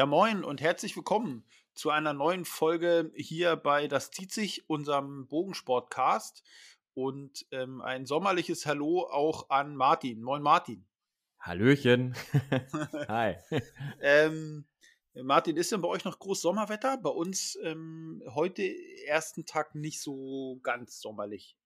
[0.00, 5.28] Ja, moin und herzlich willkommen zu einer neuen Folge hier bei Das zieht sich, unserem
[5.28, 6.42] Bogensportcast.
[6.94, 10.22] Und ähm, ein sommerliches Hallo auch an Martin.
[10.22, 10.88] Moin, Martin.
[11.38, 12.16] Hallöchen.
[13.08, 13.36] Hi.
[14.00, 14.64] ähm,
[15.12, 16.96] Martin, ist denn bei euch noch groß Sommerwetter?
[16.96, 18.62] Bei uns ähm, heute
[19.04, 21.58] ersten Tag nicht so ganz sommerlich.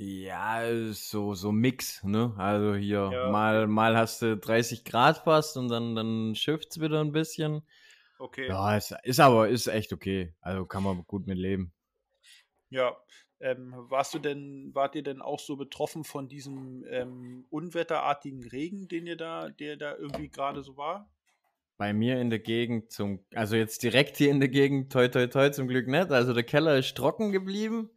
[0.00, 0.62] Ja,
[0.92, 2.32] so, so Mix, ne?
[2.38, 3.30] Also hier, ja.
[3.32, 7.62] mal, mal hast du 30 Grad fast und dann, dann schifft's wieder ein bisschen.
[8.20, 8.46] Okay.
[8.46, 10.32] Ja, ist, ist aber, ist echt okay.
[10.40, 11.72] Also kann man gut mit leben.
[12.70, 12.96] Ja.
[13.40, 18.86] Ähm, warst du denn, wart ihr denn auch so betroffen von diesem ähm, unwetterartigen Regen,
[18.86, 21.10] den ihr da, der da irgendwie gerade so war?
[21.76, 25.26] Bei mir in der Gegend zum, also jetzt direkt hier in der Gegend, toi toi
[25.26, 26.12] toi zum Glück nicht.
[26.12, 27.90] Also der Keller ist trocken geblieben.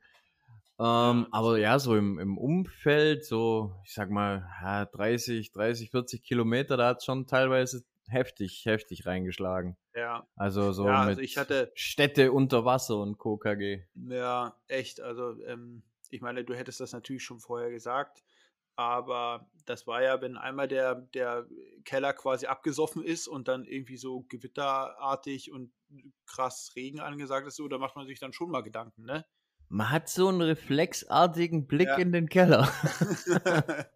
[0.81, 6.23] Ähm, aber ja, so im, im Umfeld, so, ich sag mal, ja, 30, 30, 40
[6.23, 9.77] Kilometer, da hat schon teilweise heftig, heftig reingeschlagen.
[9.94, 10.27] Ja.
[10.36, 13.83] Also so ja, also ich hatte Städte unter Wasser und KKG.
[13.94, 15.02] Ja, echt.
[15.02, 18.23] Also ähm, ich meine, du hättest das natürlich schon vorher gesagt,
[18.75, 21.47] aber das war ja, wenn einmal der, der
[21.86, 25.72] Keller quasi abgesoffen ist und dann irgendwie so gewitterartig und
[26.25, 29.25] krass Regen angesagt ist, so, da macht man sich dann schon mal Gedanken, ne?
[29.72, 31.97] Man hat so einen reflexartigen Blick ja.
[31.97, 32.69] in den Keller.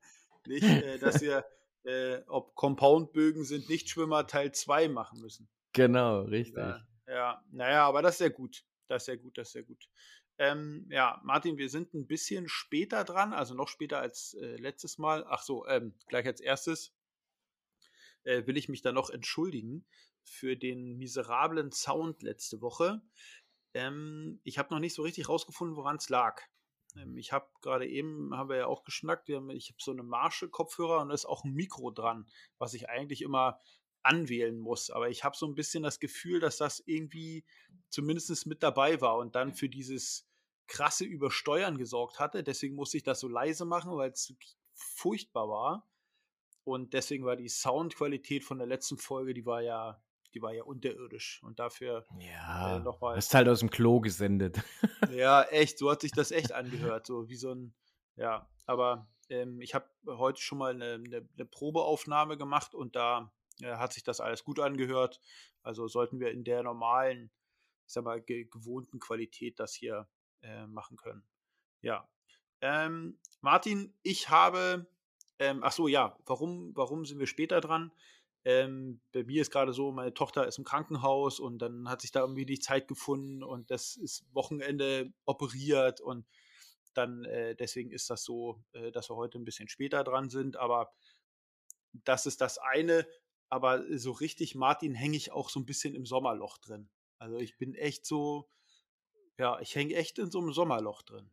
[0.46, 1.46] nicht, äh, dass wir,
[1.84, 5.50] äh, ob Compoundbögen sind Nichtschwimmer Teil 2 machen müssen.
[5.74, 6.56] Genau, richtig.
[6.56, 8.64] Ja, ja, naja, aber das ist sehr gut.
[8.88, 9.90] Das ist sehr gut, das ist sehr gut.
[10.38, 14.98] Ähm, ja, Martin, wir sind ein bisschen später dran, also noch später als äh, letztes
[14.98, 15.26] Mal.
[15.28, 16.94] Ach so, ähm, gleich als erstes
[18.24, 19.86] äh, will ich mich da noch entschuldigen
[20.24, 23.02] für den miserablen Sound letzte Woche.
[23.76, 26.42] Ähm, ich habe noch nicht so richtig rausgefunden, woran es lag.
[26.96, 30.02] Ähm, ich habe gerade eben, haben wir ja auch geschnackt, haben, ich habe so eine
[30.02, 32.26] Marshall-Kopfhörer und da ist auch ein Mikro dran,
[32.58, 33.60] was ich eigentlich immer
[34.02, 34.90] anwählen muss.
[34.90, 37.44] Aber ich habe so ein bisschen das Gefühl, dass das irgendwie
[37.90, 40.26] zumindest mit dabei war und dann für dieses
[40.68, 42.44] krasse Übersteuern gesorgt hatte.
[42.44, 44.34] Deswegen musste ich das so leise machen, weil es
[44.74, 45.90] furchtbar war.
[46.64, 50.02] Und deswegen war die Soundqualität von der letzten Folge, die war ja
[50.36, 51.42] die war ja unterirdisch.
[51.44, 53.18] Und dafür äh, ja, äh, nochmal.
[53.18, 54.62] Ist halt aus dem Klo gesendet.
[55.12, 57.08] ja, echt, so hat sich das echt angehört.
[57.08, 57.74] So wie so ein,
[58.18, 63.32] ja, aber ähm, ich habe heute schon mal eine, eine, eine, Probeaufnahme gemacht und da
[63.62, 65.22] äh, hat sich das alles gut angehört.
[65.64, 67.32] Also sollten wir in der normalen,
[67.88, 70.08] ich sag mal, ge gewohnten Qualität das hier
[70.42, 71.24] äh, machen können.
[71.82, 72.08] Ja.
[72.62, 74.86] Ähm, Martin, ich habe,
[75.40, 77.92] ähm, ach so, ja, warum, warum sind wir später dran?
[78.46, 82.12] Ähm, bei mir ist gerade so, meine Tochter ist im Krankenhaus und dann hat sich
[82.12, 86.28] da irgendwie die Zeit gefunden und das ist Wochenende operiert und
[86.94, 90.58] dann äh, deswegen ist das so, äh, dass wir heute ein bisschen später dran sind,
[90.58, 90.94] aber
[92.04, 93.08] das ist das eine,
[93.50, 96.90] aber so richtig Martin hänge ich auch so ein bisschen im Sommerloch drin.
[97.18, 98.48] Also ich bin echt so,
[99.40, 101.32] ja, ich hänge echt in so einem Sommerloch drin.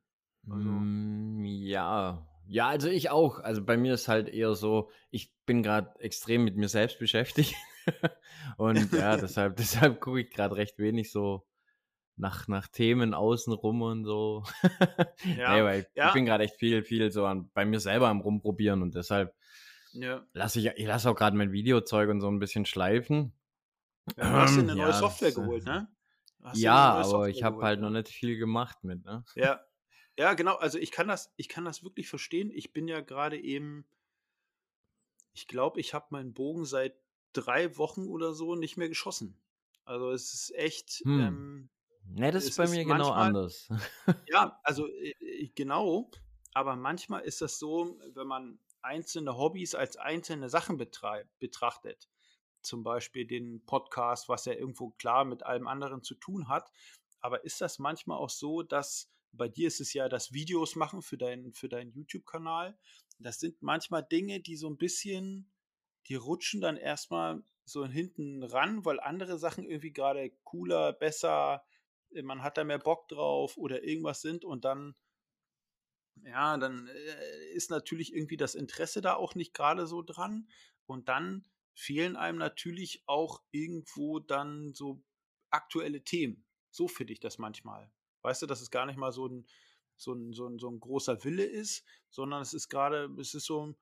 [0.49, 3.41] Also, mm, ja, ja, also ich auch.
[3.41, 7.55] Also bei mir ist halt eher so, ich bin gerade extrem mit mir selbst beschäftigt.
[8.57, 11.47] und ja, deshalb, deshalb gucke ich gerade recht wenig so
[12.17, 14.45] nach, nach Themen außenrum und so.
[15.25, 16.09] ja, nee, weil ja.
[16.09, 19.35] ich bin gerade echt viel, viel so an, bei mir selber am rumprobieren und deshalb
[19.93, 20.25] ja.
[20.33, 23.33] lasse ich, ich lasse auch gerade mein Videozeug und so ein bisschen schleifen.
[24.17, 25.89] Ja, du hast dir eine neue Software geholt, ne?
[26.55, 29.25] Ja, aber ich habe halt noch nicht viel gemacht mit, ne?
[29.37, 29.61] Ja,
[30.19, 30.57] ja, genau.
[30.57, 32.51] Also ich kann das, ich kann das wirklich verstehen.
[32.51, 33.87] Ich bin ja gerade eben,
[35.33, 36.95] ich glaube, ich habe meinen Bogen seit
[37.33, 39.41] drei Wochen oder so nicht mehr geschossen.
[39.85, 41.03] Also es ist echt.
[41.05, 41.21] Hm.
[41.21, 41.69] Ähm,
[42.05, 43.69] ne, das ist bei mir genau manchmal, anders.
[44.29, 46.11] ja, also äh, genau.
[46.55, 52.09] Aber manchmal ist das so, wenn man einzelne Hobbys als einzelne Sachen betrachtet,
[52.61, 56.71] zum Beispiel den Podcast, was ja irgendwo klar mit allem anderen zu tun hat,
[57.21, 61.03] aber ist das manchmal auch so, dass bei dir ist es ja das Videos machen
[61.03, 62.79] für, dein, für deinen YouTube-Kanal.
[63.19, 65.53] Das sind manchmal Dinge, die so ein bisschen,
[66.09, 71.65] die rutschen dann erstmal so hinten ran, weil andere Sachen irgendwie gerade cooler, besser,
[72.15, 74.95] äh, man hat da mehr Bock drauf oder irgendwas sind und dann,
[76.25, 80.49] ja, dann äh, ist natürlich irgendwie das Interesse da auch nicht gerade so dran
[80.87, 85.03] und dann fehlen einem natürlich auch irgendwo dann so
[85.51, 86.45] aktuelle Themen.
[86.71, 87.91] So finde ich das manchmal.
[88.23, 89.47] Weißt du, dass es gar nicht mal so ein,
[89.97, 93.47] so ein, so ein, so ein großer Wille ist, sondern es ist gerade, es ist
[93.47, 93.75] so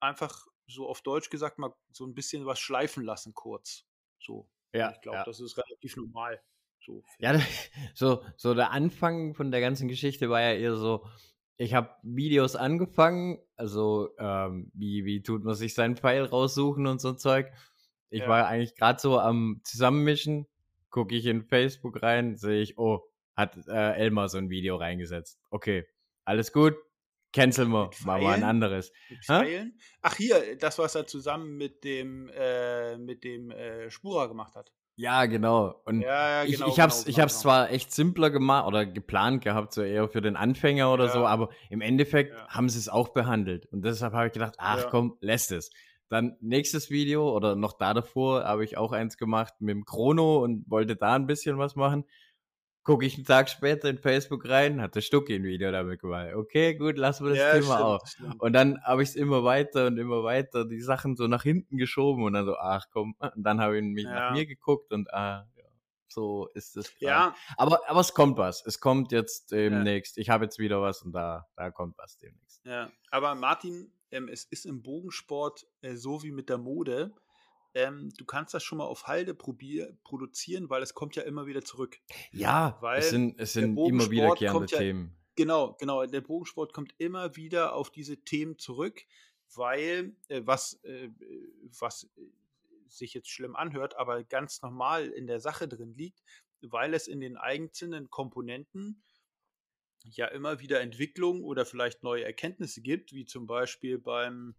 [0.00, 3.84] einfach so auf Deutsch gesagt mal so ein bisschen was schleifen lassen kurz.
[4.20, 4.48] So.
[4.72, 4.92] Ja.
[4.92, 5.24] Ich glaube, ja.
[5.24, 6.40] das ist relativ normal.
[6.84, 7.02] So.
[7.18, 7.38] Ja,
[7.94, 11.06] so, so der Anfang von der ganzen Geschichte war ja eher so,
[11.56, 17.00] ich habe Videos angefangen, also ähm, wie, wie tut man sich seinen Pfeil raussuchen und
[17.00, 17.50] so Zeug.
[18.10, 18.28] Ich Ja.
[18.28, 20.46] war eigentlich gerade so am Zusammenmischen,
[20.90, 23.02] gucke ich in Facebook rein, sehe ich, oh,
[23.38, 25.38] hat äh, Elmar so ein Video reingesetzt.
[25.50, 25.86] Okay,
[26.24, 26.74] alles gut,
[27.90, 28.92] Mit machen wir ein anderes.
[30.02, 34.72] Ach hier, das, was er zusammen mit dem, äh, mit dem äh, Spura gemacht hat.
[34.96, 35.80] Ja, genau.
[35.84, 37.42] Und Ja, ja, ich, genau, ich hab's, genau, ich genau, hab's genau.
[37.42, 41.12] zwar echt simpler gemacht oder geplant gehabt, so eher für den Anfänger oder Ja.
[41.12, 43.66] so, aber im Endeffekt haben sie es auch behandelt.
[43.66, 45.70] Und deshalb habe ich gedacht, ach komm, lässt es.
[46.08, 50.42] Dann nächstes Video oder noch da davor habe ich auch eins gemacht mit dem Chrono
[50.42, 52.04] und wollte da ein bisschen was machen.
[52.88, 56.28] Gucke ich einen Tag später in Facebook rein, hatte Stucki ein Video damit gemacht.
[56.34, 58.40] Okay, gut, lassen wir das Ja, Thema stimmt.
[58.40, 61.76] Und dann habe ich es immer weiter und immer weiter die Sachen so nach hinten
[61.76, 63.14] geschoben und dann so, ach komm.
[63.36, 64.14] Und dann habe ich mich Ja.
[64.14, 65.64] nach mir geguckt und ah, ja,
[66.08, 66.90] so ist es.
[66.98, 68.64] Ja, Aber, aber es kommt was.
[68.64, 70.16] Es kommt jetzt demnächst.
[70.16, 72.64] Ich habe jetzt wieder was und da, da kommt was demnächst.
[72.64, 77.12] Ja, aber Martin, ähm, es ist im Bogensport äh, so wie mit der Mode.
[77.78, 81.46] Ähm, du kannst das schon mal auf Halde probier produzieren, weil es kommt ja immer
[81.46, 82.00] wieder zurück.
[82.32, 85.14] Ja, Weil es sind, es sind immer wiederkehrende ja- Themen.
[85.36, 86.04] Genau, genau.
[86.04, 89.04] Der Bogensport kommt immer wieder auf diese Themen zurück,
[89.54, 91.10] weil äh, was, äh,
[91.78, 92.22] was äh,
[92.88, 96.20] sich jetzt schlimm anhört, aber ganz normal in der Sache drin liegt,
[96.60, 99.04] weil es in den einzelnen Komponenten
[100.02, 104.56] ja immer wieder Entwicklungen oder vielleicht neue Erkenntnisse gibt, wie zum Beispiel beim,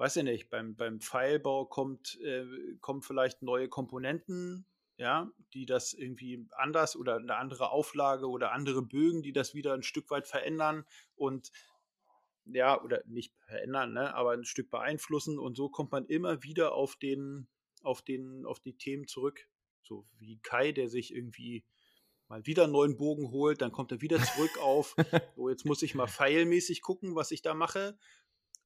[0.00, 2.46] weiß ich nicht, beim, beim Pfeilbau kommt, äh,
[2.80, 4.64] kommen vielleicht neue Komponenten,
[4.96, 9.74] ja, die das irgendwie anders oder eine andere Auflage oder andere Bögen, die das wieder
[9.74, 10.86] ein Stück weit verändern
[11.16, 11.52] und
[12.46, 16.72] ja, oder nicht verändern, ne, aber ein Stück beeinflussen und so kommt man immer wieder
[16.72, 17.46] auf den,
[17.82, 19.48] auf den, auf die Themen zurück.
[19.82, 21.62] So wie Kai, der sich irgendwie
[22.26, 24.96] mal wieder einen neuen Bogen holt, dann kommt er wieder zurück auf,
[25.36, 27.98] so jetzt muss ich mal pfeilmäßig gucken, was ich da mache.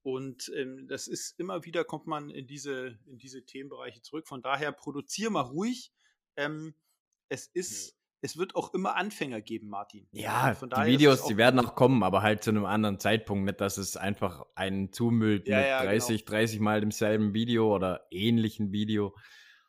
[0.04, 4.28] Und ähm, das ist immer wieder, kommt man in diese, in diese Themenbereiche zurück.
[4.28, 5.92] Von daher produziere mal ruhig.
[6.36, 6.74] Ähm,
[7.30, 10.06] es ist, es wird auch immer Anfänger geben, Martin.
[10.12, 13.46] Ja, Von die Videos, die auch werden noch kommen, aber halt zu einem anderen Zeitpunkt.
[13.46, 15.90] Nicht, dass es einfach einen zumüllt Ja, mit ja, genau.
[15.92, 19.16] 30, 30 Mal demselben Video oder ähnlichen Video.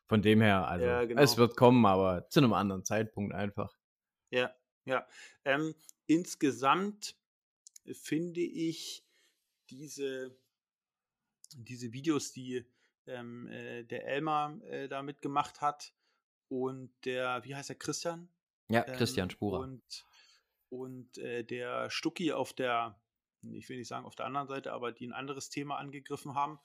[0.06, 1.22] Von dem her, also Ja, genau.
[1.22, 3.74] es wird kommen, aber zu einem anderen Zeitpunkt einfach.
[4.32, 4.54] Ja,
[4.84, 5.08] ja.
[5.46, 5.76] Ähm,
[6.08, 7.16] insgesamt
[7.94, 9.05] finde ich
[9.70, 10.38] diese,
[11.56, 12.66] diese Videos, die
[13.08, 15.94] ähm, äh, der Elmar äh, da mitgemacht hat
[16.48, 18.30] und der, wie heißt der, Christian?
[18.70, 19.60] Ja, Christian Ähm, Spurer.
[19.60, 20.06] Und,
[20.70, 23.00] und äh, der Stucki auf der,
[23.42, 26.60] ich will nicht sagen auf der anderen Seite, aber die ein anderes Thema angegriffen haben,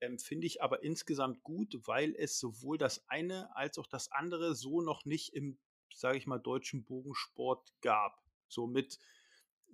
[0.00, 4.54] ähm, finde ich aber insgesamt gut, weil es sowohl das eine als auch das andere
[4.54, 5.58] so noch nicht im,
[5.94, 8.20] sage ich mal, deutschen Bogensport gab.
[8.48, 8.98] So mit,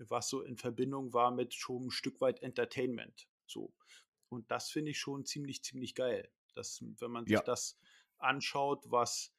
[0.08, 3.28] was so in Verbindung war mit schon ein Stück weit Entertainment.
[3.46, 3.74] So.
[4.28, 6.30] Und das finde ich schon ziemlich, ziemlich geil.
[6.54, 7.44] Dass, wenn man sich Ja.
[7.44, 7.78] das
[8.18, 9.32] anschaut, was,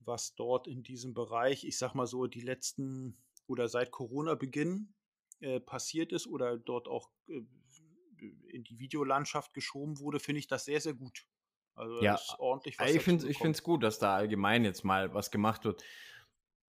[0.00, 4.94] was dort in diesem Bereich, ich sag mal so, die letzten oder seit Corona-Beginn
[5.40, 7.42] äh, passiert ist oder dort auch äh,
[8.48, 11.26] in die Videolandschaft geschoben wurde, finde ich das sehr, sehr gut.
[11.74, 15.30] Also Ja, ist ordentlich was ich finde es gut, dass da allgemein jetzt mal was
[15.30, 15.82] gemacht wird.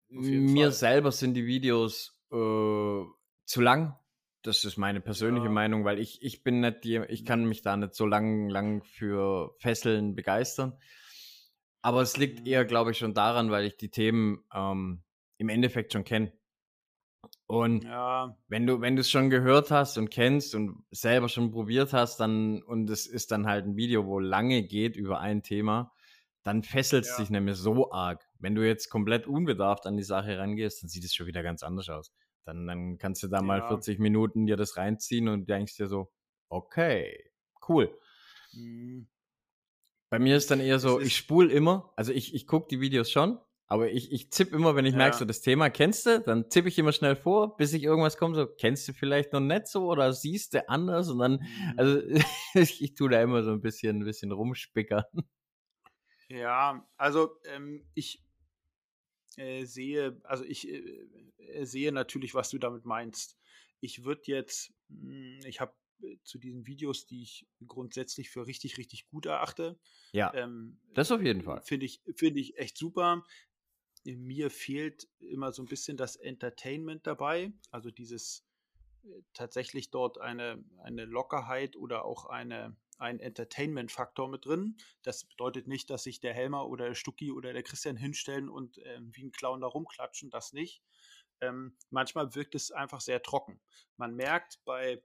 [0.08, 0.72] Mir Fall.
[0.72, 3.04] selber sind die Videos äh,
[3.46, 3.98] zu lang.
[4.42, 5.50] Das ist meine persönliche Ja.
[5.50, 5.54] Mhm.
[5.54, 8.82] Meinung, weil ich, ich bin nicht, die, ich kann mich da nicht so lang, lang
[8.84, 10.78] für Fesseln begeistern.
[11.80, 12.68] Aber es liegt eher, Mhm.
[12.68, 15.02] glaube ich, schon daran, weil ich die Themen ähm,
[15.38, 16.32] im Endeffekt schon kenne.
[17.46, 21.50] Und Ja, wenn du, wenn du es schon gehört hast und kennst und selber schon
[21.52, 25.42] probiert hast, dann, und es ist dann halt ein Video, wo lange geht über ein
[25.42, 25.92] Thema,
[26.42, 27.16] dann fesselt es Ja.
[27.16, 28.26] dich nämlich so arg.
[28.38, 31.62] Wenn du jetzt komplett unbedarft an die Sache rangehst, dann sieht es schon wieder ganz
[31.62, 32.12] anders aus.
[32.44, 33.62] Dann, dann kannst du da mal Ja.
[33.62, 36.12] 40 Minuten dir das reinziehen und denkst dir so,
[36.48, 37.30] okay,
[37.68, 37.98] cool.
[38.52, 39.06] mhm.
[40.10, 43.10] Bei mir ist dann eher so, ich spule immer, also ich, ich gucke die Videos
[43.10, 45.16] schon, aber ich, ich zipp immer, wenn ich merke, Ja.
[45.16, 48.34] so das Thema kennst du, dann tippe ich immer schnell vor, bis ich irgendwas komme,
[48.34, 51.76] so kennst du vielleicht noch nicht so oder siehst du anders und dann, Mhm.
[51.76, 51.98] also
[52.54, 55.04] ich, ich tue da immer so ein bisschen, ein bisschen rumspickern.
[56.28, 58.24] Ja, also ähm, ich
[59.38, 61.06] äh, sehe, also ich äh,
[61.38, 63.36] äh, sehe natürlich, was du damit meinst.
[63.80, 68.78] Ich würde jetzt, mh, ich habe äh, zu diesen Videos, die ich grundsätzlich für richtig,
[68.78, 69.78] richtig gut erachte,
[70.12, 71.62] Ja, ähm, das auf jeden Fall.
[71.62, 73.24] Finde ich, finde ich echt super.
[74.04, 78.44] Mir fehlt immer so ein bisschen das Entertainment dabei, also dieses
[79.32, 84.76] tatsächlich dort eine, eine Lockerheit oder auch eine, ein Entertainment-Faktor mit drin.
[85.02, 88.78] Das bedeutet nicht, dass sich der Helmer oder der Stucki oder der Christian hinstellen und
[88.84, 90.82] ähm, wie ein Clown da rumklatschen, das nicht.
[91.40, 93.60] Ähm, manchmal wirkt es einfach sehr trocken.
[93.96, 95.02] Man merkt bei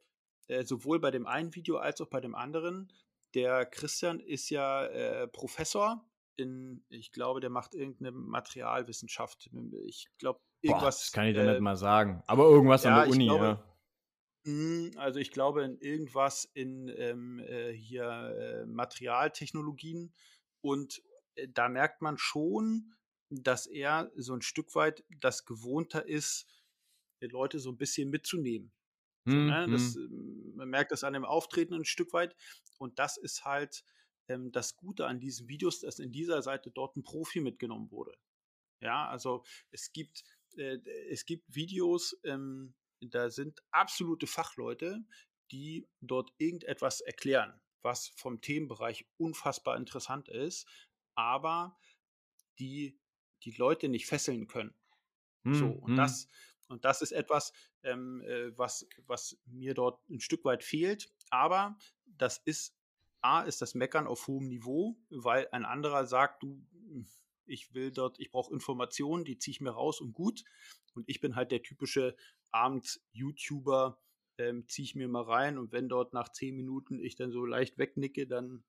[0.48, 2.94] äh, sowohl bei dem einen Video als auch bei dem anderen,
[3.34, 6.06] der Christian ist ja äh, Professor
[6.38, 9.50] in, ich glaube, der macht irgendeine Materialwissenschaft.
[9.86, 10.82] Ich glaube, irgendwas.
[10.82, 12.24] Boah, das kann ich dir äh, nicht mal sagen.
[12.28, 13.64] Aber irgendwas ja, an der Uni, glaube, ja.
[14.48, 20.14] Hm, also ich glaube in irgendwas in ähm, äh, hier äh, Materialtechnologien
[20.62, 21.04] und
[21.36, 22.94] äh, da merkt man schon,
[23.30, 26.48] dass er so ein Stück weit das gewohnter ist,
[27.20, 28.72] Leute so ein bisschen mitzunehmen.
[29.28, 29.68] So, ne?
[29.70, 30.06] das, Mhm.
[30.10, 32.34] ähm, man merkt das an dem Auftreten ein Stück weit
[32.78, 33.84] und das ist halt
[34.30, 38.14] ähm, das Gute an diesen Videos, dass in dieser Seite dort ein Profi mitgenommen wurde.
[38.82, 40.24] Ja, also es gibt,
[40.58, 40.78] äh,
[41.10, 45.06] es gibt Videos, ähm, da sind absolute Fachleute,
[45.52, 50.68] die dort irgendetwas erklären, was vom Themenbereich unfassbar interessant ist,
[51.16, 51.78] aber
[52.60, 53.00] die
[53.44, 54.74] die Leute nicht fesseln können.
[55.50, 55.98] So, und Mhm.
[55.98, 56.28] das,
[56.68, 61.12] und das ist etwas, ähm, äh, was, was mir dort ein Stück weit fehlt.
[61.30, 62.76] Aber das ist,
[63.22, 66.66] A, ist das Meckern auf hohem Niveau, weil ein anderer sagt, du,
[67.46, 70.44] ich will dort, ich brauche Informationen, die ziehe ich mir raus und gut.
[70.94, 72.16] Und ich bin halt der typische
[72.52, 74.00] Abends-YouTuber,
[74.40, 77.46] ähm, ziehe ich mir mal rein und wenn dort nach zehn Minuten ich dann so
[77.46, 78.64] leicht wegnicke, dann,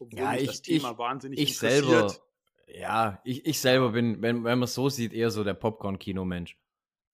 [0.00, 1.58] obwohl Ja, ich, das Thema ich, wahnsinnig ich interessiert.
[1.58, 2.26] selber,
[2.66, 6.58] ja, ich, ich selber bin, wenn, wenn man es so sieht, eher so der Popcorn-Kino-Mensch.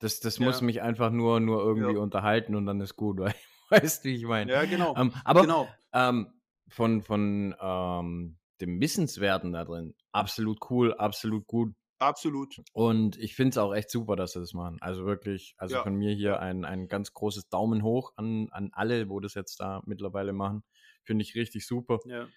[0.01, 3.19] Das, das muss ja, mich einfach nur, nur irgendwie ja, unterhalten und dann ist gut,
[3.21, 3.35] weil,
[3.71, 4.51] weißt du, wie ich meine.
[4.51, 5.79] ja, genau, Ähm, aber genau.
[5.93, 6.33] ähm,
[6.69, 11.75] von, von ähm, dem Wissenswerten da drin, absolut cool, absolut gut.
[11.99, 12.63] Absolut.
[12.73, 14.79] Und ich finde es auch echt super, dass sie das machen.
[14.83, 18.71] Also wirklich, also Ja, von mir hier ein, ein ganz großes Daumen hoch an, an
[18.73, 20.63] alle, wo das jetzt da mittlerweile machen.
[21.05, 22.01] Finde ich richtig super.
[22.05, 22.29] ja,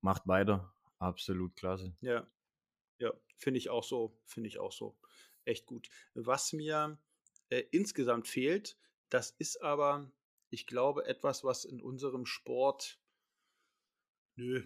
[0.00, 0.72] Macht weiter.
[0.98, 1.94] Absolut klasse.
[2.00, 2.26] ja,
[2.98, 3.12] ja.
[3.38, 4.16] Finde ich auch so.
[4.24, 4.96] Finde ich auch so.
[5.44, 5.88] Echt gut.
[6.14, 6.96] Was mir
[7.48, 8.78] äh, insgesamt fehlt,
[9.08, 10.12] das ist aber,
[10.50, 13.00] ich glaube, etwas, was in unserem Sport,
[14.36, 14.64] nö,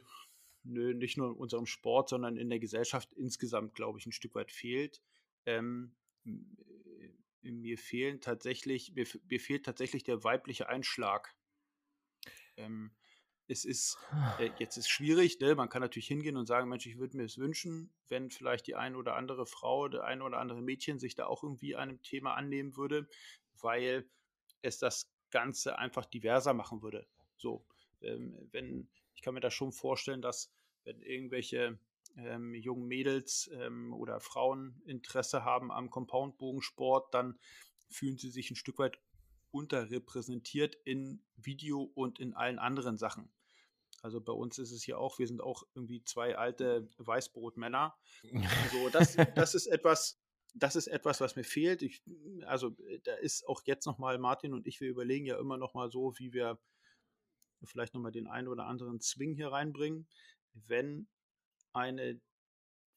[0.67, 4.35] nö, nicht nur in unserem Sport, sondern in der Gesellschaft insgesamt, glaube ich, ein Stück
[4.35, 5.03] weit fehlt.
[5.47, 5.95] Ähm,
[6.25, 7.11] äh,
[7.43, 11.35] mir fehlen tatsächlich, mir, mir fehlt tatsächlich der weibliche Einschlag.
[12.57, 12.91] Ähm,
[13.49, 13.97] es ist,
[14.39, 15.55] äh, jetzt ist schwierig, ne?
[15.55, 18.75] Man kann natürlich hingehen und sagen, Mensch, ich würde mir es wünschen, wenn vielleicht die
[18.75, 22.35] eine oder andere Frau, der eine oder andere Mädchen sich da auch irgendwie einem Thema
[22.35, 23.09] annehmen würde,
[23.61, 24.11] weil
[24.63, 27.07] es das Ganze einfach diverser machen würde.
[27.37, 27.65] So,
[28.01, 30.53] ähm, wenn, ich kann mir das schon vorstellen, dass
[30.87, 31.79] wenn irgendwelche
[32.17, 37.39] ähm, jungen Mädels ähm, oder Frauen Interesse haben am Compoundbogensport, dann
[37.91, 38.99] fühlen sie sich ein Stück weit
[39.51, 43.31] unterrepräsentiert in Video und in allen anderen Sachen.
[44.03, 47.97] Also bei uns ist es hier auch, wir sind auch irgendwie zwei alte Weißbrotmänner.
[48.73, 50.21] So, das, das ist etwas,
[50.55, 51.83] das ist etwas, was mir fehlt.
[51.83, 52.03] Ich,
[52.45, 56.15] also da ist auch jetzt nochmal Martin und ich, wir überlegen ja immer nochmal so,
[56.19, 56.59] wie wir
[57.65, 60.07] vielleicht nochmal den einen oder anderen Swing hier reinbringen.
[60.67, 61.09] Wenn
[61.73, 62.21] eine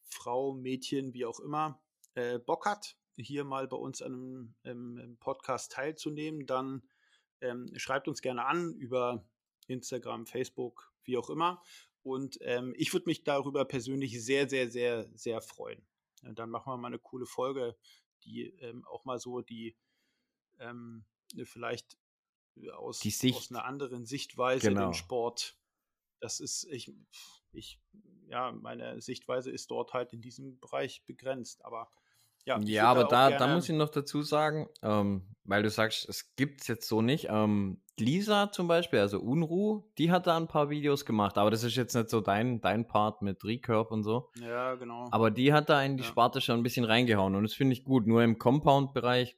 [0.03, 1.81] Frau, Mädchen, wie auch immer,
[2.15, 6.83] äh, Bock hat, hier mal bei uns an einem Podcast teilzunehmen, dann
[7.41, 9.25] ähm, schreibt uns gerne an über
[9.67, 11.61] Instagram, Facebook, wie auch immer.
[12.01, 15.85] Und ähm, ich würde mich darüber persönlich sehr, sehr, sehr, sehr freuen.
[16.21, 17.75] Ja, dann machen wir mal eine coole Folge,
[18.23, 19.75] die ähm, auch mal so die
[20.59, 21.05] ähm,
[21.43, 21.97] vielleicht
[22.73, 24.93] aus, aus einer anderen Sichtweise den genau.
[24.93, 25.57] Sport.
[26.19, 26.91] Das ist, ich,
[27.51, 27.79] ich,
[28.27, 31.63] ja, meine Sichtweise ist dort halt in diesem Bereich begrenzt.
[31.65, 31.89] Aber
[32.45, 36.35] ja, Ja, aber da da, muss ich noch dazu sagen, ähm, weil du sagst, es
[36.35, 37.27] gibt es jetzt so nicht.
[37.29, 41.63] Ähm, Lisa zum Beispiel, also Unruh, die hat da ein paar Videos gemacht, aber das
[41.63, 44.29] ist jetzt nicht so dein, dein Part mit Recurve und so.
[44.39, 45.09] Ja, genau.
[45.11, 46.09] Aber die hat da in die Ja.
[46.09, 48.07] Sparte schon ein bisschen reingehauen und das finde ich gut.
[48.07, 49.37] Nur im Compound-Bereich,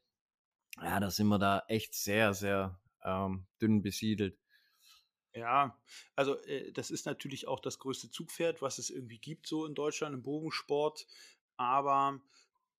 [0.82, 4.38] ja, da sind wir da echt sehr, sehr ähm, dünn besiedelt.
[5.34, 5.80] Ja,
[6.16, 9.76] also äh, das ist natürlich auch das größte Zugpferd, was es irgendwie gibt, so in
[9.76, 11.08] Deutschland im Bogensport.
[11.58, 12.22] Aber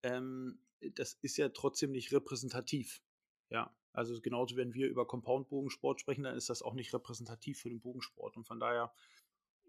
[0.02, 0.60] ähm,
[0.94, 3.02] das ist ja trotzdem nicht repräsentativ.
[3.48, 7.68] Ja, also genauso, wenn wir über Compound-Bogensport sprechen, dann ist das auch nicht repräsentativ für
[7.68, 8.36] den Bogensport.
[8.36, 8.92] Und von daher,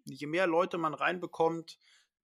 [0.06, 1.78] je mehr Leute man reinbekommt,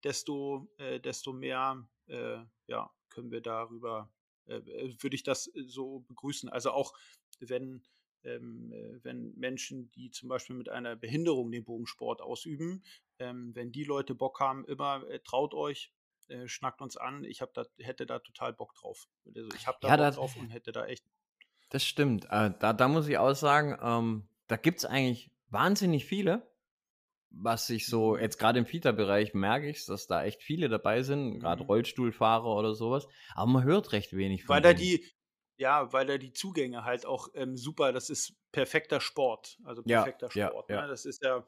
[0.04, 4.12] desto, äh, desto mehr äh, ja, können wir darüber,
[4.46, 6.50] äh, äh, würde ich das äh, so begrüßen.
[6.50, 6.94] Also auch
[7.40, 7.84] wenn,
[8.24, 12.84] wenn Menschen, die zum Beispiel mit einer Behinderung den Bogensport ausüben,
[13.20, 15.94] ähm, wenn die Leute Bock haben, immer äh, traut euch,
[16.28, 17.24] äh, schnackt uns an.
[17.24, 19.08] Ich hab da, hätte da total Bock drauf.
[19.36, 21.06] Also ich habe da Ja, Bock da, drauf und hätte da echt.
[21.70, 22.26] das stimmt.
[22.30, 26.52] Äh, da, da muss ich auch sagen, ähm, da gibt es eigentlich wahnsinnig viele,
[27.32, 28.24] was ich so, Mhm.
[28.24, 31.66] jetzt gerade im Fita-Bereich merke ich dass da echt viele dabei sind, gerade Mhm.
[31.66, 33.08] Rollstuhlfahrer oder sowas.
[33.36, 34.74] Aber man hört recht wenig Weil von da denen.
[34.74, 35.06] die,
[35.60, 39.60] ja, weil da die Zugänge halt auch ähm, super, das ist perfekter Sport.
[39.64, 40.72] Also Ja, perfekter ja, Sport.
[40.74, 40.88] Ne?
[40.88, 40.88] ja.
[40.88, 41.46] Das ist ja,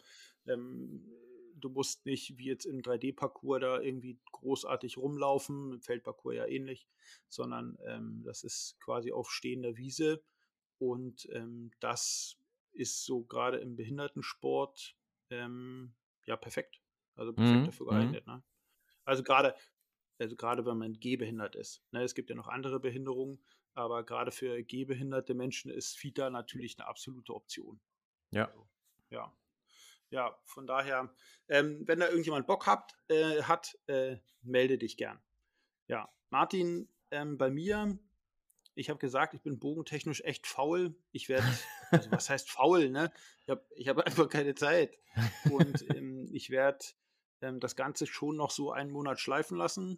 [0.47, 1.07] Ähm,
[1.55, 6.89] du musst nicht wie jetzt im 3D-Parcours da irgendwie großartig rumlaufen, im Feldparcours ja ähnlich,
[7.29, 10.23] sondern ähm, das ist quasi auf stehender Wiese
[10.79, 12.37] und ähm, das
[12.73, 14.97] ist so gerade im Behindertensport
[15.29, 16.81] ähm, ja perfekt.
[17.15, 17.67] Also perfekt Mhm.
[17.67, 18.15] dafür Mhm.
[18.15, 18.27] geeignet.
[18.27, 18.43] Ne?
[19.05, 19.55] Also gerade,
[20.19, 21.83] also gerade wenn man gehbehindert ist.
[21.91, 22.03] Ne?
[22.03, 26.87] Es gibt ja noch andere Behinderungen, aber gerade für gehbehinderte Menschen ist FITA natürlich eine
[26.87, 27.79] absolute Option.
[28.31, 28.47] Ja.
[28.47, 28.67] Also,
[29.09, 29.33] ja.
[30.09, 31.13] Ja, von daher,
[31.47, 35.21] ähm, wenn da irgendjemand Bock habt, äh, hat, äh, melde dich gern.
[35.87, 37.97] Ja, Martin, ähm, bei mir,
[38.75, 40.95] ich habe gesagt, ich bin bogentechnisch echt faul.
[41.11, 41.47] Ich werde,
[41.91, 43.11] also was heißt faul, ne?
[43.43, 44.97] Ich habe ich hab einfach keine Zeit.
[45.49, 46.85] Und ähm, ich werde
[47.41, 49.97] ähm, das Ganze schon noch so einen Monat schleifen lassen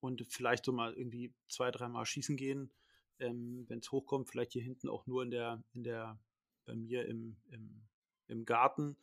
[0.00, 2.70] und vielleicht so mal irgendwie zwei, dreimal schießen gehen,
[3.18, 4.28] ähm, wenn es hochkommt.
[4.28, 6.18] Vielleicht hier hinten auch nur in der, in der,
[6.64, 7.88] bei mir im, im,
[8.28, 8.96] im Garten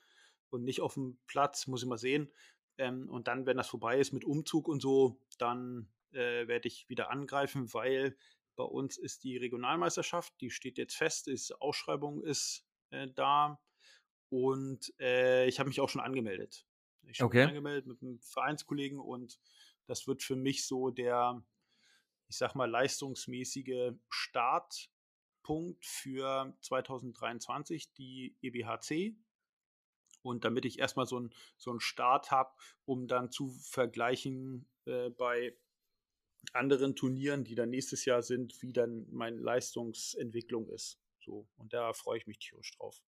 [0.50, 2.32] und nicht auf dem Platz, muss ich mal sehen.
[2.78, 6.90] Ähm, und dann, wenn das vorbei ist mit Umzug und so, dann äh, werde ich
[6.90, 8.18] wieder angreifen, weil
[8.56, 13.60] bei uns ist die Regionalmeisterschaft, die steht jetzt fest, ist Ausschreibung ist äh, da
[14.30, 16.68] und äh, ich habe mich auch schon angemeldet.
[17.04, 17.40] Ich habe Okay.
[17.40, 19.40] mich angemeldet mit einem Vereinskollegen und
[19.86, 21.44] das wird für mich so der,
[22.34, 29.16] ich sag mal, leistungsmäßige Startpunkt für 2023, die EBHC.
[30.24, 32.52] Und damit ich erstmal so, ein, so einen Start habe,
[32.86, 35.56] um dann zu vergleichen äh, bei
[36.54, 41.00] anderen Turnieren, die dann nächstes Jahr sind, wie dann meine Leistungsentwicklung ist.
[41.20, 43.00] So, und da freue ich mich tierisch drauf.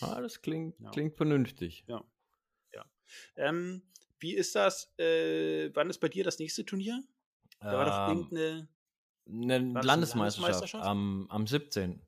[0.00, 0.90] Ah, das klingt, Ja.
[0.90, 1.84] klingt vernünftig.
[1.86, 2.02] Ja.
[2.72, 2.90] ja.
[3.36, 3.82] Ähm,
[4.20, 4.98] wie ist das?
[4.98, 7.04] Äh, wann ist bei dir das nächste Turnier?
[7.66, 8.68] Da war doch Ähm, irgendeine.
[9.28, 10.86] eine das Landesmeisterschaft Landesmeisterschaft?
[10.86, 12.06] am, am 17.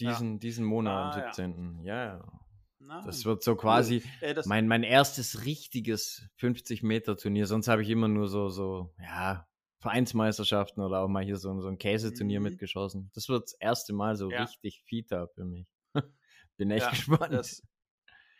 [0.00, 0.12] Ja.
[0.12, 1.36] Diesen, diesen Monat Ah, am ja.
[1.36, 1.84] 17.
[1.84, 2.40] Ja, ja.
[2.80, 7.46] Na, Das wird so quasi Äh, mein, mein erstes richtiges 50-Meter-Turnier.
[7.46, 9.46] Sonst habe ich immer nur so, so, ja,
[9.80, 12.40] Vereinsmeisterschaften oder auch mal hier so, so ein Käseturnier Mhm.
[12.40, 13.10] mitgeschossen.
[13.14, 14.30] Das wird das erste Mal so Ja.
[14.30, 15.66] richtig Fita für mich.
[16.56, 17.30] Bin echt Ja, gespannt.
[17.30, 17.62] das,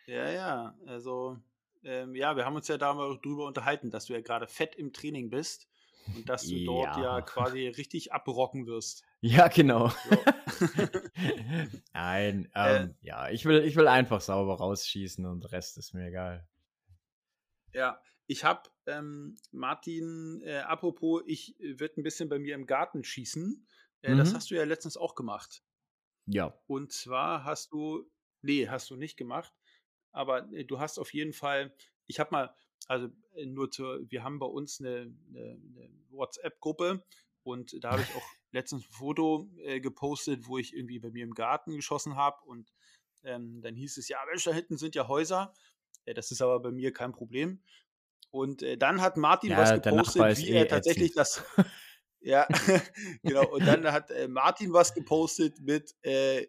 [0.07, 0.75] ja, ja.
[0.87, 1.39] Also,
[1.83, 4.75] ähm, ja, wir haben uns ja da mal drüber unterhalten, dass du ja gerade fett
[4.75, 5.67] im Training bist
[6.13, 7.21] und dass du dort ja Ja.
[7.21, 9.03] quasi richtig abrocken wirst.
[9.21, 9.91] Ja, genau.
[10.03, 10.17] Ja.
[11.93, 15.93] Nein, Äh, ähm, ja, ich will, ich will einfach sauber rausschießen und der Rest ist
[15.93, 16.47] mir egal.
[17.73, 22.65] Ja, ich habe ähm, Martin, äh, apropos, ich äh, werde ein bisschen bei mir im
[22.65, 23.67] Garten schießen.
[24.01, 24.35] Äh, Das Mhm.
[24.35, 25.63] hast du ja letztens auch gemacht.
[26.25, 26.53] Ja.
[26.67, 28.09] Und zwar hast du,
[28.41, 29.53] nee, hast du nicht gemacht,
[30.11, 31.73] aber äh, du hast auf jeden Fall,
[32.07, 32.55] ich habe mal,
[32.87, 37.03] also äh, nur zur, wir haben bei uns eine, eine, eine WhatsApp-Gruppe
[37.43, 41.23] und da habe ich auch letztens ein Foto äh, gepostet, wo ich irgendwie bei mir
[41.23, 42.71] im Garten geschossen habe und
[43.23, 45.53] ähm, dann hieß es, ja, Mensch, da hinten sind ja Häuser.
[46.05, 47.61] Äh, das ist aber bei mir kein Problem.
[48.31, 51.17] Und äh, dann hat Martin Ja, was gepostet, wie eh er tatsächlich ätzend.
[51.17, 51.43] das,
[52.21, 52.47] ja,
[53.23, 53.47] genau.
[53.49, 56.47] Und dann hat äh, Martin was gepostet mit, äh,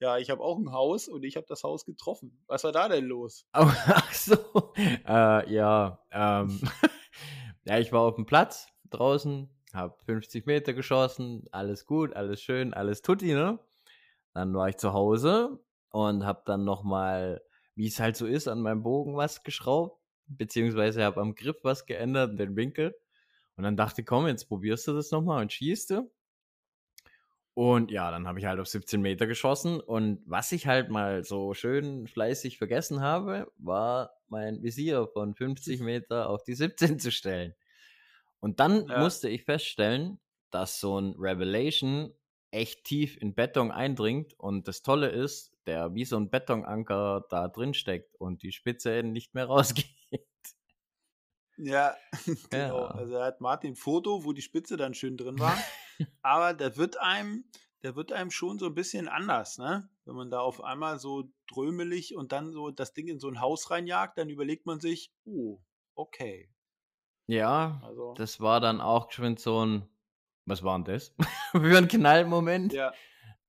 [0.00, 2.42] ja, ich habe auch ein Haus und ich habe das Haus getroffen.
[2.46, 3.46] Was war da denn los?
[3.52, 4.36] Ach so.
[4.76, 6.60] Äh, ja, ähm,
[7.64, 12.72] ja, ich war auf dem Platz draußen, habe 50 Meter geschossen, alles gut, alles schön,
[12.74, 13.58] alles tutti, ne?
[14.34, 15.58] Dann war ich zu Hause
[15.90, 17.42] und habe dann nochmal,
[17.74, 21.86] wie es halt so ist, an meinem Bogen was geschraubt, beziehungsweise habe am Griff was
[21.86, 22.94] geändert, den Winkel.
[23.56, 26.10] Und dann dachte, komm, jetzt probierst du das nochmal und schießt du.
[27.58, 29.80] Und ja, dann habe ich halt auf 17 Meter geschossen.
[29.80, 35.80] Und was ich halt mal so schön fleißig vergessen habe, war mein Visier von 50
[35.80, 37.56] Meter auf die 17 zu stellen.
[38.38, 39.00] Und dann Ja.
[39.00, 42.14] musste ich feststellen, dass so ein Revelation
[42.52, 44.38] echt tief in Beton eindringt.
[44.38, 49.02] Und das Tolle ist, der wie so ein Betonanker da drin steckt und die Spitze
[49.02, 49.90] nicht mehr rausgeht.
[51.56, 51.96] Ja,
[52.50, 52.86] genau.
[52.86, 52.86] Ja.
[52.86, 55.58] Also er hat Martin ein Foto, wo die Spitze dann schön drin war.
[56.22, 57.44] Aber der wird einem,
[57.82, 59.90] der wird einem schon so ein bisschen anders, ne?
[60.04, 63.40] Wenn man da auf einmal so drömelig und dann so das Ding in so ein
[63.40, 65.60] Haus reinjagt, dann überlegt man sich, oh,
[65.94, 66.50] okay.
[67.26, 69.88] Ja, Also, das war dann auch schon so ein,
[70.46, 71.14] was war denn das?
[71.52, 72.72] Für ein Knallmoment.
[72.72, 72.92] ja,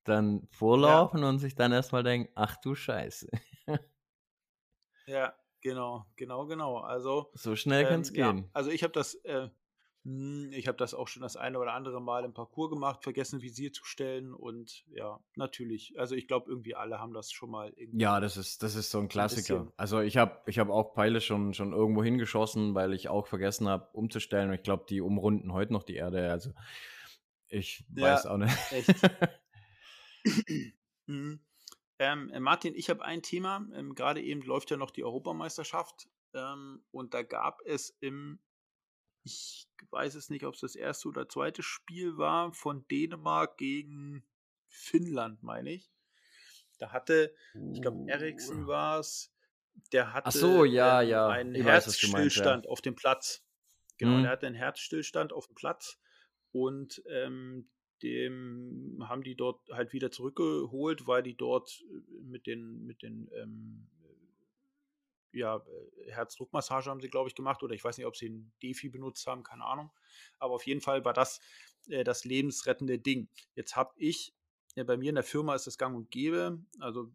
[0.04, 3.30] Dann vorlaufen und sich dann erstmal denken, ach du Scheiße.
[5.06, 6.78] ja, genau, genau, genau.
[6.78, 8.52] Also, So schnell kann es ähm, ja, gehen.
[8.54, 9.50] also ich habe das, äh,
[10.06, 13.74] ich habe das auch schon das eine oder andere Mal im Parcours gemacht, vergessen Visier
[13.74, 16.00] zu stellen und ja, natürlich.
[16.00, 18.02] Also ich glaube, irgendwie alle haben das schon mal irgendwie.
[18.02, 19.60] Ja, das ist, das ist so ein Klassiker.
[19.60, 19.74] bisschen.
[19.78, 23.68] Also ich habe ich hab auch Pfeile schon, schon irgendwo hingeschossen, weil ich auch vergessen
[23.68, 24.50] habe umzustellen.
[24.50, 26.32] Und ich glaube, die umrunden heute noch die Erde.
[26.32, 26.54] Also
[27.50, 28.58] ich Ja, weiß auch nicht.
[28.72, 28.90] echt.
[31.08, 31.40] Mhm.
[31.98, 33.66] Ähm, äh, Martin, ich habe ein Thema.
[33.74, 36.08] Ähm, Gerade eben läuft ja noch die Europameisterschaft.
[36.34, 38.40] Ähm, und da gab es im,
[39.24, 44.24] ich weiß es nicht, ob es das erste oder zweite Spiel war, von Dänemark gegen
[44.68, 45.92] Finnland, meine ich.
[46.78, 47.34] Da hatte,
[47.74, 49.34] ich glaube, Eriksen war es,
[49.92, 51.28] der hatte so, ja, ähm, ja.
[51.28, 53.46] einen Ich du meinst, Herzstillstand auf dem Platz.
[53.98, 54.24] Genau, Mhm.
[54.24, 56.00] der hatte einen Herzstillstand auf dem Platz
[56.52, 57.70] und ähm,
[58.02, 63.30] dem haben die dort halt wieder zurückgeholt, weil die dort äh, mit den, mit den
[63.34, 63.90] ähm,
[65.32, 67.64] ja, äh, Herzdruckmassage haben sie, glaube ich, gemacht.
[67.64, 69.92] Oder ich weiß nicht, ob sie einen Defi benutzt haben, keine Ahnung.
[70.40, 71.40] Aber auf jeden Fall war das
[71.88, 73.30] äh, das lebensrettende Ding.
[73.56, 74.34] Jetzt habe ich,
[74.76, 76.64] ja, bei mir in der Firma ist es gang und gäbe.
[76.80, 77.12] Also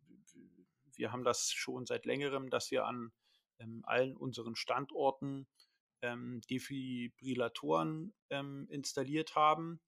[0.97, 3.13] wir haben das schon seit längerem, dass wir an
[3.59, 5.47] ähm, allen unseren Standorten
[6.03, 9.81] ähm, Defibrillatoren ähm, installiert haben.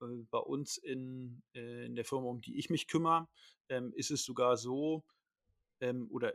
[0.00, 3.28] Äh, bei uns in, äh, in der Firma, um die ich mich kümmere,
[3.68, 5.04] ähm, ist es sogar so,
[5.80, 6.34] ähm, oder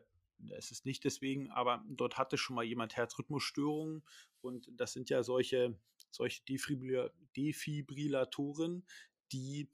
[0.52, 4.04] es ist nicht deswegen, aber dort hatte schon mal jemand Herzrhythmusstörungen
[4.42, 5.80] und das sind ja solche,
[6.12, 8.86] solche Defibrilla Defibrillatoren,
[9.32, 9.70] die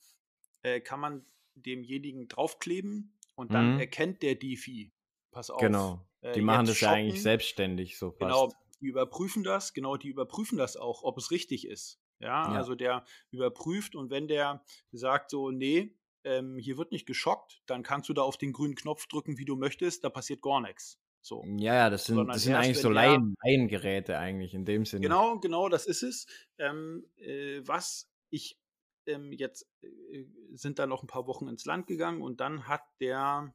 [0.63, 3.77] äh, kann man demjenigen draufkleben und dann Mhm.
[3.77, 4.93] erkennt der Defi,
[5.31, 6.09] pass auf, Genau.
[6.21, 8.57] äh, Die machen jetzt das ja eigentlich selbstständig so Genau, fast.
[8.81, 12.01] die überprüfen das, genau, die überprüfen das auch, ob es richtig ist.
[12.19, 12.51] Ja, Ja.
[12.51, 17.83] also der überprüft und wenn der sagt so, nee, ähm, hier wird nicht geschockt, dann
[17.83, 20.99] kannst du da auf den grünen Knopf drücken, wie du möchtest, da passiert gar nichts.
[21.21, 21.43] So.
[21.57, 25.01] Ja, ja, das sind, Sondern das sind eigentlich so Laien, Laiengeräte eigentlich in dem Sinne.
[25.01, 26.25] Genau, genau, das ist es.
[26.57, 28.59] Ähm, äh, was ich
[29.05, 32.81] ähm, jetzt äh, sind da noch ein paar Wochen ins Land gegangen und dann hat
[32.99, 33.53] der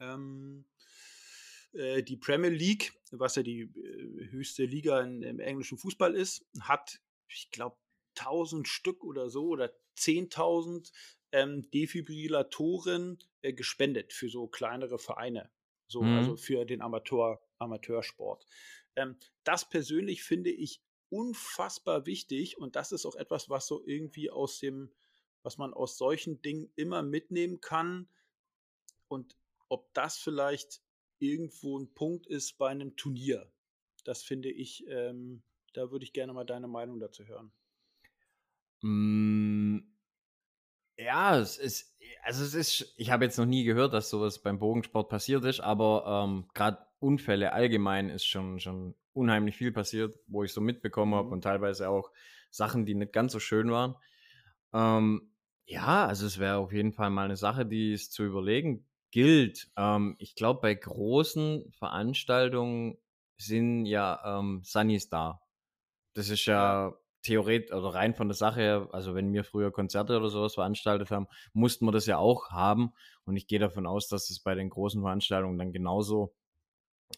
[0.00, 0.64] ähm,
[1.72, 6.46] äh, die Premier League, was ja die äh, höchste Liga in, im englischen Fußball ist,
[6.60, 7.76] hat, ich glaube,
[8.18, 10.90] 1000 Stück oder so oder 10.000
[11.36, 15.50] ähm, Defibrillatoren äh, gespendet für so kleinere Vereine.
[15.86, 16.16] So, Mhm.
[16.16, 18.46] also für den Amateur, Amateursport.
[18.96, 24.30] Ähm, das persönlich finde ich unfassbar wichtig und das ist auch etwas, was so irgendwie
[24.30, 24.90] aus dem,
[25.42, 28.08] was man aus solchen Dingen immer mitnehmen kann
[29.08, 29.36] und
[29.68, 30.80] ob das vielleicht
[31.18, 33.52] irgendwo ein Punkt ist bei einem Turnier.
[34.04, 35.42] Das finde ich, ähm,
[35.74, 37.52] da würde ich gerne mal deine Meinung dazu hören.
[38.82, 39.80] Mm,
[41.06, 44.58] Ja, es ist, also es ist, ich habe jetzt noch nie gehört, dass sowas beim
[44.58, 50.42] Bogensport passiert ist, aber ähm, gerade Unfälle allgemein ist schon, schon unheimlich viel passiert, wo
[50.42, 51.32] ich so mitbekommen habe Mhm.
[51.32, 52.10] und teilweise auch
[52.50, 53.94] Sachen, die nicht ganz so schön waren.
[54.72, 55.32] Ähm,
[55.66, 59.70] ja, also es wäre auf jeden Fall mal eine Sache, die es zu überlegen gilt.
[59.76, 62.98] Ähm, ich glaube, bei großen Veranstaltungen
[63.38, 65.42] sind ja ähm, Sunnies da.
[66.14, 66.94] Das ist ja,
[67.26, 71.10] theoretisch oder rein von der Sache her, also wenn wir früher Konzerte oder sowas veranstaltet
[71.10, 72.92] haben, mussten wir das ja auch haben.
[73.24, 76.34] Und ich gehe davon aus, dass es bei den großen Veranstaltungen dann genauso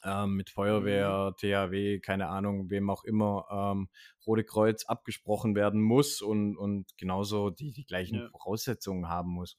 [0.04, 3.88] ähm, mit Feuerwehr, THW, keine Ahnung, wem auch immer, ähm,
[4.26, 8.28] Rote Kreuz abgesprochen werden muss und, und genauso die, die gleichen Ja.
[8.30, 9.56] Voraussetzungen haben muss.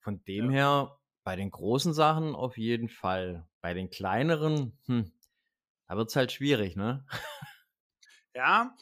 [0.00, 0.50] Von dem Ja.
[0.50, 3.48] her, bei den großen Sachen auf jeden Fall.
[3.60, 5.12] Bei den kleineren, hm,
[5.88, 7.06] da wird es halt schwierig, ne?
[8.34, 8.76] Ja,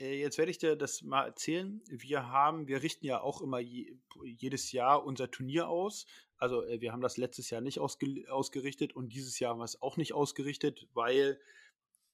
[0.00, 1.82] jetzt werde ich dir das mal erzählen.
[1.88, 6.06] Wir haben, wir richten ja auch immer je, jedes Jahr unser Turnier aus.
[6.36, 9.64] Also äh, wir haben das letztes Jahr nicht ausge, ausgerichtet und dieses Jahr haben wir
[9.64, 11.40] es auch nicht ausgerichtet, weil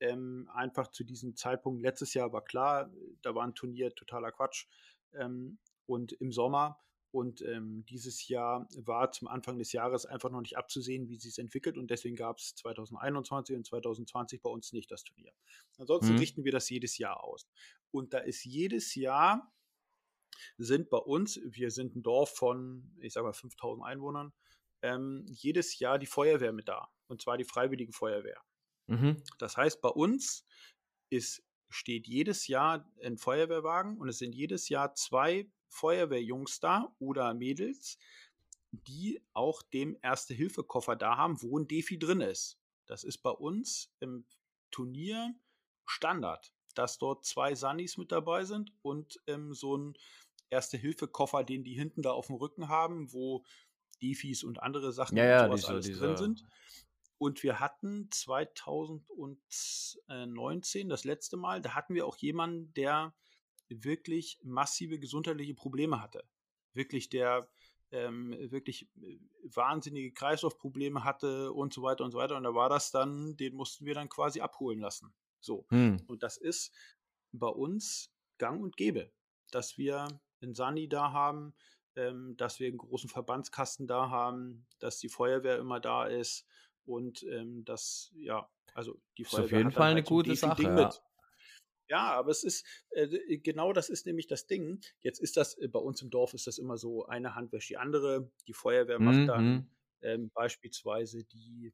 [0.01, 2.90] ähm, einfach zu diesem Zeitpunkt, letztes Jahr war klar,
[3.22, 4.66] da war ein Turnier totaler Quatsch.
[5.14, 6.81] Ähm, und im Sommer
[7.12, 11.33] und ähm, dieses Jahr war zum Anfang des Jahres einfach noch nicht abzusehen, wie sich
[11.33, 11.79] es entwickelt.
[11.79, 15.33] Und deswegen gab es 2021 und 2020 bei uns nicht das Turnier.
[15.79, 16.19] Ansonsten Mhm.
[16.19, 17.49] richten wir das jedes Jahr aus.
[17.90, 19.53] Und da ist jedes Jahr,
[20.59, 24.35] sind bei uns, wir sind ein Dorf von, ich sage mal, 5000 Einwohnern,
[24.83, 26.88] ähm, jedes Jahr die Feuerwehr mit da.
[27.09, 28.40] Und zwar die Freiwillige Feuerwehr.
[28.88, 29.23] Mhm.
[29.38, 30.45] Das heißt, bei uns
[31.11, 37.35] ist, steht jedes Jahr ein Feuerwehrwagen und es sind jedes Jahr zwei Feuerwehrjungs da oder
[37.35, 37.99] Mädels,
[38.73, 42.59] die auch dem Erste-Hilfe-Koffer da haben, wo ein Defi drin ist.
[42.87, 44.27] Das ist bei uns im
[44.71, 45.35] Turnier
[45.85, 49.97] Standard, dass dort zwei Sunnis mit dabei sind und ähm, so ein
[50.51, 53.45] Erste-Hilfe-Koffer, den die hinten da auf dem Rücken haben, wo
[54.03, 56.45] Defis und andere Sachen Ja, ja, und sowas dieser, alles dieser, drin sind.
[57.19, 63.15] Und wir hatten 2019, das letzte Mal, da hatten wir auch jemanden, der
[63.69, 66.25] wirklich massive gesundheitliche Probleme hatte.
[66.73, 67.49] Wirklich, der
[67.91, 72.37] ähm, wirklich äh, wahnsinnige Kreislaufprobleme hatte und so weiter und so weiter.
[72.37, 75.15] Und da war das dann, den mussten wir dann quasi abholen lassen.
[75.41, 75.67] So.
[75.71, 76.03] Hm.
[76.07, 76.73] Und das ist
[77.33, 79.13] bei uns gang und gäbe,
[79.51, 80.09] dass wir
[80.41, 81.55] einen Sani da haben,
[81.95, 86.47] ähm, dass wir einen großen Verbandskasten da haben, dass die Feuerwehr immer da ist
[86.85, 89.45] und ähm, dass, ja, also die Feuerwehr.
[89.45, 90.63] Ist auf jeden Fall halt eine gute Sache.
[90.63, 90.93] Ja.
[91.88, 94.81] Ja, aber es ist, äh, genau das ist nämlich das Ding.
[95.01, 97.70] Jetzt ist das, äh, bei uns im Dorf ist das immer so, eine Hand wäscht
[97.70, 98.31] die andere.
[98.46, 99.27] Die Feuerwehr macht mhm.
[99.27, 99.70] dann
[100.03, 101.72] ähm, beispielsweise die,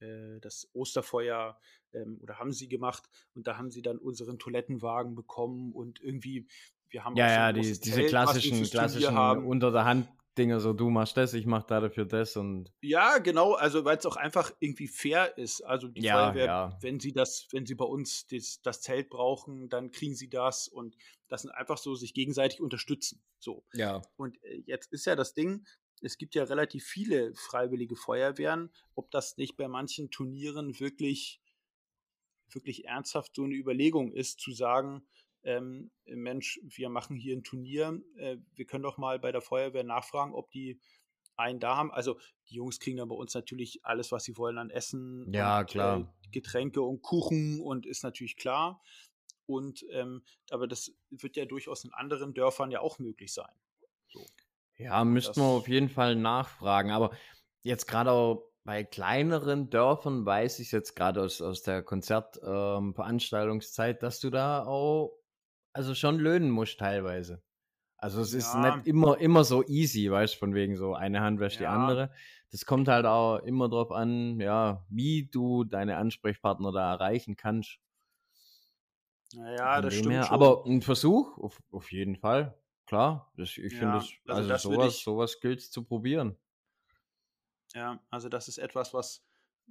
[0.00, 1.58] äh, das Osterfeuer
[1.92, 6.46] ähm, oder haben sie gemacht und da haben sie dann unseren Toilettenwagen bekommen und irgendwie,
[6.90, 11.16] wir haben ja, ja, die, diese klassischen, klassischen unter der Hand Dinge, so du machst
[11.16, 12.72] das, ich mach dafür das und.
[12.80, 15.62] Ja, genau, also weil es auch einfach irgendwie fair ist.
[15.62, 16.78] Also die ja, Feuerwehr, ja.
[16.80, 20.68] wenn sie das, wenn sie bei uns das, das, Zelt brauchen, dann kriegen sie das
[20.68, 20.96] und
[21.28, 23.22] das sind einfach so sich gegenseitig unterstützen.
[23.38, 23.64] So.
[23.72, 24.00] Ja.
[24.16, 25.66] Und äh, jetzt ist ja das Ding,
[26.00, 31.40] es gibt ja relativ viele freiwillige Feuerwehren, ob das nicht bei manchen Turnieren wirklich,
[32.50, 35.06] wirklich ernsthaft so eine Überlegung ist, zu sagen,
[35.48, 39.82] ähm, Mensch, wir machen hier ein Turnier, äh, wir können doch mal bei der Feuerwehr
[39.82, 40.78] nachfragen, ob die
[41.36, 41.90] einen da haben.
[41.90, 45.60] Also die Jungs kriegen dann bei uns natürlich alles, was sie wollen an Essen, ja,
[45.60, 46.00] und, klar.
[46.00, 48.82] Äh, Getränke und Kuchen und ist natürlich klar.
[49.46, 53.54] Und ähm, aber das wird ja durchaus in anderen Dörfern ja auch möglich sein.
[54.08, 54.26] So.
[54.76, 56.90] Ja, müssten wir auf jeden Fall nachfragen.
[56.90, 57.16] Aber
[57.62, 64.00] jetzt gerade auch bei kleineren Dörfern weiß ich jetzt gerade aus, aus der Konzertveranstaltungszeit, ähm,
[64.00, 65.17] dass du da auch
[65.78, 67.40] also schon löhnen musst teilweise.
[67.98, 71.38] Also es ist nicht immer, immer so easy, weißt du, von wegen so eine Hand
[71.38, 72.12] wäscht die andere.
[72.50, 77.78] Das kommt halt auch immer drauf an, ja, wie du deine Ansprechpartner da erreichen kannst.
[79.34, 80.26] Naja, das stimmt.
[80.26, 80.34] Schon.
[80.34, 82.58] Aber ein Versuch, auf, auf jeden Fall.
[82.86, 86.36] Klar, das, ich ja, finde das, also, also sowas, ich, sowas gilt zu probieren.
[87.74, 89.24] Ja, also das ist etwas, was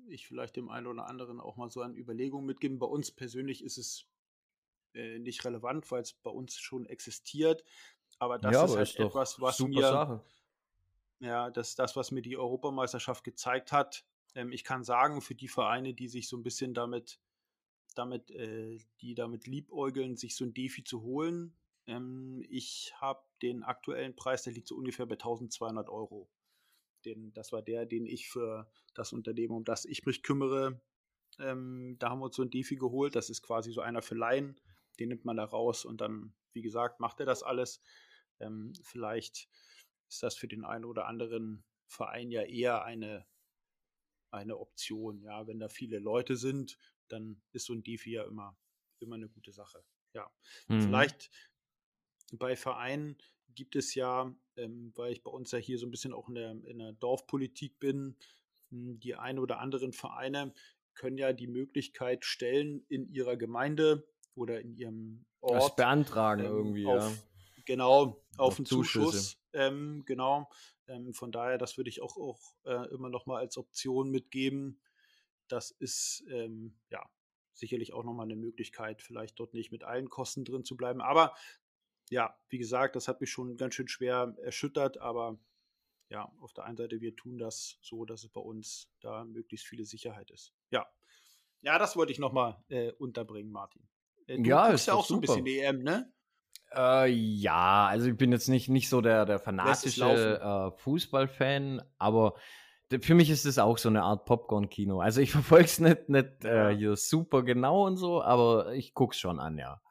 [0.08, 2.80] ich vielleicht dem einen oder anderen auch mal so an Überlegungen mitgeben.
[2.80, 4.08] Bei uns persönlich ist es
[4.98, 7.64] äh, nicht relevant, weil es bei uns schon existiert.
[8.20, 10.22] Aber das ja, ist, aber halt etwas, was mir Sache.
[11.20, 14.06] ja, das das, was mir die Europameisterschaft gezeigt hat.
[14.34, 17.20] Ähm, ich kann sagen, für die Vereine, die sich so ein bisschen damit,
[17.96, 21.56] damit, äh, die damit liebäugeln, sich so ein Defi zu holen,
[21.86, 26.28] ähm, ich habe den aktuellen Preis, der liegt so ungefähr bei 1200 Euro.
[27.06, 30.82] Den, das war der, den ich für das Unternehmen, um das ich mich kümmere,
[31.40, 33.16] ähm, da haben wir uns so ein Defi geholt.
[33.16, 34.60] Das ist quasi so einer für Laien
[35.00, 37.82] den nimmt man da raus und dann, wie gesagt, macht er das alles.
[38.40, 39.50] Ähm, vielleicht
[40.10, 43.26] ist das für den einen oder anderen Verein ja eher eine,
[44.32, 45.22] eine Option.
[45.22, 48.58] Ja, wenn da viele Leute sind, dann ist so ein Defi ja immer,
[49.00, 49.84] immer eine gute Sache.
[50.14, 50.32] Ja,
[50.68, 50.82] mhm.
[50.82, 51.30] vielleicht
[52.34, 53.18] bei Vereinen
[53.56, 56.36] gibt es ja, ähm, weil ich bei uns ja hier so ein bisschen auch in
[56.36, 58.18] der, in der Dorfpolitik bin,
[58.70, 60.54] hm, die ein oder anderen Vereine
[60.94, 64.08] können ja die Möglichkeit stellen, in ihrer Gemeinde
[64.38, 65.64] oder in ihrem Ort.
[65.64, 67.12] Das beantragen ähm, irgendwie, auf, ja.
[67.66, 69.38] Genau, auf, auf einen Zuschuss.
[69.54, 70.50] Ähm, genau.
[70.88, 74.80] Ähm, von daher, das würde ich auch, auch äh, immer noch mal als Option mitgeben.
[75.48, 77.04] Das ist ähm, ja
[77.54, 81.02] sicherlich auch noch mal eine Möglichkeit, vielleicht dort nicht mit allen Kosten drin zu bleiben.
[81.02, 81.36] Aber
[82.10, 85.40] ja, wie gesagt, das hat mich schon ganz schön schwer erschüttert, aber
[86.10, 89.68] ja, auf der einen Seite, wir tun das so, dass es bei uns da möglichst
[89.68, 90.54] viele Sicherheit ist.
[90.70, 90.88] Ja.
[91.62, 93.90] Ja, das wollte ich nochmal äh, unterbringen, Martin.
[94.28, 96.12] Äh, du ja, ist ja auch so ein bisschen EM, ne?
[96.76, 102.36] Äh, ja, also ich bin jetzt nicht, nicht so der, der fanatische äh, Fußballfan, aber
[103.02, 105.00] für mich ist es auch so eine Art Popcorn-Kino.
[105.00, 109.14] Also ich verfolge es nicht, nicht äh, hier super genau und so, aber ich gucke
[109.14, 109.82] es schon an, ja.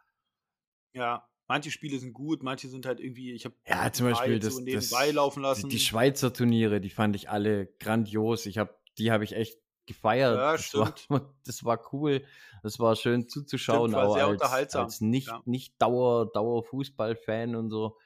[0.94, 4.54] Ja, manche Spiele sind gut, manche sind halt irgendwie, ich habe ja zum Beispiel das,
[4.54, 5.68] so nebenbei das, laufen lassen.
[5.68, 8.46] Die, die Schweizer Turniere, die fand ich alle grandios.
[8.46, 10.36] Ich habe, die habe ich echt gefeiert.
[10.36, 10.94] Ja, das, war,
[11.46, 12.24] das war cool.
[12.62, 15.40] Das war schön zuzuschauen, stimmt, aber als, als, nicht, ja.
[15.44, 17.96] nicht Dauer, Dauer Fußballfan und so.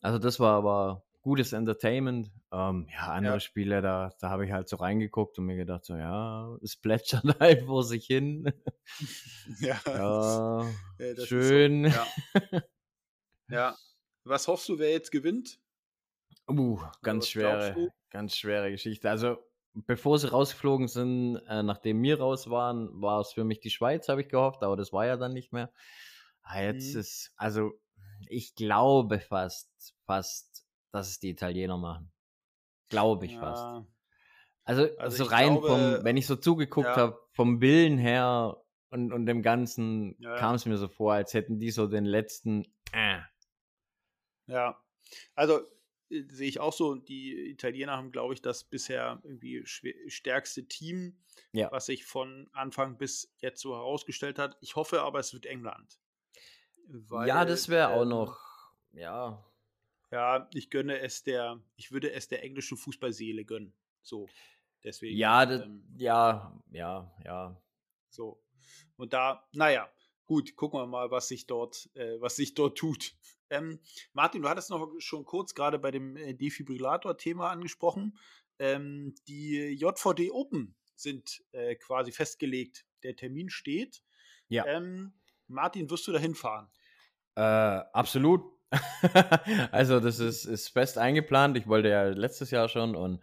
[0.00, 2.30] Also das war aber gutes Entertainment.
[2.52, 3.40] Ähm, ja, andere ja.
[3.40, 7.24] Spiele, da, da habe ich halt so reingeguckt und mir gedacht, so ja, es plätschert
[7.40, 8.52] halt vor sich hin.
[9.60, 9.80] ja.
[9.86, 10.66] ja,
[10.98, 11.90] ja schön.
[11.90, 11.98] So,
[12.50, 12.62] ja.
[13.48, 13.76] ja.
[14.24, 15.58] Was hoffst du, wer jetzt gewinnt?
[16.48, 19.08] Uh, ganz schwere, ganz schwere Geschichte.
[19.10, 19.38] Also
[19.74, 24.08] bevor sie rausgeflogen sind, äh, nachdem wir raus waren, war es für mich die Schweiz,
[24.08, 25.72] habe ich gehofft, aber das war ja dann nicht mehr.
[26.42, 27.00] Ah, jetzt mhm.
[27.00, 27.72] ist, also
[28.28, 29.70] ich glaube fast,
[30.06, 32.12] fast, dass es die Italiener machen.
[32.88, 33.40] Glaube ich ja.
[33.40, 33.88] fast.
[34.64, 36.96] Also, also so rein glaube, vom, wenn ich so zugeguckt ja.
[36.96, 40.36] habe, vom Willen her und, und dem Ganzen ja.
[40.36, 42.66] kam es mir so vor, als hätten die so den letzten.
[42.92, 43.20] Äh.
[44.46, 44.78] Ja,
[45.34, 45.60] also
[46.28, 46.94] sehe ich auch so.
[46.94, 51.16] Die Italiener haben, glaube ich, das bisher irgendwie stärkste Team,
[51.52, 51.70] ja.
[51.72, 54.56] was sich von Anfang bis jetzt so herausgestellt hat.
[54.60, 55.98] Ich hoffe aber, es wird England.
[56.86, 58.38] Weil, ja, das wäre ähm, auch noch,
[58.92, 59.44] ja.
[60.10, 63.72] Ja, ich gönne es der, ich würde es der englischen Fußballseele gönnen.
[64.02, 64.28] So,
[64.84, 65.16] deswegen.
[65.16, 67.56] Ja, das, ähm, ja, ja, ja.
[68.10, 68.42] So.
[68.96, 69.90] Und da, naja,
[70.26, 73.14] gut, gucken wir mal, was sich dort, äh, was sich dort tut.
[73.52, 73.80] Ähm,
[74.14, 78.16] Martin, du hattest noch schon kurz gerade bei dem äh, Defibrillator-Thema angesprochen.
[78.58, 82.86] Ähm, die JVD Open sind äh, quasi festgelegt.
[83.02, 84.02] Der Termin steht.
[84.48, 84.66] Ja.
[84.66, 85.12] Ähm,
[85.48, 86.68] Martin, wirst du da hinfahren?
[87.34, 88.42] Äh, absolut.
[89.70, 91.56] also, das ist, ist fest eingeplant.
[91.58, 93.22] Ich wollte ja letztes Jahr schon und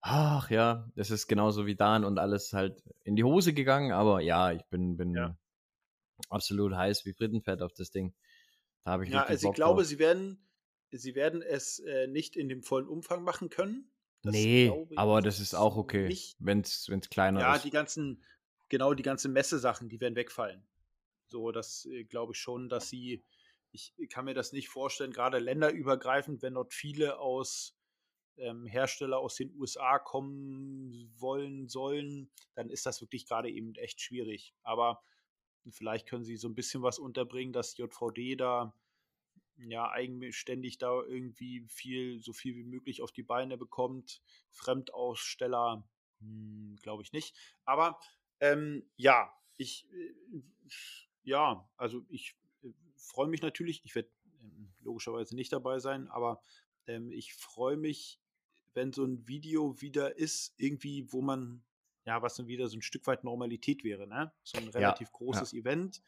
[0.00, 3.92] ach ja, das ist genauso wie Dan und alles halt in die Hose gegangen.
[3.92, 5.36] Aber ja, ich bin, bin ja.
[6.28, 8.14] absolut heiß wie Frittenfett auf das Ding.
[8.84, 10.46] Da habe ich Ja, also ich glaube, sie werden,
[10.90, 13.90] sie werden es äh, nicht in dem vollen Umfang machen können.
[14.22, 17.60] Das nee, aber das ist auch okay, wenn es kleiner ja, ist.
[17.60, 18.24] Ja, die ganzen,
[18.68, 20.66] genau, die ganzen Messesachen, die werden wegfallen.
[21.28, 23.24] So, das äh, glaube ich schon, dass sie,
[23.72, 27.76] ich kann mir das nicht vorstellen, gerade länderübergreifend, wenn dort viele aus
[28.40, 34.00] ähm, Hersteller aus den USA kommen wollen, sollen, dann ist das wirklich gerade eben echt
[34.00, 34.54] schwierig.
[34.62, 35.02] Aber
[35.70, 38.74] vielleicht können sie so ein bisschen was unterbringen, dass JVD da
[39.58, 44.22] ja eigenständig da irgendwie viel, so viel wie möglich auf die Beine bekommt.
[44.50, 45.86] Fremdaussteller,
[46.20, 47.36] hm, glaube ich nicht.
[47.64, 47.98] Aber
[48.40, 50.42] ähm, ja, ich, äh,
[51.22, 53.84] ja, also ich äh, freue mich natürlich.
[53.84, 54.10] Ich werde
[54.42, 56.42] ähm, logischerweise nicht dabei sein, aber
[56.86, 58.18] ähm, ich freue mich,
[58.72, 61.62] wenn so ein Video wieder ist, irgendwie, wo man,
[62.04, 64.32] ja, was dann wieder so ein Stück weit Normalität wäre, ne?
[64.42, 65.60] So ein relativ ja, großes ja.
[65.60, 66.02] Event.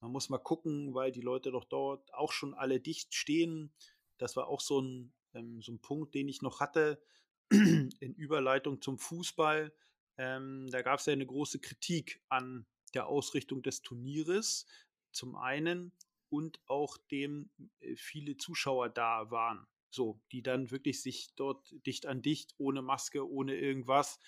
[0.00, 3.72] Man muss mal gucken, weil die Leute doch dort auch schon alle dicht stehen.
[4.18, 7.02] Das war auch so ein, ähm, so ein Punkt, den ich noch hatte
[7.50, 9.72] in Überleitung zum Fußball.
[10.18, 14.66] Ähm, da gab es ja eine große Kritik an der Ausrichtung des Turnieres
[15.12, 15.92] zum einen
[16.28, 19.66] und auch dem äh, viele Zuschauer da waren.
[19.90, 24.18] So, die dann wirklich sich dort dicht an dicht, ohne Maske, ohne irgendwas.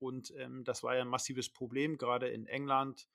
[0.00, 3.06] Und ähm, das war ja ein massives Problem, gerade in England,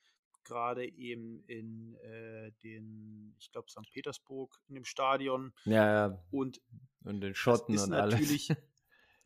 [0.43, 3.91] gerade eben in äh, den, ich glaube, St.
[3.91, 5.53] Petersburg in dem Stadion.
[5.65, 6.23] Ja, ja.
[6.31, 6.61] Und,
[7.03, 8.53] und den Schotten und alles.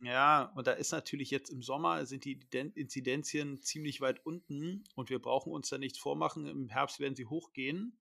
[0.02, 2.40] Ja, und da ist natürlich jetzt im Sommer sind die
[2.74, 6.46] Inzidenzien ziemlich weit unten und wir brauchen uns da nichts vormachen.
[6.46, 7.98] Im Herbst werden sie hochgehen.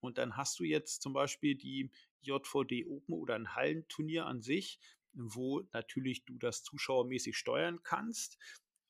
[0.00, 4.80] Und dann hast du jetzt zum Beispiel die JVD Open oder ein Hallenturnier an sich,
[5.14, 8.36] wo natürlich du das zuschauermäßig steuern kannst.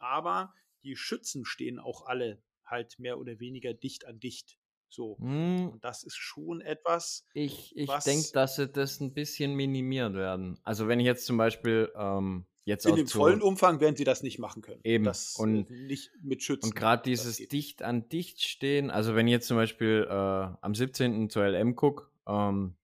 [0.00, 4.58] Aber die Schützen stehen auch alle halt mehr oder weniger dicht an dicht.
[4.88, 5.16] So.
[5.20, 5.70] Hm.
[5.70, 7.24] Und das ist schon etwas.
[7.32, 10.58] Ich, ich denke, dass sie das ein bisschen minimiert werden.
[10.64, 14.22] Also wenn ich jetzt zum Beispiel ähm, jetzt in dem vollen Umfang werden sie das
[14.22, 14.80] nicht machen können.
[14.82, 15.04] Eben.
[15.04, 16.66] Das, äh, und nicht mit Schützen.
[16.66, 18.90] Und gerade dieses dicht an dicht stehen.
[18.90, 21.30] Also wenn ich jetzt zum Beispiel äh, am 17.
[21.30, 22.74] zur LM gucke ähm,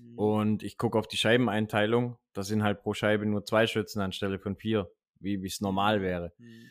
[0.00, 0.18] mhm.
[0.18, 4.38] und ich gucke auf die Scheibeneinteilung, da sind halt pro Scheibe nur zwei Schützen anstelle
[4.38, 6.32] von vier, wie es normal wäre.
[6.38, 6.70] Mhm.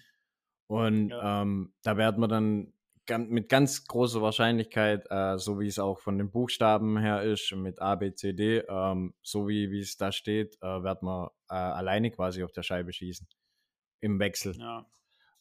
[0.67, 1.41] Und ja.
[1.41, 2.73] ähm, da werden wir dann
[3.27, 7.79] mit ganz großer Wahrscheinlichkeit, äh, so wie es auch von den Buchstaben her ist, mit
[7.81, 12.10] A, B, C, D, ähm, so wie, es da steht, äh, werden wir äh, alleine
[12.10, 13.27] quasi auf der Scheibe schießen.
[14.01, 14.55] Im Wechsel.
[14.58, 14.86] Ja.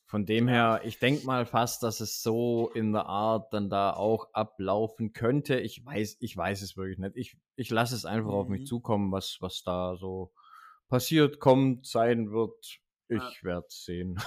[0.07, 3.95] Von dem her, ich denke mal fast, dass es so in der Art dann da
[3.95, 5.59] auch ablaufen könnte.
[5.59, 7.17] Ich weiß, ich weiß es wirklich nicht.
[7.17, 8.37] Ich, ich lasse es einfach mhm.
[8.37, 8.67] auf mich mhm.
[8.67, 10.33] zukommen, was, was da so
[10.88, 12.81] passiert, kommt, sein wird.
[13.09, 13.43] Ich ja.
[13.43, 14.21] werde es sehen.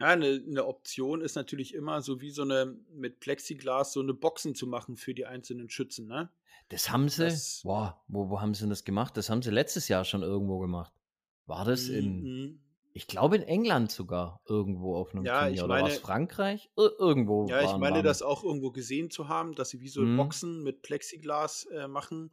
[0.00, 4.14] Ja, eine, eine Option ist natürlich immer so wie so eine mit Plexiglas so eine
[4.14, 6.30] Boxen zu machen für die einzelnen Schützen, ne?
[6.70, 7.24] Das haben sie.
[7.24, 9.16] Das, boah, wo, wo haben sie das gemacht?
[9.16, 10.92] Das haben sie letztes Jahr schon irgendwo gemacht.
[11.46, 12.22] War das in.
[12.22, 12.60] Mhm.
[12.92, 15.54] Ich glaube in England sogar irgendwo auf einem ja, Turnier.
[15.54, 16.70] Ich meine, Oder war es Frankreich?
[16.76, 17.46] Ir irgendwo.
[17.48, 20.16] Ja, ich meine, das auch irgendwo gesehen zu haben, dass sie wie so mhm.
[20.16, 22.32] Boxen mit Plexiglas äh, machen.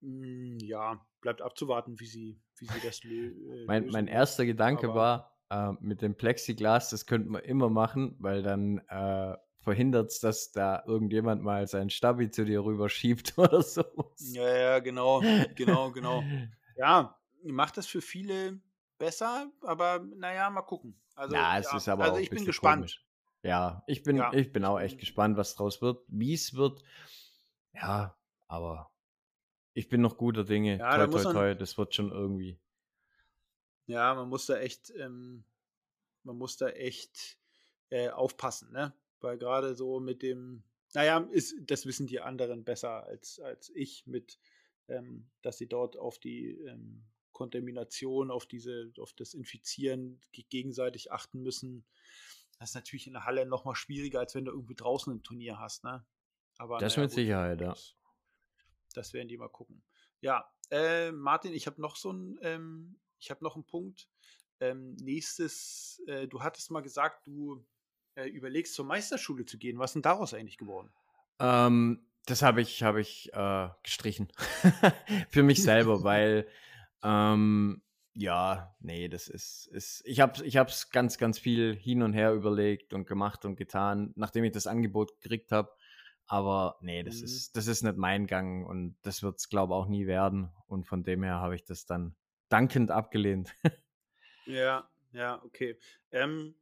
[0.00, 3.50] Hm, ja, bleibt abzuwarten, wie sie, wie sie das lösen.
[3.50, 7.70] Äh, mein, mein erster Gedanke Aber war, äh, mit dem Plexiglas, das könnte man immer
[7.70, 13.34] machen, weil dann äh, verhindert es, dass da irgendjemand mal seinen Stabi zu dir rüberschiebt
[13.38, 13.84] oder so.
[14.18, 15.22] Ja, ja, genau,
[15.54, 16.22] genau, genau.
[16.76, 18.60] Ja, macht das für viele
[18.98, 21.00] besser, aber naja, mal gucken.
[21.14, 22.82] Also, ja, es ja, ist aber also ich bin gespannt.
[22.82, 23.04] Komisch.
[23.42, 24.32] Ja, ich bin, ja.
[24.32, 26.82] ich bin auch echt gespannt, was draus wird, wie es wird.
[27.74, 28.16] Ja,
[28.48, 28.90] aber
[29.74, 30.78] ich bin noch guter Dinge.
[30.78, 32.58] Ja, toi, toi, toi, das wird schon irgendwie.
[33.86, 35.44] Ja, man muss da echt, ähm,
[36.22, 37.38] man muss da echt
[37.90, 38.94] äh, aufpassen, ne?
[39.20, 40.62] Weil gerade so mit dem,
[40.94, 44.38] naja, ist, das wissen die anderen besser als, als ich, mit,
[44.88, 51.42] ähm, dass sie dort auf die ähm, Kontamination, auf diese, auf das Infizieren gegenseitig achten
[51.42, 51.84] müssen.
[52.58, 55.22] Das ist natürlich in der Halle noch mal schwieriger, als wenn du irgendwie draußen ein
[55.22, 56.06] Turnier hast, ne?
[56.58, 57.70] Aber das naja, mit gut, Sicherheit, ja.
[57.70, 57.96] das
[59.12, 59.82] werden die mal gucken.
[60.20, 64.08] Ja, äh, Martin, ich habe noch so ein, ähm, ich habe noch einen Punkt.
[64.60, 67.64] Ähm, nächstes, äh, du hattest mal gesagt, du
[68.14, 69.78] äh, überlegst zur Meisterschule zu gehen.
[69.78, 70.92] Was ist denn daraus eigentlich geworden?
[71.40, 74.28] Ähm, das habe ich, habe ich äh, gestrichen.
[75.28, 76.48] Für mich selber, weil
[77.02, 77.82] ähm,
[78.14, 82.32] ja, nee, das ist, ist ich habe ich es ganz, ganz viel hin und her
[82.32, 85.70] überlegt und gemacht und getan, nachdem ich das Angebot gekriegt habe.
[86.26, 87.24] Aber nee, das mhm.
[87.24, 90.50] ist, das ist nicht mein Gang und das wird es, glaube ich, auch nie werden.
[90.66, 92.16] Und von dem her habe ich das dann
[92.48, 93.54] dankend abgelehnt.
[94.46, 95.78] ja, ja, okay.
[96.10, 96.54] Ähm,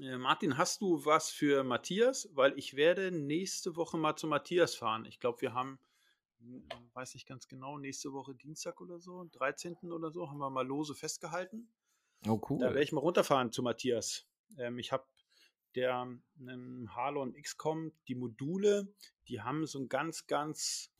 [0.00, 2.28] äh, Martin, hast du was für Matthias?
[2.34, 5.04] Weil ich werde nächste Woche mal zu Matthias fahren.
[5.06, 5.78] Ich glaube, wir haben,
[6.38, 9.92] hm, weiß ich ganz genau, nächste Woche Dienstag oder so, 13.
[9.92, 11.68] oder so, haben wir mal lose festgehalten.
[12.26, 12.58] Oh, cool.
[12.58, 14.26] Da werde ich mal runterfahren zu Matthias.
[14.56, 15.04] Ähm, ich habe
[15.74, 16.08] der
[16.40, 18.92] ähm, Harlon XCOM, die Module,
[19.28, 20.90] die haben so einen ganz, ganz,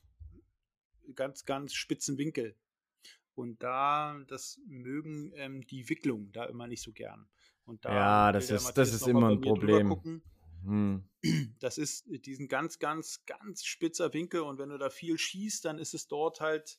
[1.14, 2.57] ganz, ganz spitzen Winkel.
[3.35, 7.29] Und da, das mögen ähm, die Wicklungen da immer nicht so gern.
[7.64, 10.22] Und da ja, das ist, das ist immer ein Problem.
[10.64, 11.05] Hm.
[11.61, 15.79] Das ist diesen ganz, ganz, ganz spitzer Winkel und wenn du da viel schießt, dann
[15.79, 16.79] ist es dort halt,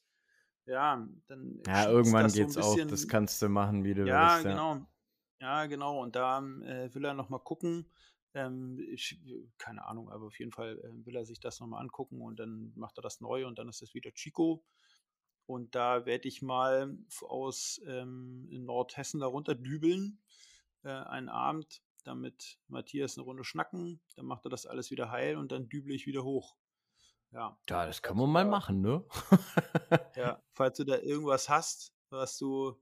[0.65, 1.61] ja, dann.
[1.65, 4.45] Ja, irgendwann geht es so auch, das kannst du machen, wie du ja, willst.
[4.45, 4.87] Ja, genau.
[5.39, 6.01] Ja, genau.
[6.01, 7.91] Und da äh, will er nochmal gucken.
[8.33, 9.19] Ähm, ich,
[9.57, 12.73] keine Ahnung, aber auf jeden Fall äh, will er sich das nochmal angucken und dann
[12.75, 14.63] macht er das neu und dann ist es wieder Chico.
[15.45, 20.19] Und da werde ich mal aus ähm, Nordhessen darunter dübeln,
[20.83, 24.01] äh, einen Abend, damit Matthias eine Runde schnacken.
[24.15, 26.55] Dann macht er das alles wieder heil und dann dübel ich wieder hoch.
[27.31, 29.05] Ja, ja das kann man mal machen, ne?
[30.15, 32.81] ja, falls du da irgendwas hast, was du,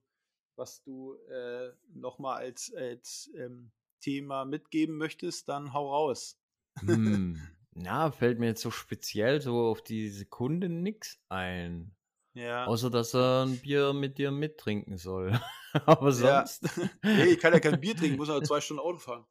[0.55, 6.39] was du äh, nochmal als, als ähm, Thema mitgeben möchtest, dann hau raus.
[6.79, 7.39] hm.
[7.75, 11.95] Na, fällt mir jetzt so speziell so auf die Sekunde nichts ein.
[12.35, 12.65] Ja.
[12.65, 15.39] Außer, dass er ein Bier mit dir mittrinken soll.
[15.85, 16.63] aber sonst.
[16.63, 16.89] Ja.
[17.03, 19.25] nee, ich kann ja kein Bier trinken, muss aber zwei Stunden Auto fahren.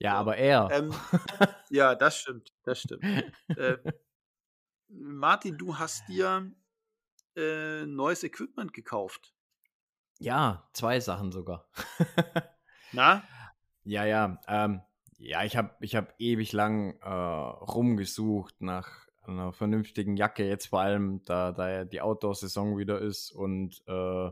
[0.00, 0.16] Ja, so.
[0.18, 0.68] aber er.
[0.72, 0.94] Ähm,
[1.70, 3.04] ja, das stimmt, das stimmt.
[3.56, 3.78] äh,
[4.88, 6.52] Martin, du hast dir
[7.36, 9.34] äh, neues Equipment gekauft.
[10.18, 11.68] Ja, zwei Sachen sogar.
[12.92, 13.22] Na?
[13.84, 14.40] Ja, ja.
[14.48, 14.80] Ähm,
[15.18, 20.80] ja, ich habe ich hab ewig lang äh, rumgesucht nach einer vernünftigen Jacke, jetzt vor
[20.80, 24.30] allem, da, da ja die Outdoor-Saison wieder ist und äh,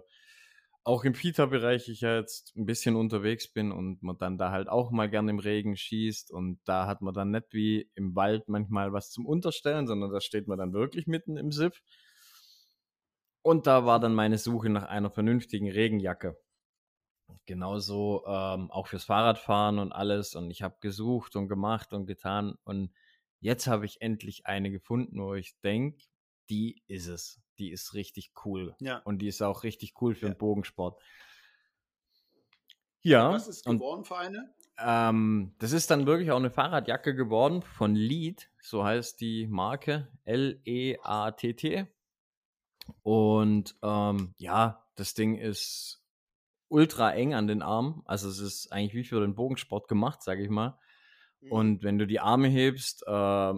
[0.85, 4.69] auch im Fita-Bereich ich ja jetzt ein bisschen unterwegs bin und man dann da halt
[4.69, 8.49] auch mal gern im Regen schießt und da hat man dann nicht wie im Wald
[8.49, 11.81] manchmal was zum Unterstellen, sondern da steht man dann wirklich mitten im Siff.
[13.43, 16.39] Und da war dann meine Suche nach einer vernünftigen Regenjacke.
[17.47, 20.35] Genauso ähm, auch fürs Fahrradfahren und alles.
[20.35, 22.57] Und ich habe gesucht und gemacht und getan.
[22.65, 22.93] Und
[23.43, 26.05] Jetzt habe ich endlich eine gefunden, wo ich denke,
[26.49, 27.43] die ist es.
[27.59, 28.77] Die ist richtig cool.
[28.79, 28.99] Ja.
[28.99, 30.33] Und die ist auch richtig cool für ja.
[30.33, 31.03] den Bogensport.
[33.03, 33.33] Ja.
[33.33, 34.55] Was ist geworden und, für eine?
[34.79, 40.07] Ähm, das ist dann wirklich auch eine Fahrradjacke geworden von Lead, so heißt die Marke,
[40.25, 41.89] L-E-A-T-T.
[43.03, 46.03] Und ähm, ja, das Ding ist
[46.69, 48.03] ultra eng an den Armen.
[48.07, 50.79] Also es ist eigentlich wie für den Bogensport gemacht, sage ich mal.
[51.41, 51.53] Mhm.
[51.53, 53.55] Und wenn du die Arme hebst, äh,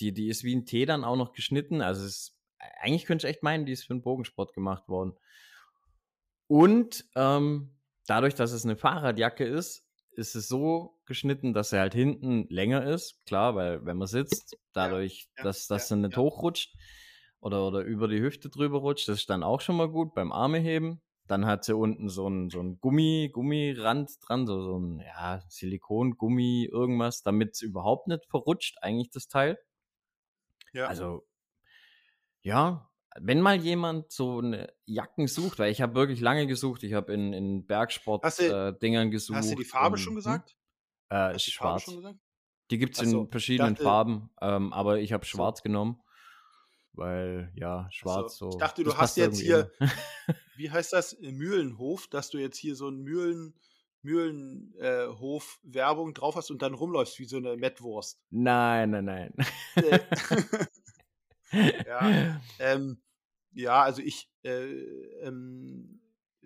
[0.00, 1.82] die, die ist wie ein T dann auch noch geschnitten.
[1.82, 2.38] Also es
[2.80, 5.14] eigentlich könnte ich echt meinen, die ist für den Bogensport gemacht worden.
[6.46, 7.76] Und ähm,
[8.06, 12.84] dadurch, dass es eine Fahrradjacke ist, ist es so geschnitten, dass er halt hinten länger
[12.84, 13.24] ist.
[13.26, 16.74] Klar, weil wenn man sitzt, dadurch, ja, ja, dass das ja, dann nicht hochrutscht
[17.42, 20.32] oder, oder über die Hüfte drüber rutscht, das ist dann auch schon mal gut beim
[20.32, 21.02] Armeheben.
[21.26, 25.40] Dann hat sie unten so ein, so ein Gummi, Gummirand dran, so, so ein ja,
[25.48, 29.58] Silikon, Gummi, irgendwas, damit es überhaupt nicht verrutscht, eigentlich das Teil.
[30.72, 30.86] Ja.
[30.86, 31.26] Also,
[32.42, 32.88] ja,
[33.20, 37.12] wenn mal jemand so eine Jacken sucht, weil ich habe wirklich lange gesucht, ich habe
[37.12, 39.38] in, in Bergsport-Dingern äh, gesucht.
[39.38, 40.16] Hast du die Farbe und, schon hm?
[40.16, 40.56] gesagt?
[41.10, 41.90] Äh, ist schwarz.
[42.70, 45.64] Die gibt es in verschiedenen dachte, Farben, ähm, aber ich habe schwarz so.
[45.64, 46.00] genommen.
[46.94, 48.50] Weil, ja, schwarz so.
[48.50, 49.70] Ich dachte, du hast jetzt hier,
[50.56, 53.54] wie heißt das, Mühlenhof, dass du jetzt hier so ein Mühlen,
[54.02, 58.20] Mühlenhof äh, Werbung drauf hast und dann rumläufst wie so eine Mettwurst.
[58.30, 59.34] Nein, nein, nein.
[59.76, 60.00] Äh,
[61.86, 63.00] ja, ähm,
[63.52, 64.72] ja, also ich äh,
[65.22, 66.00] ähm,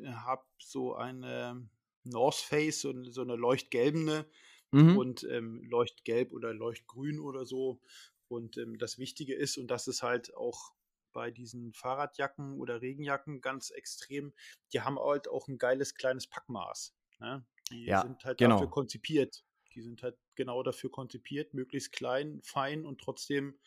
[0.04, 1.68] habe so eine
[2.04, 4.26] North Face, so, so eine leuchtgelbene
[4.70, 4.96] mhm.
[4.96, 7.80] und ähm, leuchtgelb oder leuchtgrün oder so.
[8.28, 10.72] Und ähm, das Wichtige ist, und das ist halt auch
[11.12, 14.34] bei diesen Fahrradjacken oder Regenjacken ganz extrem,
[14.72, 16.94] die haben halt auch ein geiles kleines Packmaß.
[17.20, 17.46] Ne?
[17.70, 18.56] Die ja, sind halt genau.
[18.56, 19.44] dafür konzipiert.
[19.74, 23.58] Die sind halt genau dafür konzipiert, möglichst klein, fein und trotzdem,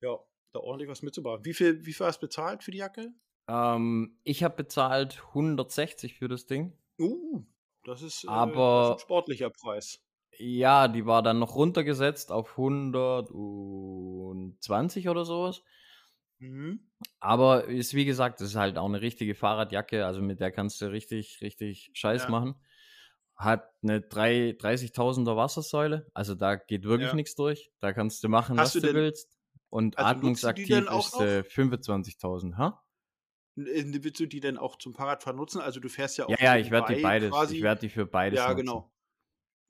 [0.00, 0.18] ja,
[0.52, 1.44] da ordentlich was mitzubauen.
[1.44, 3.12] Wie viel, wie viel hast du bezahlt für die Jacke?
[3.48, 6.76] Ähm, ich habe bezahlt 160 für das Ding.
[6.98, 7.44] Uh,
[7.84, 10.00] das ist, äh, Aber das ist ein sportlicher Preis.
[10.40, 15.62] Ja, die war dann noch runtergesetzt auf 120 oder sowas.
[16.40, 16.88] Mhm.
[17.20, 20.80] Aber ist wie gesagt, das ist halt auch eine richtige Fahrradjacke, also mit der kannst
[20.80, 22.28] du richtig, richtig Scheiß Ja.
[22.28, 22.54] machen.
[23.36, 27.14] Hat eine 3 30.000er Wassersäule, also da geht wirklich Ja.
[27.14, 27.70] nichts durch.
[27.80, 29.38] Da kannst du machen, Hast was du du willst.
[29.70, 32.82] Und also atmungsaktiv ist äh, 25.000, ha?
[33.56, 35.60] Äh, Willst du die denn auch zum Fahrradfahren nutzen?
[35.60, 37.46] Also du fährst ja auch Ja, ja, ich werde die beides, quasi.
[37.46, 38.54] ich werde die für beides ja, nutzen.
[38.54, 38.92] genau.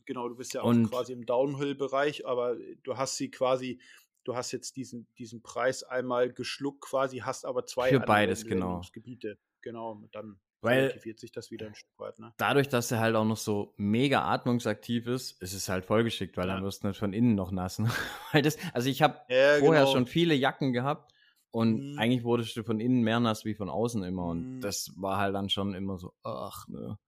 [0.08, 3.78] Genau, du bist ja auch Und- quasi im Downhill-Bereich, aber du hast sie quasi,
[4.24, 8.64] du hast jetzt diesen, diesen Preis einmal geschluckt quasi, hast aber zwei Für beides, genau.
[8.68, 9.36] Anwendungsgebiete.
[9.60, 12.32] Genau, und dann Weil- relativiert sich das wieder ein Stück weit, ne?
[12.38, 16.48] Dadurch, dass er halt auch noch so mega atmungsaktiv ist, ist es halt vollgeschickt, weil
[16.48, 16.54] Ja.
[16.54, 17.78] dann wirst du nicht von innen noch nass.
[17.78, 17.90] ne?
[18.32, 19.92] weil das, also ich habe Ja, vorher genau.
[19.92, 21.12] schon viele Jacken gehabt
[21.50, 21.98] und Mhm.
[21.98, 24.60] eigentlich wurdest du von innen mehr nass wie von außen immer und Mhm.
[24.62, 26.98] das war halt dann schon immer so, ach ne.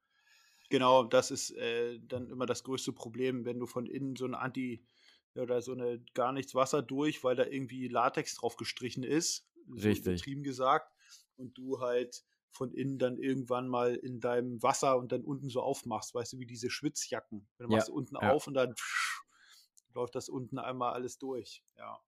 [0.71, 4.35] Genau, das ist äh, dann immer das größte Problem, wenn du von innen so ein
[4.35, 4.87] Anti-
[5.35, 9.91] oder so eine gar nichts Wasser durch, weil da irgendwie Latex drauf gestrichen ist, so
[9.91, 9.97] Richtig.
[9.97, 10.93] übertrieben gesagt,
[11.37, 15.63] und du halt von innen dann irgendwann mal in deinem Wasser und dann unten so
[15.63, 17.49] aufmachst, weißt du, wie diese Schwitzjacken.
[17.59, 18.35] Dann Ja, machst du unten ja.
[18.35, 18.75] auf und dann
[19.95, 21.65] läuft das unten einmal alles durch.
[21.77, 22.01] Ja,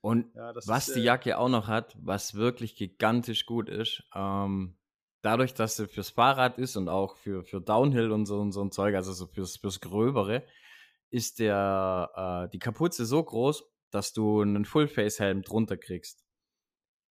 [0.00, 4.04] Und ja was ist, die äh, Jacke auch noch hat, was wirklich gigantisch gut ist,
[4.14, 4.76] ähm,
[5.22, 8.62] dadurch, dass sie fürs Fahrrad ist und auch für, für Downhill und so, und so
[8.62, 10.44] ein Zeug, also so fürs, fürs Gröbere,
[11.10, 16.24] ist der, äh, die Kapuze so groß, dass du einen Full-Face-Helm drunter kriegst.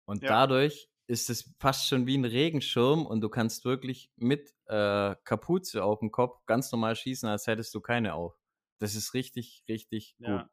[0.05, 0.29] Und Ja.
[0.29, 5.83] dadurch ist es fast schon wie ein Regenschirm und du kannst wirklich mit äh, Kapuze
[5.83, 8.35] auf dem Kopf ganz normal schießen, als hättest du keine auf.
[8.79, 10.45] Das ist richtig, richtig gut.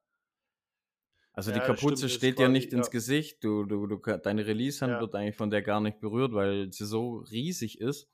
[1.36, 1.38] Ja.
[1.38, 2.92] Also Ja, die Kapuze stimmt, steht dir quasi- nicht ins ja.
[2.92, 5.00] Gesicht, du, du, du, deine Release-Hand Ja.
[5.00, 8.08] wird eigentlich von der gar nicht berührt, weil sie so riesig ist.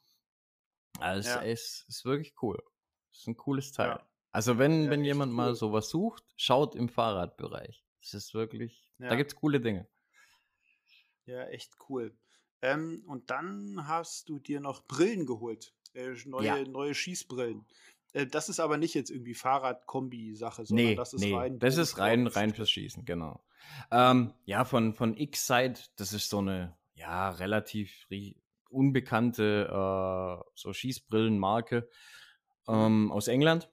[0.99, 1.43] Also Ja.
[1.45, 2.61] es ist wirklich cool.
[3.13, 3.89] Es ist ein cooles Teil.
[3.91, 4.09] Ja.
[4.33, 5.55] Also wenn, Ja, wenn jemand mal cool.
[5.55, 7.85] sowas sucht, schaut im Fahrradbereich.
[8.03, 9.15] Es ist wirklich, da Ja.
[9.15, 9.87] gibt's coole Dinge.
[11.27, 12.17] Ja, echt cool.
[12.63, 15.73] Ähm, und dann hast du dir noch Brillen geholt.
[15.95, 16.63] Äh, neue, Ja.
[16.65, 17.65] neue Schießbrillen.
[18.13, 21.59] Äh, das ist aber nicht jetzt irgendwie Fahrrad-Kombi-Sache, sondern Nee, das ist nee, rein.
[21.59, 23.45] das ist rein, rein fürs Schießen, genau.
[23.91, 28.07] Ähm, ja, von, von X-Side, das ist so eine, ja, relativ
[28.69, 31.89] unbekannte äh, so Schießbrillenmarke
[32.69, 33.71] ähm, aus England.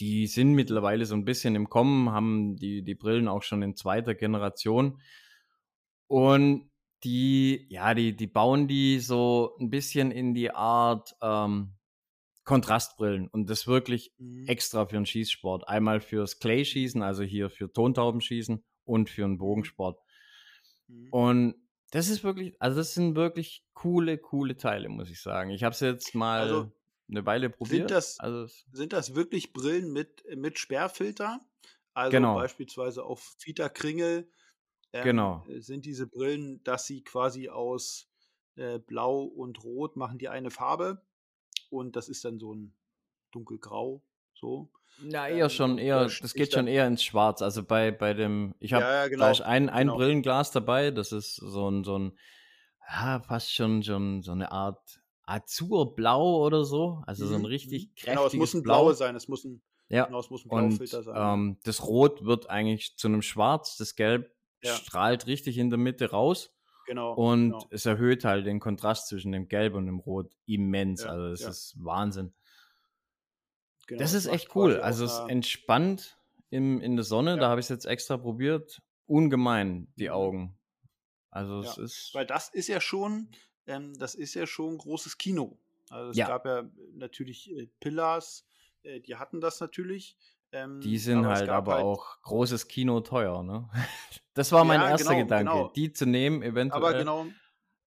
[0.00, 3.76] Die sind mittlerweile so ein bisschen im Kommen, haben die, die Brillen auch schon in
[3.76, 5.00] zweiter Generation.
[6.08, 6.70] Und
[7.04, 11.74] die, ja, die, die bauen die so ein bisschen in die Art ähm,
[12.44, 14.46] Kontrastbrillen und das wirklich Mhm.
[14.46, 15.68] extra für den Schießsport.
[15.68, 19.98] Einmal fürs Clay-Schießen, also hier für Tontaubenschießen und für den Bogensport.
[20.88, 21.08] Mhm.
[21.10, 21.54] Und
[21.90, 25.50] das ist wirklich, also das sind wirklich coole, coole Teile, muss ich sagen.
[25.50, 26.72] Ich habe es jetzt mal Also,
[27.08, 27.90] eine Weile probiert.
[27.90, 31.40] das- also Sind das wirklich Brillen mit, mit Sperrfilter?
[31.94, 32.34] Also Genau.
[32.34, 34.28] beispielsweise auf Fita Kringel
[34.92, 35.44] ähm, Genau.
[35.48, 38.10] äh, sind diese Brillen, dass sie quasi aus
[38.56, 41.02] äh, Blau und Rot machen die eine Farbe
[41.74, 42.74] und das ist dann so ein
[43.32, 44.02] dunkelgrau,
[44.34, 44.68] so.
[45.02, 47.42] Ja, Ähm, eher schon und eher, da das geht schon eher ins Schwarz.
[47.42, 49.96] Also bei, bei dem, ich habe, Ja, ja, genau, ein, ein genau.
[49.96, 52.18] Brillenglas dabei, das ist so ein, so ein,
[52.88, 57.02] ja, fast schon, schon so eine Art Azurblau oder so.
[57.06, 57.96] Also so ein Mhm, richtig mhm.
[57.96, 58.82] kräftiges Genau, es muss ein Blau.
[58.84, 61.16] blaue sein, es muss ein, Ja, genau, es muss ein und Blaufilter sein.
[61.16, 61.34] ja.
[61.34, 64.74] ähm, das Rot wird eigentlich zu einem Schwarz, das Gelb Ja.
[64.76, 66.53] strahlt richtig in der Mitte raus.
[66.86, 67.14] Genau.
[67.14, 67.66] Und genau.
[67.70, 71.02] es erhöht halt den Kontrast zwischen dem Gelb und dem Rot immens.
[71.04, 71.48] Ja, also das ja.
[71.48, 72.34] ist Wahnsinn.
[73.86, 74.80] genau, das es ist echt cool.
[74.80, 76.18] Also es entspannt
[76.50, 77.32] im, in der Sonne.
[77.32, 77.36] Ja.
[77.36, 78.82] Da habe ich es jetzt extra probiert.
[79.06, 80.14] Ungemein, die Mhm.
[80.14, 80.58] Augen.
[81.30, 82.10] Also es ist.
[82.14, 83.28] Weil das ist ja schon,
[83.66, 85.58] ähm, das ist ja schon großes Kino.
[85.90, 88.46] Also es gab ja natürlich äh, Pillars,
[88.82, 90.16] äh, die hatten das natürlich.
[90.54, 93.68] Ähm, Die sind aber halt aber auch großes Kino teuer, ne?
[94.34, 95.68] Das war mein Ja, erster genau, Gedanke, genau.
[95.76, 96.82] die zu nehmen, eventuell.
[96.84, 97.26] Aber genau,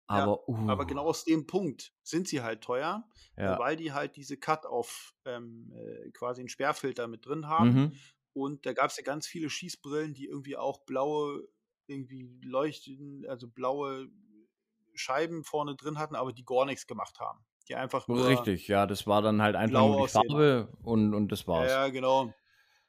[0.08, 3.04] aber, uh, aber genau aus dem Punkt sind sie halt teuer,
[3.36, 3.60] äh, ja.
[3.60, 7.70] weil die halt diese Cut-Off ähm, äh, quasi einen Sperrfilter mit drin haben.
[7.70, 7.92] Mhm.
[8.32, 11.44] Und da gab es ja ganz viele Schießbrillen, die irgendwie auch blaue,
[11.88, 14.08] irgendwie leuchten, also blaue
[14.94, 17.46] Scheiben vorne drin hatten, aber die gar nichts gemacht haben.
[17.68, 18.26] Die einfach nur.
[18.26, 20.14] Richtig, ja, das war dann halt einfach nur die.
[20.14, 21.72] Farbe und, und das Ja, war's.
[21.72, 22.34] ja, genau.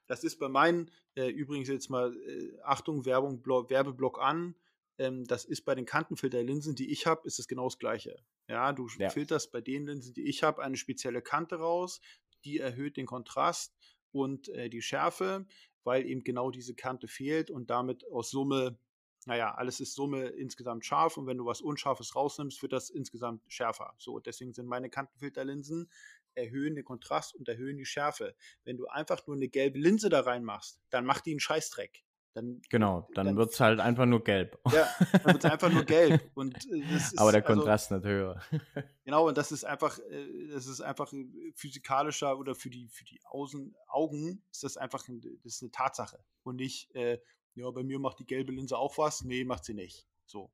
[0.09, 4.57] Das ist bei meinen, äh, übrigens jetzt mal, äh, Achtung, Werbung, Blo Werbeblock an.
[4.99, 8.25] Ähm, das ist bei den Kantenfilterlinsen, die ich habe, ist es genau das Gleiche.
[8.49, 9.11] Ja, du Ja.
[9.11, 12.01] filterst bei den Linsen, die ich habe, eine spezielle Kante raus,
[12.45, 13.77] die erhöht den Kontrast
[14.11, 15.47] und äh, die Schärfe,
[15.85, 18.79] weil eben genau diese Kante fehlt und damit aus Summe
[19.27, 23.43] naja, alles ist Summe insgesamt scharf und wenn du was Unscharfes rausnimmst, wird das insgesamt
[23.47, 23.95] schärfer.
[23.99, 25.91] So, deswegen sind meine Kantenfilterlinsen
[26.39, 28.34] erhöhen den Kontrast und erhöhen die Schärfe.
[28.64, 32.05] Wenn du einfach nur eine gelbe Linse da reinmachst, dann macht die einen Scheißdreck.
[32.34, 34.61] Dann, genau, dann, dann wird es halt einfach nur gelb.
[34.72, 34.89] Ja,
[35.24, 36.30] dann wird es einfach nur gelb.
[36.34, 38.41] Und äh, ist, Aber der also Kontrast also, nicht höher.
[39.05, 41.12] genau, und das ist einfach, äh, das ist einfach
[41.55, 45.05] physikalischer oder für die, für die Außen, Augen ist das einfach
[45.43, 46.22] das ist eine Tatsache.
[46.45, 47.18] Und nicht, äh,
[47.55, 49.24] ja, bei mir macht die gelbe Linse auch was.
[49.24, 50.07] Nee, macht sie nicht.
[50.24, 50.53] So.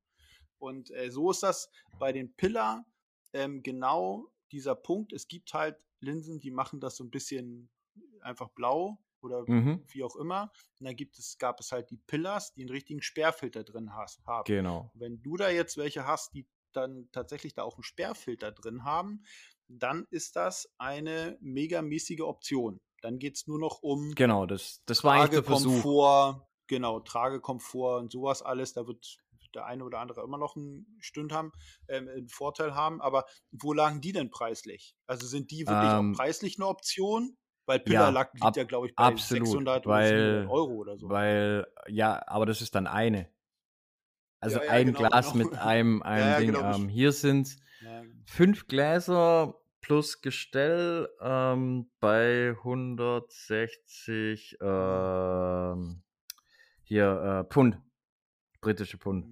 [0.57, 1.69] Und äh, so ist das
[1.99, 2.83] bei den Pillar
[3.33, 5.13] ähm, genau dieser Punkt.
[5.13, 7.69] Es gibt halt Linsen, die machen das so ein bisschen
[8.21, 9.83] einfach blau oder mhm.
[9.87, 10.51] wie auch immer.
[10.79, 14.19] Und dann gibt es, gab es halt die Pillars, die einen richtigen Sperrfilter drin has,
[14.25, 14.45] haben.
[14.45, 14.91] Genau.
[14.93, 19.23] Wenn du da jetzt welche hast, die dann tatsächlich da auch einen Sperrfilter drin haben,
[19.67, 22.79] dann ist das eine megamäßige Option.
[23.01, 27.99] Dann geht es nur noch um genau, das, das war eigentlich der Komfort, genau, Tragekomfort
[27.99, 28.73] und sowas alles.
[28.73, 29.17] Da wird
[29.55, 31.51] der eine oder andere immer noch einen Stünd haben,
[31.87, 33.01] ähm, einen Vorteil haben.
[33.01, 34.95] Aber wo lagen die denn preislich?
[35.07, 37.37] Also sind die wirklich ähm, auch preislich eine Option?
[37.67, 41.09] Weil Pillarlack ja, liegt ja, glaube ich, bei absolut, 600 weil, Euro oder so.
[41.09, 43.27] Weil, ja, aber das ist dann eine.
[44.39, 45.45] Also ja, ja, ein genau, Glas genau.
[45.45, 46.53] mit einem, einem Ding.
[46.53, 46.75] Genau.
[46.75, 47.57] Ähm, hier sind
[48.25, 56.03] fünf Gläser plus Gestell ähm, bei 160 ähm,
[56.83, 57.81] hier äh, Pfund.
[58.61, 59.27] Britische Pfund.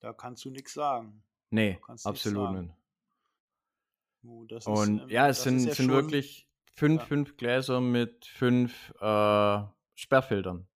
[0.00, 1.22] Da kannst du nichts sagen.
[1.50, 2.74] Nee, absolut nicht.
[4.52, 7.06] Ist, Und ähm, ja, es sind, ja sind wirklich fünf, ja.
[7.06, 9.60] fünf Gläser mit fünf äh,
[9.94, 10.68] Sperrfiltern.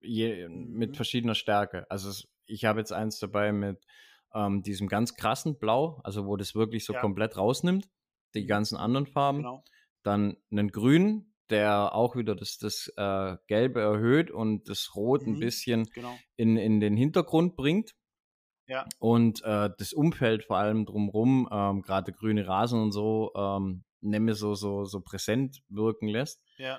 [0.00, 0.72] Je, mhm.
[0.72, 1.90] Mit verschiedener Stärke.
[1.90, 3.84] Also es, ich habe jetzt eins dabei mit
[4.34, 7.00] ähm, diesem ganz krassen Blau, also wo das wirklich so ja.
[7.00, 7.88] komplett rausnimmt,
[8.34, 8.48] die mhm.
[8.48, 9.38] ganzen anderen Farben.
[9.38, 9.64] Genau.
[10.02, 15.34] Dann einen grünen, der auch wieder das, das äh, Gelbe erhöht und das Rot mhm,
[15.34, 16.16] ein bisschen genau.
[16.36, 17.94] in, in den Hintergrund bringt.
[18.68, 18.86] Ja.
[18.98, 24.34] Und äh, das Umfeld vor allem drumherum, ähm, gerade grüne Rasen und so, ähm, nemme
[24.34, 26.42] so, so, so präsent wirken lässt.
[26.58, 26.78] Ja.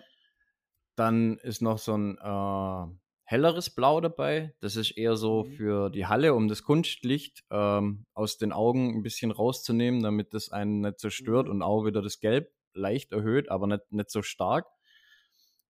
[0.95, 4.53] Dann ist noch so ein äh, helleres Blau dabei.
[4.59, 5.51] Das ist eher so mhm.
[5.51, 10.51] für die Halle, um das Kunstlicht ähm, aus den Augen ein bisschen rauszunehmen, damit das
[10.51, 11.53] einen nicht zerstört mhm.
[11.53, 14.67] und auch wieder das Gelb leicht erhöht, aber nicht, nicht so stark.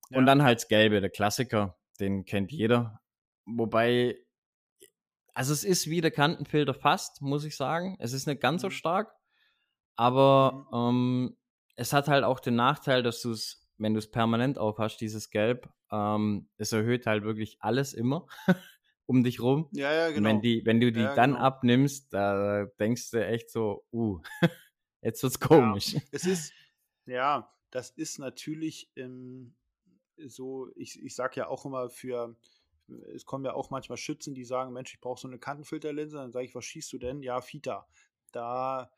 [0.10, 0.18] Ja.
[0.18, 3.02] Und dann halt das Gelbe, der Klassiker, den kennt jeder.
[3.46, 4.18] Wobei,
[5.40, 7.96] also es ist wie der Kantenfilter fast, muss ich sagen.
[8.00, 8.66] Es ist nicht ganz mhm.
[8.66, 9.16] so stark,
[9.96, 10.78] aber mhm.
[10.78, 11.38] ähm,
[11.76, 15.30] es hat halt auch den Nachteil, dass du es, wenn du es permanent aufhast, dieses
[15.30, 18.28] Gelb, ähm, es erhöht halt wirklich alles immer
[19.06, 19.70] um dich rum.
[19.72, 20.28] Ja, ja, genau.
[20.28, 21.46] wenn, die, wenn du die ja, dann genau.
[21.46, 24.20] abnimmst, da denkst du echt so, uh,
[25.02, 25.94] jetzt wird's komisch.
[25.94, 26.54] Ja, es ist,
[27.06, 29.56] ja, das ist natürlich ähm,
[30.18, 32.36] so, ich, ich sage ja auch immer für,
[33.14, 36.18] es kommen ja auch manchmal Schützen, die sagen, Mensch, ich brauche so eine Kantenfilterlinse.
[36.18, 37.22] Dann sage ich, was schießt du denn?
[37.22, 37.88] Ja, Fita.
[38.32, 38.92] Da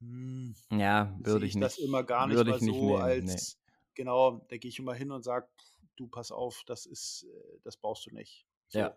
[0.00, 3.72] hm, ja, würde ich, ich das immer gar nicht mal so nehmen, als, nee.
[3.94, 5.48] genau, da gehe ich immer hin und sage,
[5.96, 8.46] du pass auf, das ist, äh, das brauchst du nicht.
[8.68, 8.80] So.
[8.80, 8.96] Ja.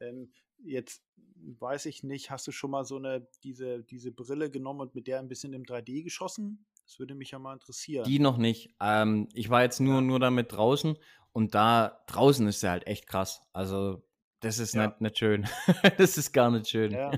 [0.00, 0.32] Ähm,
[0.64, 1.02] jetzt
[1.58, 5.06] weiß ich nicht, hast du schon mal so eine, diese, diese Brille genommen und mit
[5.06, 6.66] der ein bisschen im 3D geschossen?
[6.88, 8.04] Das würde mich ja mal interessieren.
[8.04, 8.74] Die noch nicht.
[8.80, 10.00] Ähm, ich war jetzt nur, ja.
[10.00, 10.96] nur damit draußen
[11.32, 13.42] und da draußen ist er halt echt krass.
[13.52, 14.02] Also,
[14.40, 14.86] das ist ja.
[14.86, 15.46] nicht, nicht schön.
[15.98, 16.92] das ist gar nicht schön.
[16.92, 17.12] Ja.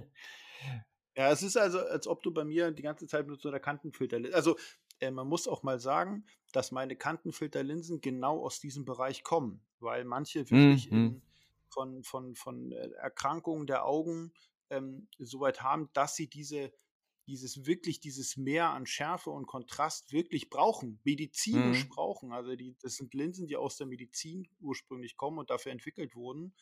[1.16, 3.60] ja, es ist also, als ob du bei mir die ganze Zeit mit so einer
[3.60, 4.34] Kantenfilterlinse.
[4.34, 4.56] Also,
[4.98, 10.04] äh, man muss auch mal sagen, dass meine Kantenfilterlinsen genau aus diesem Bereich kommen, weil
[10.04, 10.98] manche wirklich mhm.
[10.98, 11.22] in,
[11.68, 14.32] von, von, von äh, Erkrankungen der Augen
[14.68, 16.72] ähm, soweit haben, dass sie diese
[17.30, 21.88] dieses wirklich, dieses Mehr an Schärfe und Kontrast wirklich brauchen, medizinisch mhm.
[21.88, 22.32] brauchen.
[22.32, 26.52] Also die, das sind Linsen, die aus der Medizin ursprünglich kommen und dafür entwickelt wurden,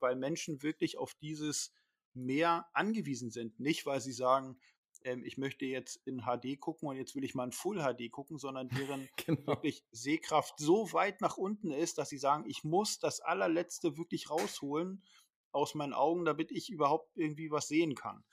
[0.00, 1.72] weil Menschen wirklich auf dieses
[2.12, 3.60] Mehr angewiesen sind.
[3.60, 4.58] Nicht, weil sie sagen,
[5.04, 8.10] ähm, ich möchte jetzt in HD gucken und jetzt will ich mal in Full HD
[8.10, 9.46] gucken, sondern deren genau.
[9.46, 14.28] wirklich Sehkraft so weit nach unten ist, dass sie sagen, ich muss das allerletzte wirklich
[14.28, 15.04] rausholen
[15.52, 18.24] aus meinen Augen, damit ich überhaupt irgendwie was sehen kann.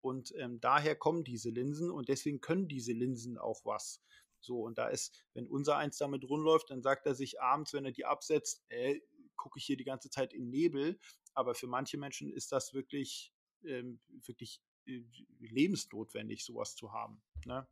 [0.00, 4.02] Und ähm, daher kommen diese Linsen und deswegen können diese Linsen auch was.
[4.40, 7.84] So, und da ist, wenn unser eins damit rumläuft, dann sagt er sich abends, wenn
[7.84, 9.00] er die absetzt, äh,
[9.36, 10.98] gucke ich hier die ganze Zeit in Nebel.
[11.34, 13.32] Aber für manche Menschen ist das wirklich,
[13.64, 15.02] ähm, wirklich äh,
[15.40, 17.20] lebensnotwendig, sowas zu haben.
[17.44, 17.66] Ne?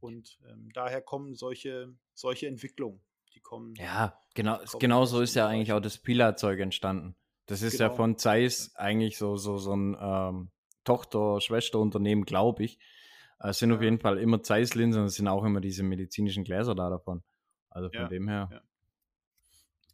[0.00, 3.00] Und ähm, daher kommen solche, solche Entwicklungen.
[3.34, 3.74] Die kommen.
[3.76, 7.16] Ja, genau, kommen genau so ist ja eigentlich auch das Pilarzeug entstanden.
[7.46, 7.90] Das ist genau.
[7.90, 10.50] ja von Zeiss eigentlich so, so, so ein ähm,
[10.84, 12.78] Tochter, Schwesterunternehmen, glaube ich.
[13.38, 13.76] Es sind ja.
[13.76, 17.22] auf jeden Fall immer Zeisslinsen und es sind auch immer diese medizinischen Gläser da davon.
[17.70, 18.48] Also von ja, dem her.
[18.52, 18.60] Ja.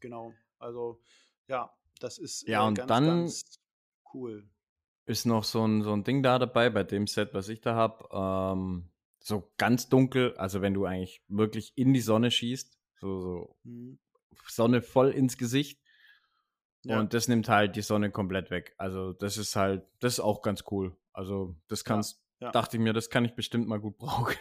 [0.01, 0.34] Genau.
[0.59, 1.01] Also
[1.47, 3.61] ja, das ist ja, äh, und ganz, dann, ganz
[4.12, 4.49] Cool.
[5.07, 7.74] Ist noch so ein, so ein Ding da dabei, bei dem Set, was ich da
[7.74, 8.09] habe.
[8.12, 13.57] Ähm, so ganz dunkel, also wenn du eigentlich wirklich in die Sonne schießt, so, so
[13.64, 13.99] Mhm.
[14.47, 15.80] Sonne voll ins Gesicht.
[16.89, 16.99] Ja.
[17.01, 18.74] Und das nimmt halt die Sonne komplett weg.
[18.78, 20.97] Also das ist halt, das ist auch ganz cool.
[21.12, 22.51] Also das kannst, ja.
[22.51, 24.36] dachte ich mir, das kann ich bestimmt mal gut brauchen.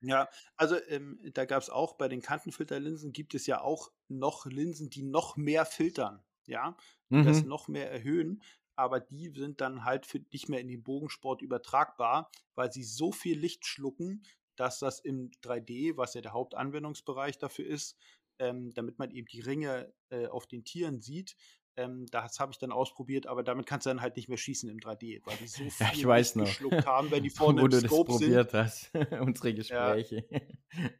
[0.00, 4.44] Ja, also ähm, da gab es auch bei den Kantenfilterlinsen gibt es ja auch noch
[4.46, 6.76] Linsen, die noch mehr filtern, ja,
[7.10, 7.48] die das Mhm.
[7.48, 8.42] noch mehr erhöhen,
[8.76, 13.12] aber die sind dann halt für nicht mehr in den Bogensport übertragbar, weil sie so
[13.12, 14.24] viel Licht schlucken,
[14.56, 17.96] dass das im 3D, was ja der Hauptanwendungsbereich dafür ist,
[18.38, 21.36] ähm, damit man eben die Ringe äh, auf den Tieren sieht.
[21.76, 24.68] Ähm, das habe ich dann ausprobiert, aber damit kannst du dann halt nicht mehr schießen
[24.68, 26.46] im 3D, weil die so viel Ja, ich weiß noch.
[26.46, 28.44] geschluckt haben, wenn die vorne Wo im du das Scope sind.
[28.44, 28.90] probiert hast.
[29.20, 30.26] Unsere Gespräche.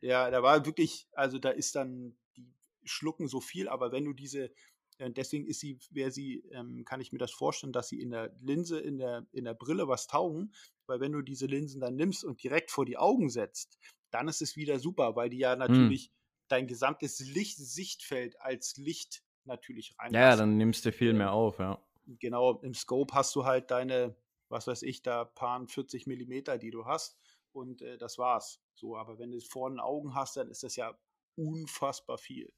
[0.00, 2.52] Ja, da war wirklich, also da ist dann, die
[2.84, 4.52] schlucken so viel, aber wenn du diese,
[4.98, 8.10] äh, deswegen ist sie, wäre sie, ähm, kann ich mir das vorstellen, dass sie in
[8.10, 10.52] der Linse, in der, in der Brille was taugen,
[10.86, 13.78] weil wenn du diese Linsen dann nimmst und direkt vor die Augen setzt,
[14.10, 15.92] dann ist es wieder super, weil die ja Hm.
[15.92, 16.12] natürlich
[16.48, 21.58] dein gesamtes Licht, Sichtfeld als Licht natürlich Ja, ja, dann nimmst du viel mehr auf,
[21.58, 21.78] ja.
[22.18, 24.16] Genau, im Scope hast du halt deine,
[24.48, 27.18] was weiß ich, da paar 40 Millimeter, die du hast
[27.52, 28.60] und äh, das war's.
[28.74, 30.98] So, aber wenn du vorne Augen hast, dann ist das ja
[31.36, 32.52] unfassbar viel.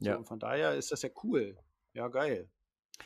[0.00, 0.16] So, Ja.
[0.16, 1.58] und von daher ist das ja cool.
[1.92, 2.50] Ja, geil.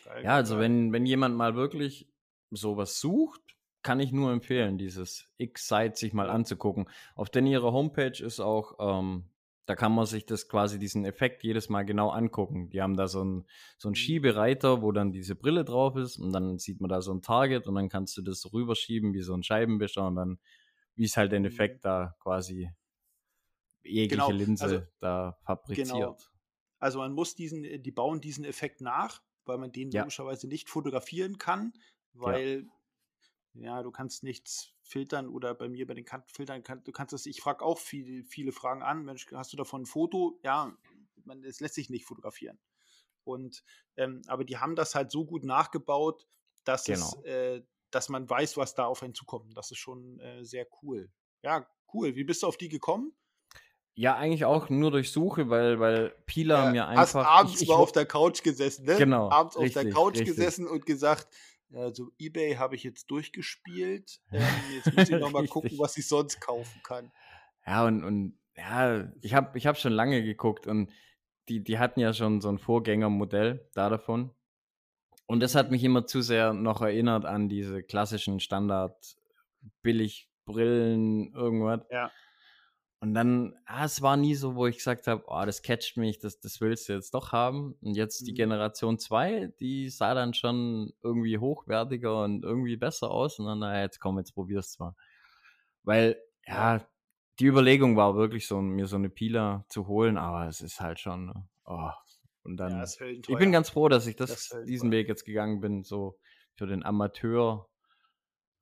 [0.05, 0.65] geil Ja, also geil.
[0.65, 2.09] wenn, wenn jemand mal wirklich
[2.51, 3.41] sowas sucht,
[3.83, 6.89] kann ich nur empfehlen, dieses X-Site sich mal anzugucken.
[7.15, 9.31] Auf denn ihrer Homepage ist auch, ähm,
[9.69, 12.71] da kann man sich das quasi diesen Effekt jedes Mal genau angucken.
[12.71, 13.47] Die haben da so einen
[13.77, 13.97] so einen Mhm.
[13.97, 17.67] Schiebereiter, wo dann diese Brille drauf ist und dann sieht man da so ein Target
[17.69, 20.39] und dann kannst du das so rüberschieben wie so ein Scheibenwischer und dann,
[20.95, 21.45] wie es halt den Mhm.
[21.45, 22.71] Effekt da quasi
[23.83, 26.13] jegliche Genau, Linse also da fabriziert.
[26.13, 26.19] genau.
[26.81, 30.07] Also man muss diesen, äh, die bauen diesen Effekt nach, weil man den Ja.
[30.07, 31.75] logischerweise nicht fotografieren kann,
[32.25, 32.43] Ja.
[32.43, 32.67] weil
[33.55, 37.27] ja, du kannst nichts filtern oder bei mir bei den Kantenfiltern, kann, du kannst das,
[37.27, 40.41] ich frage auch viele, viele Fragen an, Mensch, hast du davon ein Foto?
[40.43, 40.77] Ja,
[41.25, 42.59] man, es lässt sich nicht fotografieren.
[43.25, 43.65] Und
[43.97, 46.27] ähm, aber die haben das halt so gut nachgebaut,
[46.65, 47.13] dass Genau.
[47.17, 49.57] es, äh, dass man weiß, was da auf einen zukommt.
[49.57, 51.11] Das ist schon äh, sehr cool.
[51.43, 52.15] Ja, cool.
[52.17, 53.13] Wie bist du auf die gekommen?
[53.95, 57.25] Ja, eigentlich auch nur durch Suche, weil, weil Pila Ja, mir hast einfach.
[57.25, 59.05] abends ich, ich, mal auf der Couch gesessen, ne?
[59.05, 60.25] Genau, Abends auf der richtig, Couch richtig.
[60.25, 61.29] gesessen und gesagt,
[61.75, 64.21] also eBay habe ich jetzt durchgespielt.
[64.33, 64.45] Ähm,
[64.75, 67.11] jetzt muss ich noch mal gucken, was ich sonst kaufen kann.
[67.67, 70.91] Ja, und, und ja, ich habe ich hab schon lange geguckt und
[71.49, 74.35] die, die hatten ja schon so ein Vorgängermodell da davon.
[75.27, 75.73] Und das hat Mhm.
[75.73, 79.17] mich immer zu sehr noch erinnert an diese klassischen Standard
[79.83, 81.81] billig Brillen, irgendwas.
[81.91, 82.11] Ja.
[83.01, 86.19] Und dann, ah, es war nie so, wo ich gesagt habe, oh, das catcht mich,
[86.19, 87.77] das, das willst du jetzt doch haben.
[87.81, 88.37] Und jetzt die Mhm.
[88.37, 93.39] Generation 2, die sah dann schon irgendwie hochwertiger und irgendwie besser aus.
[93.39, 94.97] Und dann, naja, jetzt komm, jetzt probier's mal.
[95.85, 96.85] Weil, ja,
[97.39, 100.99] die Überlegung war wirklich so, mir so eine Pila zu holen, aber es ist halt
[100.99, 101.91] schon, ne, oh.
[102.43, 104.91] Und dann, Ja, ich bin ganz froh, dass ich Das das, diesen.
[104.91, 105.85] Weg jetzt gegangen bin.
[105.85, 106.19] So
[106.55, 107.69] für den Amateur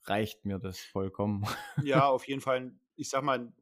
[0.04, 1.44] reicht mir das vollkommen.
[1.80, 3.52] Ja, auf jeden Fall, ich sag mal,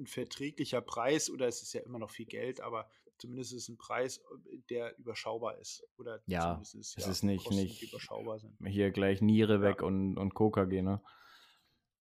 [0.00, 3.68] ein, verträglicher Preis oder es ist ja immer noch viel Geld, aber zumindest ist es
[3.68, 4.22] ein Preis,
[4.70, 5.86] der überschaubar ist.
[5.98, 8.56] Oder Ja, zumindest ist, es ja, ist nicht- Kosten, nicht- überschaubar sind.
[8.66, 9.62] Hier gleich Niere Ja.
[9.62, 11.02] weg und, und Coca gehen, ne?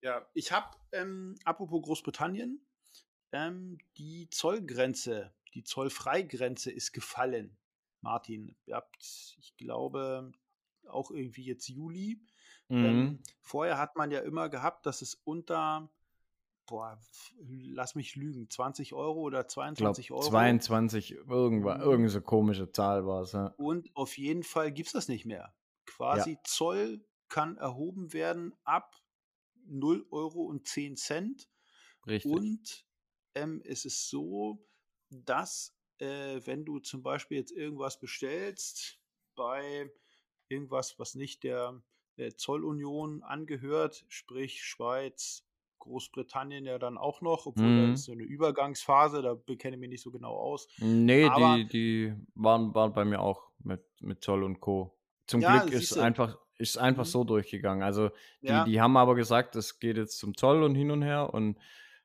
[0.02, 2.66] Ja, ich habe, ähm, apropos Großbritannien,
[3.34, 7.58] ähm, die Zollgrenze, die Zollfreigrenze ist gefallen.
[8.02, 8.95] Martin, ihr habt,
[9.39, 10.32] ich glaube,
[10.88, 12.22] auch irgendwie jetzt Juli.
[12.70, 12.86] Mhm.
[12.86, 15.91] Ähm, vorher hat man ja immer gehabt, dass es unter,
[16.70, 16.99] boah,
[17.47, 20.22] lass mich lügen, 20 Euro oder Ich glaube, 22 Euro.
[20.22, 21.84] 22, irgendwas, Mhm.
[21.84, 23.32] irgend so komische Zahl war es.
[23.34, 23.47] Ja.
[23.57, 25.53] Und auf jeden Fall gibt es das nicht mehr.
[25.86, 28.95] Quasi Zoll kann erhoben werden ab
[29.65, 31.49] 0 Euro und 10 Cent.
[32.07, 32.32] Richtig.
[32.32, 32.86] Und
[33.36, 34.65] ähm, es ist so,
[35.09, 38.99] dass äh, wenn du zum Beispiel jetzt irgendwas bestellst
[39.36, 39.91] bei
[40.47, 41.84] irgendwas, was nicht der,
[42.17, 45.45] der Zollunion angehört, sprich Schweiz,
[45.80, 47.94] Großbritannien ja dann auch noch, obwohl da Mhm.
[47.94, 50.68] ist so eine Übergangsphase, da bekenne ich mich nicht so genau aus.
[50.78, 54.94] Nee, Aber- die, die waren, waren bei mir auch mit, mit Zoll und Co.
[55.28, 57.10] Zum Ja, Glück ist einfach, ist einfach Mhm.
[57.10, 57.84] so durchgegangen.
[57.84, 58.10] Also
[58.42, 61.34] die, Ja, die haben aber gesagt, es geht jetzt zum Zoll und hin und her
[61.34, 61.58] und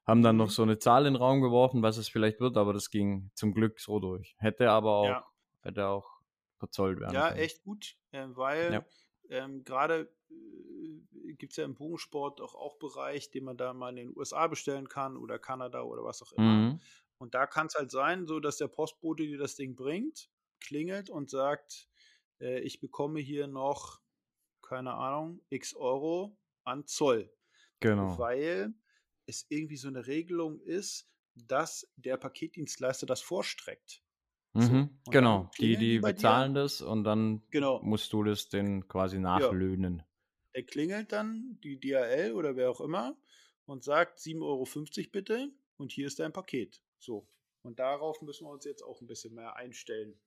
[0.07, 0.43] haben dann Mhm.
[0.43, 3.31] noch so eine Zahl in den Raum geworfen, was es vielleicht wird, aber das ging
[3.35, 4.37] zum Glück so durch.
[4.39, 5.27] Hätte aber auch, ja.
[5.62, 6.11] hätte auch
[6.59, 7.41] verzollt werden Ja, können.
[7.41, 8.85] echt gut, äh, weil.
[9.31, 13.91] Ähm, gerade äh, gibt es ja im Bogensport auch, auch Bereich, den man da mal
[13.91, 16.53] in den USA bestellen kann oder Kanada oder was auch immer.
[16.53, 16.81] Mhm.
[17.18, 21.11] Und da kann es halt sein, so dass der Postbote dir das Ding bringt, klingelt
[21.11, 21.89] und sagt,
[22.41, 24.01] äh, ich bekomme hier noch,
[24.62, 27.33] keine Ahnung, x Euro an Zoll.
[27.81, 28.18] Genau.
[28.18, 28.75] Weil
[29.27, 34.03] es irgendwie so eine Regelung ist, dass der Paketdienstleister das vorstreckt.
[34.59, 35.50] So, Mhm, genau.
[35.61, 36.42] Die, die bei dir.
[36.42, 37.80] bezahlen das und dann Genau.
[37.80, 39.55] musst du das den quasi Ja.
[39.59, 40.02] nachlöhnen.
[40.52, 43.16] Er klingelt dann, die DHL oder wer auch immer,
[43.66, 46.82] und sagt 7,50 Euro bitte und hier ist dein Paket.
[46.98, 47.28] So.
[47.62, 50.20] Und darauf müssen wir uns jetzt auch ein bisschen mehr einstellen.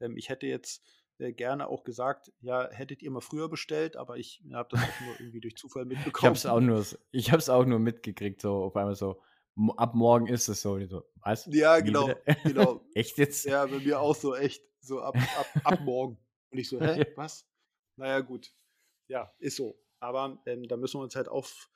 [0.00, 0.82] Ähm, ich hätte jetzt
[1.18, 4.98] äh, gerne auch gesagt, ja, hättet ihr mal früher bestellt, aber ich habe das auch
[5.00, 6.24] nur irgendwie durch Zufall Ich mitbekommen.
[6.24, 9.20] hab's auch nur, s- ich hab's auch nur mitgekriegt, so auf einmal so,
[9.76, 10.78] ab morgen ist es so.
[10.86, 11.46] So was?
[11.50, 12.10] Ja, genau,
[12.44, 12.84] genau.
[12.94, 13.44] Echt jetzt?
[13.44, 14.62] Ja, bei mir auch so echt.
[14.80, 16.16] So ab, ab, ab morgen.
[16.50, 17.48] Und ich so, hä, was?
[17.96, 18.54] Naja, gut.
[19.08, 19.82] Ja, ist so.
[19.98, 21.70] Aber ähm, da müssen wir uns halt auf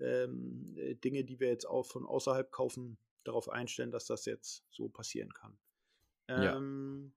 [0.00, 4.64] ähm, äh, Dinge, die wir jetzt auch von außerhalb kaufen, darauf einstellen, dass das jetzt
[4.70, 5.58] so passieren kann.
[6.28, 6.56] Ja.
[6.56, 7.14] Ähm,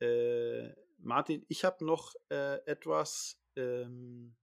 [0.00, 4.36] äh, Martin, ich habe noch äh, etwas, ähm,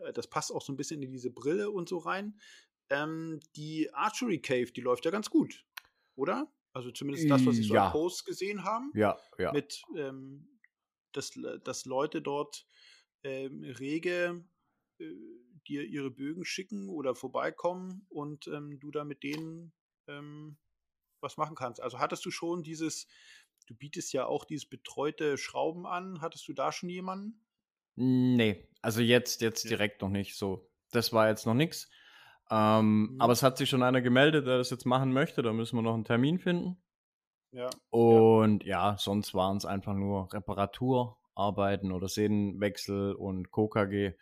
[0.00, 2.38] äh, das passt auch so ein bisschen in diese Brille und so rein.
[2.90, 5.64] Ähm, die Archery Cave, die läuft ja ganz gut,
[6.16, 6.52] oder?
[6.72, 7.84] Also zumindest das, was ich so Ja.
[7.84, 9.52] an Posts gesehen habe, Ja, ja.
[9.52, 10.60] mit, ähm,
[11.12, 11.32] dass,
[11.64, 12.66] dass Leute dort
[13.22, 14.44] ähm, rege
[14.98, 15.12] äh,
[15.68, 19.72] dir ihre Bögen schicken oder vorbeikommen und ähm, du da mit denen
[20.08, 20.58] ähm,
[21.20, 21.80] was machen kannst.
[21.80, 23.08] Also hattest du schon dieses,
[23.66, 27.46] du bietest ja auch dieses betreute Schrauben an, hattest du da schon jemanden?
[27.96, 30.70] Nee, also jetzt, jetzt direkt noch nicht so.
[30.90, 31.90] Das war jetzt noch nichts.
[32.50, 33.20] Ähm, Mhm.
[33.20, 35.42] Aber es hat sich schon einer gemeldet, der das jetzt machen möchte.
[35.42, 36.82] Da müssen wir noch einen Termin finden.
[37.52, 37.70] Ja.
[37.90, 44.14] Und ja, sonst waren es einfach nur Reparaturarbeiten oder Sehnenwechsel und KKG.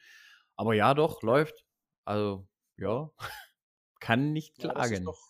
[0.57, 1.65] Aber ja, doch, läuft.
[2.05, 2.47] Also,
[2.77, 3.11] ja,
[4.01, 5.05] kann nicht Ja, das ist klagen.
[5.07, 5.21] doch,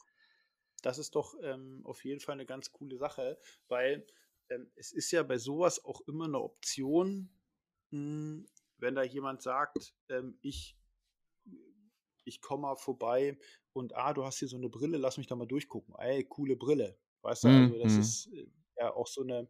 [0.83, 3.39] das ist doch ähm, auf jeden Fall eine ganz coole Sache,
[3.69, 4.07] weil
[4.49, 7.31] ähm, es ist ja bei sowas auch immer eine Option,
[7.91, 8.45] mh,
[8.79, 10.77] wenn da jemand sagt, ähm, ich,
[12.25, 13.39] ich komme mal vorbei
[13.73, 15.95] und ah, du hast hier so eine Brille, lass mich da mal durchgucken.
[15.99, 16.99] Ey, coole Brille.
[17.23, 17.99] Weißt du, also das Mhm.
[17.99, 18.47] ist äh,
[18.79, 19.49] ja auch so eine,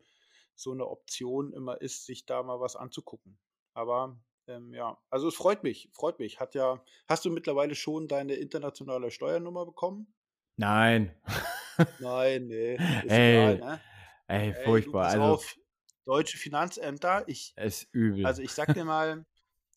[0.55, 3.39] so eine Option immer ist, sich da mal was anzugucken.
[3.75, 6.41] Aber ähm, ja, also es freut mich, freut mich.
[6.41, 10.15] Hat ja, hast du mittlerweile schon deine internationale Steuernummer bekommen?
[10.57, 11.15] Nein.
[11.99, 13.85] Nein, nee, ist egal, Ey, ne?
[14.29, 15.03] ey, Ey, furchtbar.
[15.03, 15.57] pass Also, auf,
[16.07, 18.23] deutsche Finanzämter, ich, es ist übel.
[18.23, 19.27] also ich sag dir mal,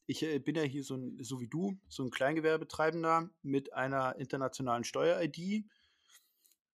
[0.07, 4.15] ich äh, bin ja hier so, ein, so wie du, so ein Kleingewerbetreibender mit einer
[4.17, 5.65] internationalen Steuer-ID.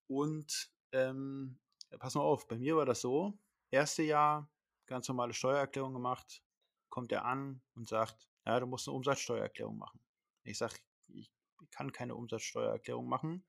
[0.07, 1.57] Und ähm,
[1.99, 3.37] pass mal auf, bei mir war das so,
[3.69, 4.49] erste Jahr,
[4.85, 6.43] ganz normale Steuererklärung gemacht,
[6.89, 10.01] kommt er an und sagt, ja, du musst eine Umsatzsteuererklärung machen.
[10.43, 10.75] Ich sage,
[11.07, 11.31] ich
[11.69, 13.45] kann keine Umsatzsteuererklärung machen,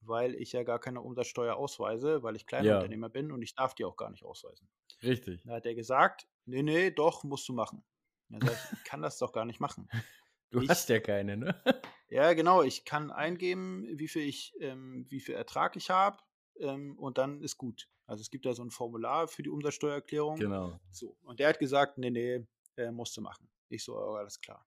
[0.00, 3.74] weil ich ja gar keine Umsatzsteuer ausweise, weil ich ja, Kleinunternehmer bin und ich darf
[3.74, 4.68] die auch gar nicht ausweisen.
[5.02, 5.42] richtig.
[5.44, 7.84] Da hat er gesagt, nee, nee, doch, musst du machen.
[8.32, 9.88] Dann sag ich, ich kann das doch gar nicht machen.
[10.50, 11.62] Du Ich, hast ja keine, ne?
[12.10, 16.18] ja, genau, ich kann eingeben, wie viel ich, ähm, wie viel Ertrag ich habe,
[16.60, 17.88] ähm, und dann ist gut.
[18.06, 20.38] Also es gibt da so ein Formular für die Umsatzsteuererklärung.
[20.38, 20.78] Genau.
[20.90, 21.16] So.
[21.22, 23.48] Und der hat gesagt, nee, nee, äh, musst du machen.
[23.70, 24.66] Ich so, oh, alles klar.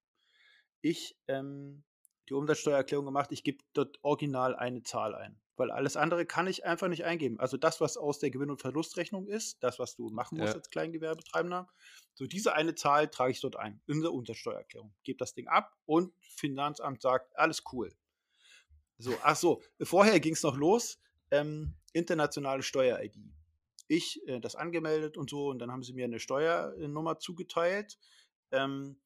[0.82, 1.84] Ich ähm,
[2.30, 5.40] die Umsatzsteuererklärung gemacht, ich gebe dort original eine Zahl ein.
[5.58, 7.40] Weil alles andere kann ich einfach nicht eingeben.
[7.40, 10.60] Also das, was aus der Gewinn- und Verlustrechnung ist, das, was du machen musst Ja.
[10.60, 11.68] als Kleingewerbetreibender,
[12.14, 14.94] so diese eine Zahl trage ich dort ein in der Umsatzsteuererklärung.
[15.04, 17.94] Gebe das Ding ab und Finanzamt sagt, alles cool.
[18.98, 21.00] So, ach so, vorher ging es noch los.
[21.32, 23.18] Ähm, internationale Steuer-ID.
[23.88, 27.98] Ich äh, das angemeldet und so und dann haben sie mir eine Steuernummer zugeteilt.
[28.52, 29.00] Ähm,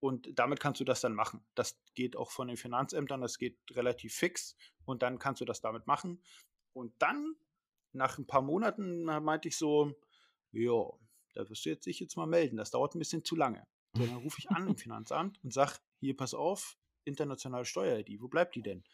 [0.00, 1.44] und damit kannst du das dann machen.
[1.54, 5.60] Das geht auch von den Finanzämtern, das geht relativ fix und dann kannst du das
[5.60, 6.22] damit machen.
[6.72, 7.34] Und dann,
[7.92, 9.94] nach ein paar Monaten, meinte ich so,
[10.52, 10.82] ja,
[11.34, 13.66] da wirst du jetzt dich jetzt mal melden, das dauert ein bisschen zu lange.
[13.94, 18.28] So, dann rufe ich an im Finanzamt und sage, hier, pass auf, internationale Steuer-ID, wo
[18.28, 18.84] bleibt die denn?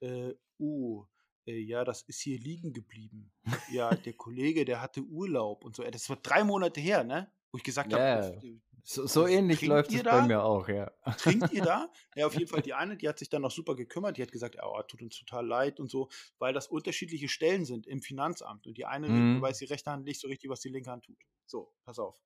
[0.00, 1.06] Äh, uh,
[1.46, 3.32] äh, ja, das ist hier liegen geblieben.
[3.70, 5.82] Ja, der Kollege, der hatte Urlaub und so.
[5.82, 7.30] Äh, Das war drei Monate her, ne?
[7.50, 8.52] Wo ich gesagt habe, Ja,
[8.86, 10.22] so, so was ähnlich trinkt läuft es bei da?
[10.22, 10.92] mir auch, ja.
[11.16, 11.90] Trinkt ihr da?
[12.14, 14.16] Ja, auf jeden Fall die eine, die hat sich dann noch super gekümmert.
[14.18, 16.08] Die hat gesagt, oh, tut uns total leid und so,
[16.38, 18.66] weil das unterschiedliche Stellen sind im Finanzamt.
[18.66, 19.40] Und die eine Mhm.
[19.42, 21.18] weiß die rechte Hand nicht so richtig, was die linke Hand tut.
[21.46, 22.20] So, pass auf.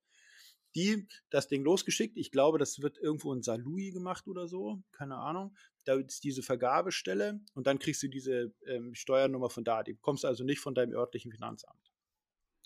[0.75, 2.17] Die das Ding losgeschickt.
[2.17, 4.81] Ich glaube, das wird irgendwo in Saarlouis gemacht oder so.
[4.91, 5.55] Keine Ahnung.
[5.85, 9.83] Da ist diese Vergabestelle und dann kriegst du diese ähm, Steuernummer von da.
[9.83, 11.90] Die bekommst du also nicht von deinem örtlichen Finanzamt.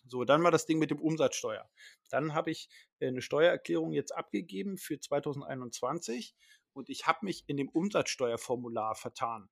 [0.07, 1.69] So, dann war das Ding mit dem Umsatzsteuer.
[2.09, 6.35] Dann habe ich äh, eine Steuererklärung jetzt abgegeben für 2021
[6.73, 9.49] und ich habe mich in dem Umsatzsteuerformular vertan.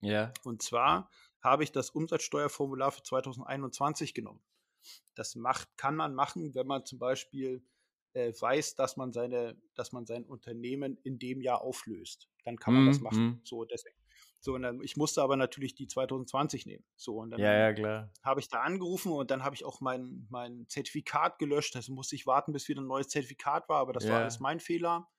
[0.00, 0.32] Ja.
[0.44, 1.10] Und zwar
[1.40, 4.42] habe ich das Umsatzsteuerformular für 2021 genommen.
[5.14, 7.64] Das macht, kann man machen, wenn man zum Beispiel
[8.12, 12.28] äh, weiß, dass man seine, dass man sein Unternehmen in dem Jahr auflöst.
[12.44, 13.26] Dann kann man mm, das machen.
[13.26, 13.40] Mm.
[13.44, 13.96] So, deswegen.
[14.46, 16.84] So, und dann, ich musste aber natürlich die 2020 nehmen.
[16.94, 20.24] So, und dann ja, ja, habe ich da angerufen und dann habe ich auch mein,
[20.30, 21.74] mein Zertifikat gelöscht.
[21.74, 24.12] Also musste ich warten, bis wieder ein neues Zertifikat war, aber das ja.
[24.12, 25.10] war alles mein Fehler.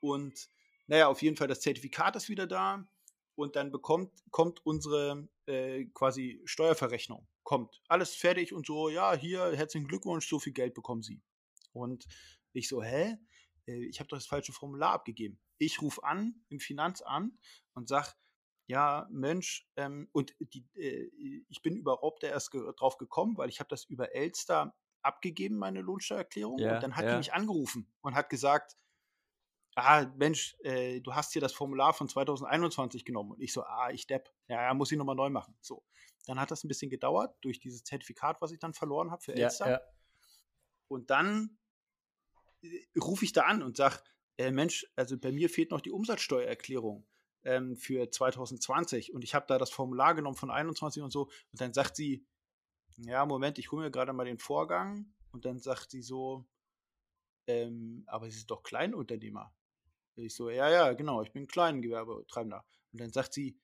[0.00, 0.50] Und
[0.86, 2.86] naja, auf jeden Fall, das Zertifikat ist wieder da
[3.36, 7.26] und dann bekommt, kommt unsere äh, quasi Steuerverrechnung.
[7.44, 7.80] Kommt.
[7.88, 11.22] Alles fertig und so, ja, hier, herzlichen Glückwunsch, so viel Geld bekommen Sie.
[11.72, 12.04] Und
[12.52, 13.16] ich so, hä?
[13.66, 15.40] Äh, ich habe doch das falsche Formular abgegeben.
[15.56, 17.32] Ich rufe an im Finanzamt
[17.72, 18.12] und sage,
[18.66, 21.10] ja, Mensch, ähm, und die, äh,
[21.48, 25.80] ich bin überhaupt erst ge drauf gekommen, weil ich habe das über Elster abgegeben, meine
[25.80, 26.58] Lohnsteuererklärung.
[26.58, 27.12] Ja, und dann hat ja.
[27.12, 28.76] die mich angerufen und hat gesagt,
[29.74, 33.32] ah, Mensch, äh, du hast hier das Formular von 2021 genommen.
[33.32, 34.32] Und ich so, ah, ich depp.
[34.48, 35.56] Ja, ja, muss ich nochmal neu machen.
[35.60, 35.84] So.
[36.26, 39.34] Dann hat das ein bisschen gedauert durch dieses Zertifikat, was ich dann verloren habe für
[39.34, 39.82] Elster.
[40.88, 41.58] Und dann
[42.62, 43.98] äh, rufe ich da an und sage,
[44.38, 47.06] äh, Mensch, also bei mir fehlt noch die Umsatzsteuererklärung
[47.44, 51.60] ähm, für 2020 und ich habe da das Formular genommen von 21 und so und
[51.60, 52.26] dann sagt sie,
[52.96, 56.46] ja, Moment, ich hole mir gerade mal den Vorgang und dann sagt sie so,
[57.46, 59.52] ähm, aber Sie sind doch Kleinunternehmer.
[60.14, 62.64] Ich so, ja, ja, genau, ich bin Kleingewerbetreibender.
[62.92, 63.58] Und dann sagt sie,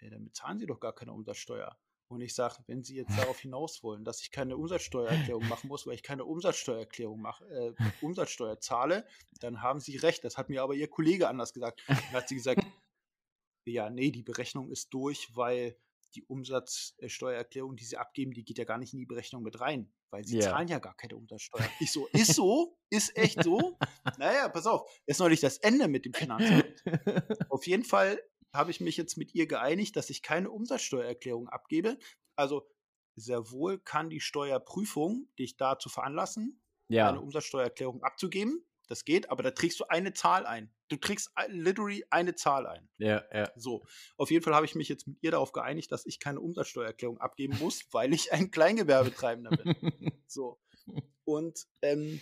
[0.00, 1.78] ja, dann bezahlen Sie doch gar keine Umsatzsteuer.
[2.08, 5.86] Und ich sage, wenn Sie jetzt darauf hinaus wollen, dass ich keine Umsatzsteuererklärung machen muss,
[5.86, 7.72] weil ich keine Umsatzsteuererklärung mache, äh,
[8.02, 9.06] Umsatzsteuer zahle,
[9.40, 10.22] dann haben Sie recht.
[10.22, 11.82] Das hat mir aber Ihr Kollege anders gesagt.
[11.88, 12.62] Dann hat sie gesagt,
[13.72, 15.76] ja, nee, die Berechnung ist durch, weil
[16.14, 19.92] die Umsatzsteuererklärung, die sie abgeben, die geht ja gar nicht in die Berechnung mit rein,
[20.10, 20.50] weil sie yeah.
[20.50, 21.68] zahlen ja gar keine Umsatzsteuer.
[21.80, 22.78] Ich so, ist so?
[22.90, 23.76] Ist echt so?
[24.18, 26.82] naja, pass auf, ist nicht das Ende mit dem Finanzamt.
[27.50, 28.20] auf jeden Fall
[28.54, 31.98] habe ich mich jetzt mit ihr geeinigt, dass ich keine Umsatzsteuererklärung abgebe.
[32.36, 32.66] Also
[33.14, 37.08] sehr wohl kann die Steuerprüfung dich dazu veranlassen, ja.
[37.08, 38.64] eine Umsatzsteuererklärung abzugeben.
[38.86, 40.72] Das geht, aber da trägst du eine Zahl ein.
[40.88, 42.88] Du trägst literally eine Zahl ein.
[42.98, 43.50] Ja, ja.
[43.56, 43.84] So.
[44.16, 47.18] Auf jeden Fall habe ich mich jetzt mit ihr darauf geeinigt, dass ich keine Umsatzsteuererklärung
[47.18, 50.12] abgeben muss, weil ich ein Kleingewerbetreibender bin.
[50.26, 50.60] so.
[51.24, 52.20] Und, ähm,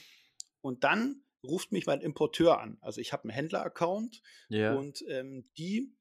[0.63, 2.79] und dann ruft mich mein Importeur an.
[2.81, 4.75] Also ich habe einen Händler-Account ja.
[4.75, 5.95] und ähm, die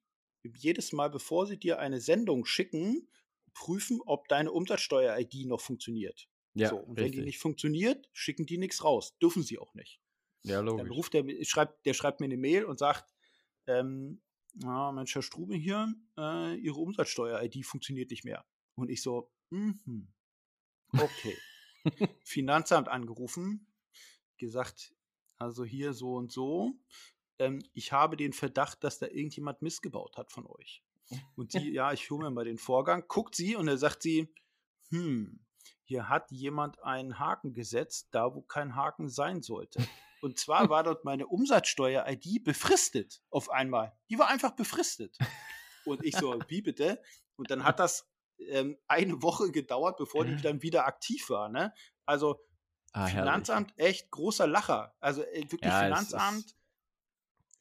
[0.43, 3.09] jedes Mal, bevor sie dir eine Sendung schicken,
[3.53, 6.27] prüfen, ob deine Umsatzsteuer-ID noch funktioniert.
[6.55, 7.03] Ja, so, und richtig.
[7.03, 9.17] wenn die nicht funktioniert, schicken die nichts raus.
[9.19, 9.99] Dürfen sie auch nicht.
[10.43, 10.83] Ja, logisch.
[10.83, 13.13] Dann ruft der, schreibt, der schreibt mir eine Mail und sagt,
[13.67, 14.21] ähm,
[14.63, 18.45] ah, Mensch, Herr Strube hier, äh, Ihre Umsatzsteuer-ID funktioniert nicht mehr.
[18.75, 20.13] Und ich so, mhm,
[20.91, 21.37] okay.
[22.23, 23.67] Finanzamt angerufen,
[24.37, 24.93] gesagt,
[25.37, 26.73] also hier so und so.
[27.39, 30.83] Ähm, ich habe den Verdacht, dass da irgendjemand missgebaut hat von euch.
[31.35, 34.33] Und sie, ja, ich hole mir mal den Vorgang, guckt sie und dann sagt sie,
[34.89, 35.43] hm,
[35.83, 39.85] hier hat jemand einen Haken gesetzt, da wo kein Haken sein sollte.
[40.23, 43.91] Und zwar war dort meine Umsatzsteuer-ID befristet auf einmal.
[44.09, 45.17] Die war einfach befristet.
[45.85, 47.01] Und ich so, wie bitte?
[47.35, 51.49] Und dann hat das ähm, eine Woche gedauert, bevor die dann wieder aktiv war.
[51.49, 51.73] Ne?
[52.05, 52.39] Also
[52.93, 54.95] ah, Finanzamt, echt großer Lacher.
[55.01, 56.55] Also äh, wirklich ja, Finanzamt,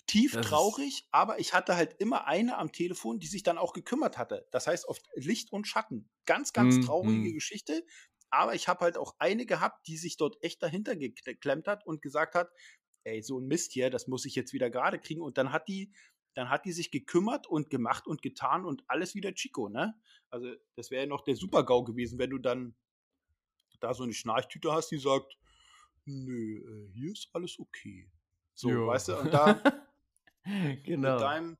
[0.07, 4.19] tief traurig, aber ich hatte halt immer eine am Telefon, die sich dann auch gekümmert
[4.19, 4.47] hatte.
[4.53, 6.09] Das heißt, auf Licht und Schatten.
[6.27, 7.35] Ganz, ganz mm, traurige mm.
[7.35, 7.85] Geschichte.
[8.33, 12.01] Aber ich habe halt auch eine gehabt, die sich dort echt dahinter geklemmt hat und
[12.01, 12.51] gesagt hat,
[13.05, 15.21] ey, so ein Mist hier, das muss ich jetzt wieder gerade kriegen.
[15.21, 15.93] Und dann hat die,
[16.33, 19.95] dann hat die sich gekümmert und gemacht und getan und alles wieder Chico, ne?
[20.31, 22.75] Also das wäre ja noch der Super-GAU gewesen, wenn du dann
[23.81, 25.37] da so eine Schnarchtüte hast, die sagt,
[26.07, 28.11] nö, äh, hier ist alles okay.
[28.55, 28.87] So, jo.
[28.87, 29.63] weißt du, und da
[30.85, 31.13] genau.
[31.13, 31.57] mit deinem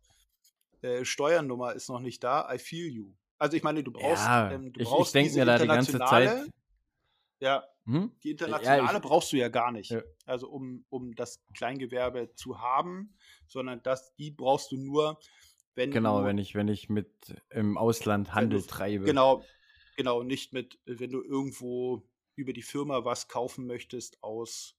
[0.81, 3.15] äh, Steuernummer ist noch nicht da, I feel you.
[3.39, 5.67] Also ich meine, du brauchst, ja, ähm, du ich, brauchst ich denke mir da die
[5.67, 6.49] ganze Zeit,
[7.43, 8.13] ja, hm?
[8.23, 9.91] die internationale ja, ich, brauchst du ja gar nicht.
[9.91, 10.03] Ja.
[10.27, 13.17] Also um, um das Kleingewerbe zu haben,
[13.49, 15.19] sondern das, die brauchst du nur,
[15.75, 17.11] wenn Genau, du, wenn ich, wenn ich mit
[17.51, 19.05] im Ausland Handel du, treibe.
[19.05, 19.43] Genau,
[19.97, 24.79] genau, nicht mit, wenn du irgendwo über die Firma was kaufen möchtest aus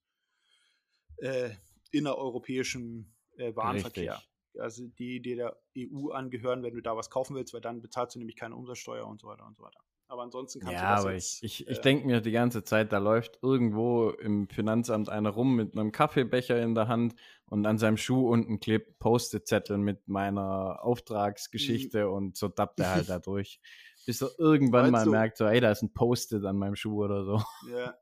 [1.18, 1.50] äh,
[1.92, 4.14] innereuropäischem äh, Warenverkehr.
[4.14, 4.62] Richtig.
[4.62, 8.16] Also die, die der EU angehören, wenn du da was kaufen willst, weil dann bezahlst
[8.16, 9.84] du nämlich keine Umsatzsteuer und so weiter und so weiter.
[10.08, 12.32] Aber ansonsten kannst ja, du das aber jetzt, ich, ich, ich äh, denke mir die
[12.32, 17.16] ganze Zeit, da läuft irgendwo im Finanzamt einer rum mit einem Kaffeebecher in der Hand
[17.48, 22.14] und an seinem Schuh unten klebt Post-it-Zettel mit meiner Auftragsgeschichte mhm.
[22.14, 23.60] und so dappt er halt da durch.
[24.06, 25.12] Bis er irgendwann mal du?
[25.12, 27.42] merkt, so, ey, da ist ein Post-it an meinem Schuh oder so.
[27.72, 27.98] Ja.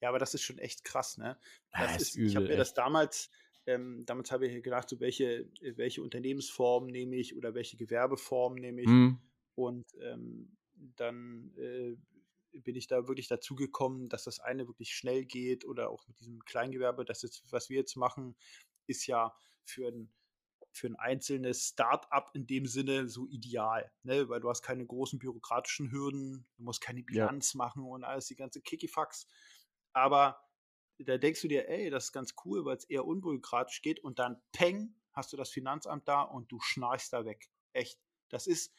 [0.00, 1.38] Ja, aber das ist schon echt krass, ne?
[1.72, 3.30] Das ja, ist, ist übel, ich habe mir das damals,
[3.64, 8.82] ähm, damals habe ich gedacht, so welche, welche Unternehmensform nehme ich oder welche Gewerbeform nehme
[8.82, 8.86] ich.
[8.86, 9.18] Mhm.
[9.54, 10.58] Und ähm,
[10.96, 11.96] dann äh,
[12.60, 16.18] bin ich da wirklich dazu gekommen, dass das eine wirklich schnell geht oder auch mit
[16.20, 18.36] diesem Kleingewerbe, das jetzt, was wir jetzt machen,
[18.86, 20.12] ist ja für ein,
[20.72, 24.28] für ein einzelnes Start-up in dem Sinne so ideal, ne?
[24.28, 27.58] weil du hast keine großen bürokratischen Hürden, du musst keine Bilanz ja.
[27.58, 29.26] machen und alles, die ganze Kikifax.
[29.92, 30.40] Aber
[30.98, 34.18] da denkst du dir, ey, das ist ganz cool, weil es eher unbürokratisch geht und
[34.18, 37.48] dann peng, hast du das Finanzamt da und du schnarchst da weg.
[37.72, 37.98] Echt.
[38.28, 38.74] Das ist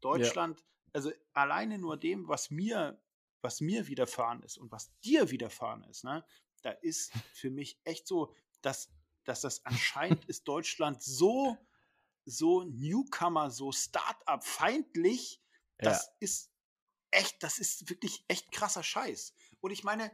[0.00, 0.66] Deutschland, ja.
[0.92, 3.00] Also alleine nur dem, was mir,
[3.40, 6.24] was mir widerfahren ist und was dir widerfahren ist, ne,
[6.62, 8.90] da ist für mich echt so, dass,
[9.24, 11.56] dass das anscheinend ist Deutschland so,
[12.24, 15.40] so Newcomer, so Start-up-feindlich,
[15.78, 16.12] das ja.
[16.20, 16.52] ist
[17.10, 19.34] echt, das ist wirklich echt krasser Scheiß.
[19.60, 20.12] Und ich meine,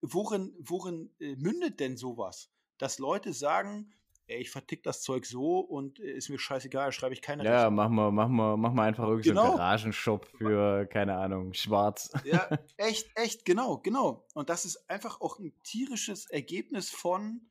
[0.00, 2.50] worin, worin äh, mündet denn sowas?
[2.78, 3.92] Dass Leute sagen,
[4.26, 7.70] ey, ich vertick das Zeug so und äh, ist mir scheißegal, schreibe ich keine Ja,
[7.70, 9.42] mach mal, mach mal, mach mal einfach irgendwie genau.
[9.42, 12.10] so einen Garagenshop für, keine Ahnung, schwarz.
[12.24, 14.26] Ja, echt, echt, genau, genau.
[14.34, 17.50] Und das ist einfach auch ein tierisches Ergebnis von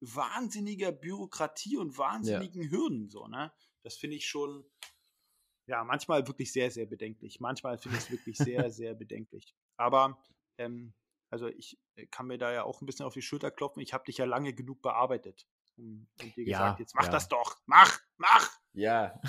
[0.00, 2.70] wahnsinniger Bürokratie und wahnsinnigen ja.
[2.70, 3.52] Hürden, so, ne?
[3.82, 4.64] Das finde ich schon,
[5.66, 7.40] ja, manchmal wirklich sehr, sehr bedenklich.
[7.40, 9.54] Manchmal finde ich es wirklich sehr, sehr bedenklich.
[9.76, 10.22] Aber
[10.58, 10.94] ähm,
[11.30, 13.82] also ich äh, kann mir da ja auch ein bisschen auf die Schulter klopfen.
[13.82, 15.46] Ich habe dich ja lange genug bearbeitet
[15.76, 17.10] und, und dir ja, gesagt, jetzt mach ja.
[17.10, 18.50] das doch, mach, mach.
[18.72, 19.20] Ja.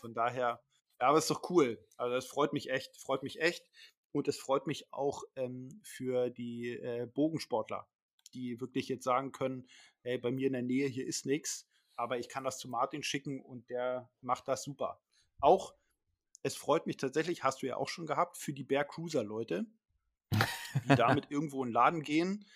[0.00, 0.62] von daher,
[1.00, 1.84] ja, aber ist doch cool.
[1.96, 3.64] Also das freut mich echt, freut mich echt.
[4.12, 7.88] Und es freut mich auch ähm, für die äh, Bogensportler,
[8.34, 9.68] die wirklich jetzt sagen können,
[10.02, 13.02] hey, bei mir in der Nähe hier ist nichts, aber ich kann das zu Martin
[13.02, 15.00] schicken und der macht das super.
[15.40, 15.74] Auch
[16.42, 19.66] es freut mich tatsächlich, hast du ja auch schon gehabt, für die Bear Cruiser Leute,
[20.84, 22.46] die damit irgendwo in den Laden gehen.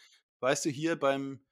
[0.40, 1.44] Weißt du, hier beim,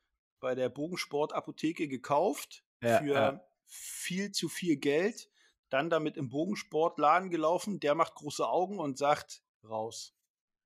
[0.43, 3.45] bei der Bogensportapotheke gekauft ja, für ja.
[3.65, 5.31] viel zu viel Geld,
[5.71, 10.15] dann damit im Bogensportladen gelaufen, der macht große Augen und sagt, raus.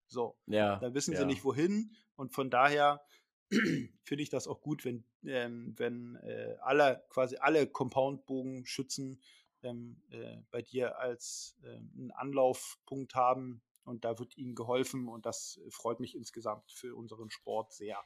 [0.08, 3.04] So, ja, da wissen sie nicht wohin und von daher
[3.50, 9.20] finde ich das auch gut, wenn, ähm, wenn äh, alle, quasi alle Compound-Bogenschützen
[9.62, 15.26] ähm, äh, bei dir als äh, einen Anlaufpunkt haben, und da wird ihnen geholfen und
[15.26, 17.98] das freut mich insgesamt für unseren Sport sehr.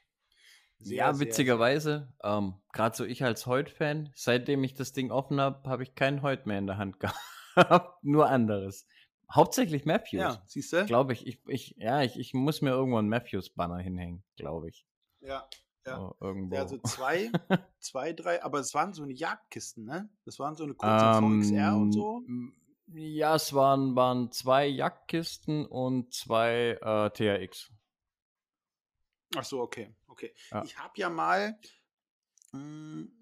[0.80, 5.68] Sehr ja, witzigerweise, ähm, gerade so ich als Heut-Fan, seitdem ich das Ding offen habe,
[5.68, 6.98] habe ich keinen Heut mehr in der Hand
[7.54, 8.86] gehabt, nur anderes.
[9.32, 10.20] Hauptsächlich Matthews.
[10.20, 10.86] Ja, siehst du?
[10.86, 11.26] Glaube ich.
[11.26, 11.76] Ich, ich.
[11.78, 14.86] Ja, ich, ich muss mir irgendwo einen Matthews-Banner hinhängen, glaube ich.
[15.20, 15.48] Ja,
[15.86, 15.96] ja.
[15.96, 16.56] So, irgendwo.
[16.56, 17.30] Ja, so zwei,
[17.78, 20.08] zwei, drei, aber es waren so eine Jagdkisten, ne?
[20.24, 22.22] Das waren so eine kurze ähm, VXR und so.
[22.92, 27.70] Ja, es waren, waren zwei Jagdkisten und zwei äh, TRX.
[29.36, 30.34] Ach so, okay, okay.
[30.50, 30.62] Ja.
[30.64, 31.58] Ich habe ja mal,
[32.52, 33.12] mh, hm,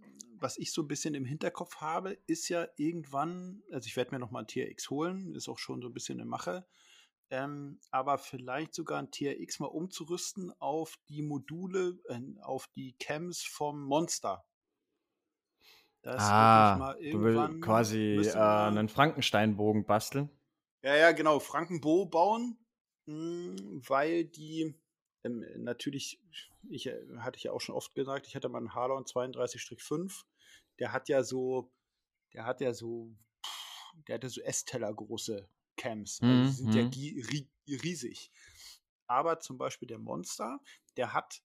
[0.40, 4.18] was ich so ein bisschen im Hinterkopf habe, ist ja irgendwann, also ich werde mir
[4.18, 6.66] noch mal ein TRX holen, ist auch schon so ein bisschen eine Mache,
[7.30, 13.42] ähm, aber vielleicht sogar ein TRX mal umzurüsten auf die Module, äh, auf die Cams
[13.42, 14.44] vom Monster.
[16.02, 20.30] Das ah, du willst quasi äh, einen Frankensteinbogen basteln?
[20.82, 22.56] Ja, ja, genau, Frankenbo bauen,
[23.06, 24.80] mh, hm, weil die
[25.24, 26.20] ähm, natürlich,
[26.68, 30.24] ich äh, hatte ich ja auch schon oft gesagt, ich hatte mal einen Harlon 32-5,
[30.78, 31.72] der hat ja so,
[32.32, 33.14] der hat ja so,
[34.06, 37.32] der hatte so Essteller große Cams, also die sind mhm.
[37.66, 38.30] ja riesig.
[39.06, 40.60] Aber zum Beispiel der Monster,
[40.96, 41.42] der hat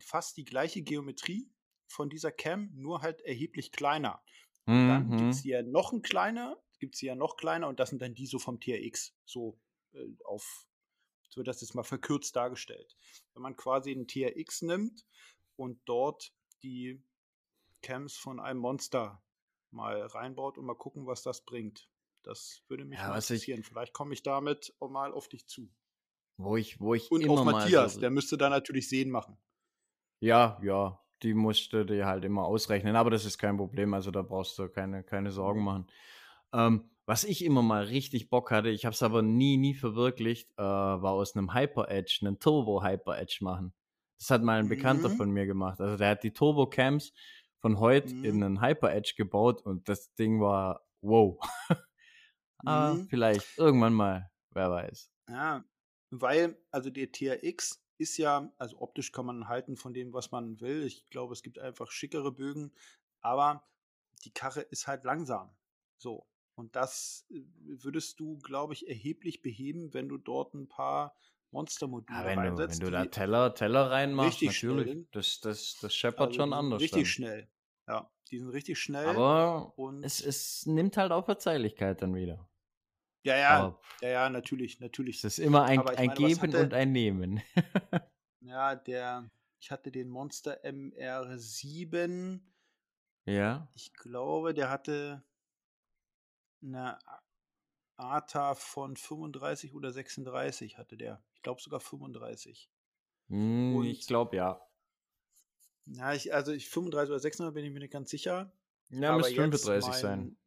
[0.00, 1.50] fast die gleiche Geometrie
[1.86, 4.22] von dieser Cam, nur halt erheblich kleiner.
[4.66, 4.88] Mhm.
[4.88, 8.02] Dann gibt es hier noch ein kleiner, gibt es hier noch kleiner und das sind
[8.02, 9.58] dann die so vom TRX, so
[9.92, 10.67] äh, auf,
[11.28, 12.96] so wird das jetzt mal verkürzt dargestellt.
[13.34, 15.06] Wenn man quasi einen TRX nimmt
[15.56, 16.32] und dort
[16.62, 17.02] die
[17.82, 19.22] Cams von einem Monster
[19.70, 21.88] mal reinbaut und mal gucken, was das bringt.
[22.22, 23.60] Das würde mich ja, interessieren.
[23.60, 25.70] Ich, Vielleicht komme ich damit auch mal auf dich zu.
[26.36, 29.36] Wo ich, wo ich und immer auf Matthias, so der müsste da natürlich Sehen machen.
[30.20, 34.22] Ja, ja, die musste die halt immer ausrechnen, aber das ist kein Problem, also da
[34.22, 35.64] brauchst du keine, keine Sorgen mhm.
[35.64, 35.86] machen.
[36.52, 40.50] Ähm, was ich immer mal richtig Bock hatte, ich habe es aber nie, nie verwirklicht,
[40.58, 43.72] äh, war aus einem Hyper Edge, einen Turbo Hyper Edge machen.
[44.18, 45.16] Das hat mal ein Bekannter mhm.
[45.16, 45.80] von mir gemacht.
[45.80, 47.14] Also der hat die Turbo Cams
[47.62, 48.24] von heute mhm.
[48.26, 51.38] in einen Hyper Edge gebaut und das Ding war wow.
[52.58, 53.08] aber mhm.
[53.08, 55.10] vielleicht irgendwann mal, wer weiß.
[55.30, 55.64] Ja,
[56.10, 60.60] weil, also der TRX ist ja, also optisch kann man halten von dem, was man
[60.60, 60.84] will.
[60.84, 62.74] Ich glaube, es gibt einfach schickere Bögen,
[63.22, 63.66] aber
[64.26, 65.56] die Karre ist halt langsam.
[65.96, 66.27] So.
[66.58, 67.40] Und das äh,
[67.84, 71.14] würdest du, glaube ich, erheblich beheben, wenn du dort ein paar
[71.52, 72.82] Monstermodule ja, wenn reinsetzt.
[72.82, 74.90] Du, wenn du da Teller, Teller reinmachst, natürlich.
[74.90, 75.08] Schnell.
[75.12, 76.82] Das, das, das scheppert also schon anders.
[76.82, 77.06] Richtig dann.
[77.06, 77.48] schnell.
[77.86, 79.06] Ja, die sind richtig schnell.
[79.06, 82.48] Aber und es, es nimmt halt auch Verzeihlichkeit dann wieder.
[83.22, 85.18] Ja, ja, ja, ja, natürlich, natürlich.
[85.18, 87.40] Es ist immer ein, ein meine, Geben hatte, und ein Nehmen.
[88.40, 89.30] ja, der,
[89.60, 92.40] ich hatte den Monster MR7.
[93.26, 93.68] Ja.
[93.74, 95.22] Ich glaube, der hatte
[96.62, 96.98] eine
[97.96, 101.22] ATA von 35 oder 36 hatte der.
[101.34, 102.70] Ich glaube sogar 35.
[103.28, 104.60] Hm, ich glaube ja.
[105.86, 108.52] Ja, ich, also ich 35 oder 36 bin ich mir nicht ganz sicher.
[108.90, 110.38] Ja, müsste 35 mein, sein.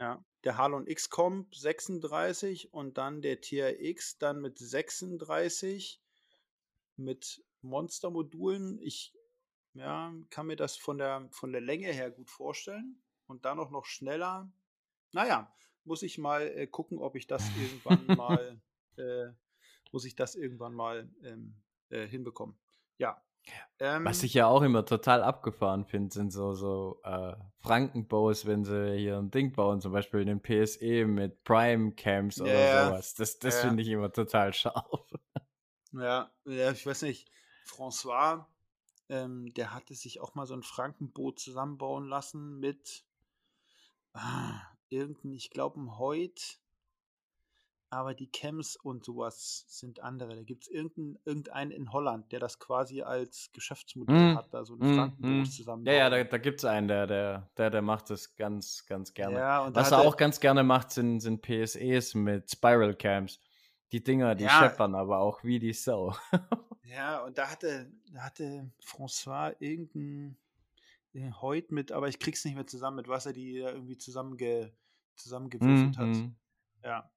[0.00, 6.00] Ja, der Halon X Comp 36 und dann der TRX dann mit 36
[6.96, 8.78] mit Monstermodulen.
[8.80, 9.14] Ich
[9.74, 13.02] ja, kann mir das von der, von der Länge her gut vorstellen.
[13.26, 14.50] Und dann auch noch schneller.
[15.12, 15.52] Naja,
[15.84, 18.60] muss ich mal äh, gucken, ob ich das irgendwann mal,
[18.96, 19.28] äh,
[19.92, 21.54] muss ich das irgendwann mal ähm,
[21.90, 22.56] äh, hinbekommen.
[22.98, 23.22] Ja.
[23.78, 28.64] Ähm, Was ich ja auch immer total abgefahren finde, sind so, so äh, Frankenbaus, wenn
[28.64, 33.14] sie hier ein Ding bauen, zum Beispiel den PSE mit Prime Camps oder yeah, sowas.
[33.14, 33.68] Das, das yeah.
[33.68, 35.14] finde ich immer total scharf.
[35.92, 37.30] Ja, ja, ich weiß nicht.
[37.66, 38.46] François,
[39.08, 43.04] ähm, der hatte sich auch mal so ein Frankenboot zusammenbauen lassen mit
[44.12, 44.60] ah,
[44.90, 46.58] irgendein, ich glaube, ein Heut.
[47.92, 50.36] Aber die Camps und sowas sind andere.
[50.36, 54.64] Da gibt es irgendeinen, irgendeinen in Holland, der das quasi als Geschäftsmodell mm, hat, da
[54.64, 55.44] so ein mm, Frankenboot mm.
[55.50, 55.86] zusammen.
[55.86, 59.12] Ja, ja, da, da gibt es einen, der, der, der, der macht das ganz, ganz
[59.12, 59.38] gerne.
[59.38, 63.40] Ja, Was er auch ganz gerne macht, sind, sind PSEs mit Spiral Camps.
[63.90, 66.14] Die Dinger, die ja, scheppern aber auch wie die Sau.
[66.84, 70.36] ja, und da hatte, da hatte François irgendein
[71.40, 74.72] Heut mit, aber ich krieg's nicht mehr zusammen, mit was er die irgendwie zusammenge,
[75.16, 76.08] zusammengewürfelt mm, hat.
[76.08, 76.36] Mm.
[76.84, 77.12] Ja.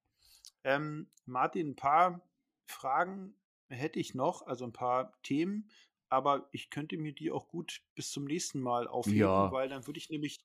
[0.63, 2.21] Ähm, Martin, ein paar
[2.65, 3.35] Fragen
[3.69, 5.69] hätte ich noch, also ein paar Themen,
[6.09, 9.51] aber ich könnte mir die auch gut bis zum nächsten Mal aufheben, ja.
[9.51, 10.39] weil dann würde ich nämlich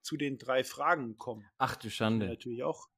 [0.00, 1.44] zu den drei Fragen kommen.
[1.58, 2.26] Ach du Schande.
[2.26, 2.88] Natürlich auch.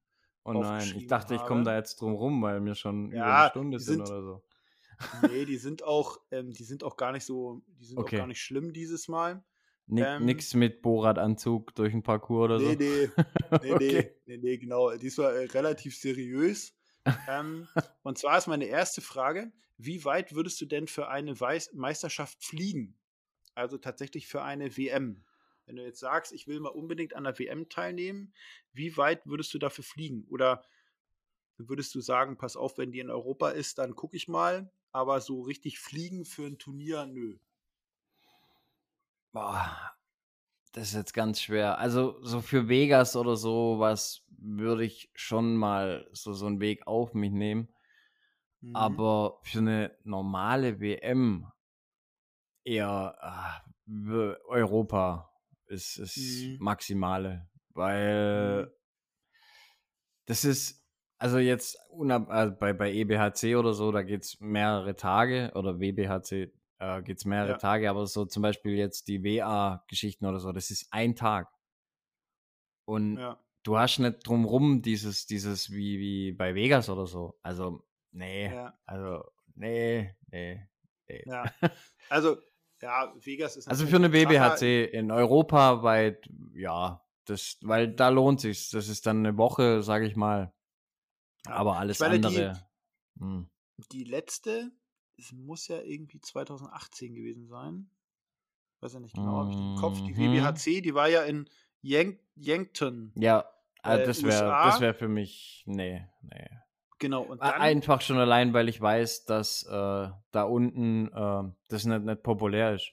[0.43, 3.39] Oh nein, ich dachte, ich komme da jetzt drum rum, weil mir schon ja, über
[3.41, 4.43] eine Stunde sind, oder so.
[5.27, 8.15] Nee, die sind auch, ähm, die sind auch gar nicht so, die sind okay.
[8.15, 9.43] auch gar nicht schlimm dieses Mal.
[9.87, 13.23] Nick, ähm, nix mit Bohrradanzug durch ein Parcours oder nee, so.
[13.61, 14.15] Nee, nee, okay.
[14.25, 14.95] nee, nee, genau.
[14.95, 16.73] Diesmal äh, relativ seriös.
[17.27, 17.67] ähm,
[18.03, 22.43] und zwar ist meine erste Frage: Wie weit würdest du denn für eine Weiß Meisterschaft
[22.43, 22.97] fliegen?
[23.53, 25.23] Also tatsächlich für eine WM.
[25.65, 28.33] Wenn du jetzt sagst, ich will mal unbedingt an der WM teilnehmen,
[28.73, 30.25] wie weit würdest du dafür fliegen?
[30.29, 30.63] Oder
[31.57, 35.21] würdest du sagen, pass auf, wenn die in Europa ist, dann gucke ich mal, aber
[35.21, 37.37] so richtig fliegen für ein Turnier, nö.
[39.31, 39.93] Boah,
[40.73, 41.77] das ist jetzt ganz schwer.
[41.79, 46.87] Also so für Vegas oder so was würde ich schon mal so, so einen Weg
[46.87, 47.69] auf mich nehmen.
[48.61, 48.75] Mhm.
[48.75, 51.47] Aber für eine normale WM
[52.63, 55.31] eher äh, Europa
[55.67, 56.57] ist, ist mhm.
[56.59, 57.49] maximale.
[57.69, 58.71] Weil mhm.
[60.25, 60.85] das ist,
[61.17, 66.51] also jetzt also bei, bei EBHC oder so, da geht es mehrere Tage oder WBHC
[66.81, 67.57] äh, geht es mehrere ja.
[67.57, 71.53] Tage, aber so zum Beispiel jetzt die WA-Geschichten oder so, das ist ein Tag.
[72.85, 73.39] Und ja.
[73.63, 77.39] du hast nicht drumrum dieses, dieses wie, wie bei Vegas oder so.
[77.43, 78.77] Also, nee, ja.
[78.85, 80.67] also, nee, nee,
[81.07, 81.23] nee.
[81.27, 81.45] Ja,
[82.09, 82.37] also,
[82.81, 83.67] ja, Vegas ist.
[83.67, 88.71] Also für eine WBHC in Europa weit, ja, das, weil da lohnt sich.
[88.71, 90.51] Das ist dann eine Woche, sage ich mal.
[91.45, 92.59] Aber alles andere.
[93.15, 93.49] Die, hm.
[93.91, 94.71] die letzte
[95.21, 97.89] es muss ja irgendwie 2018 gewesen sein.
[98.79, 99.97] Weiß ja nicht genau, habe ich den Kopf.
[100.01, 100.81] Die mhm.
[100.81, 101.47] die war ja in
[101.81, 103.11] Yank Yankton.
[103.15, 103.45] Ja,
[103.83, 106.49] also das wäre wär für mich, nee, nee.
[106.99, 107.23] Genau.
[107.23, 112.03] Und dann, Einfach schon allein, weil ich weiß, dass äh, da unten äh, das nicht,
[112.03, 112.91] nicht populär ist.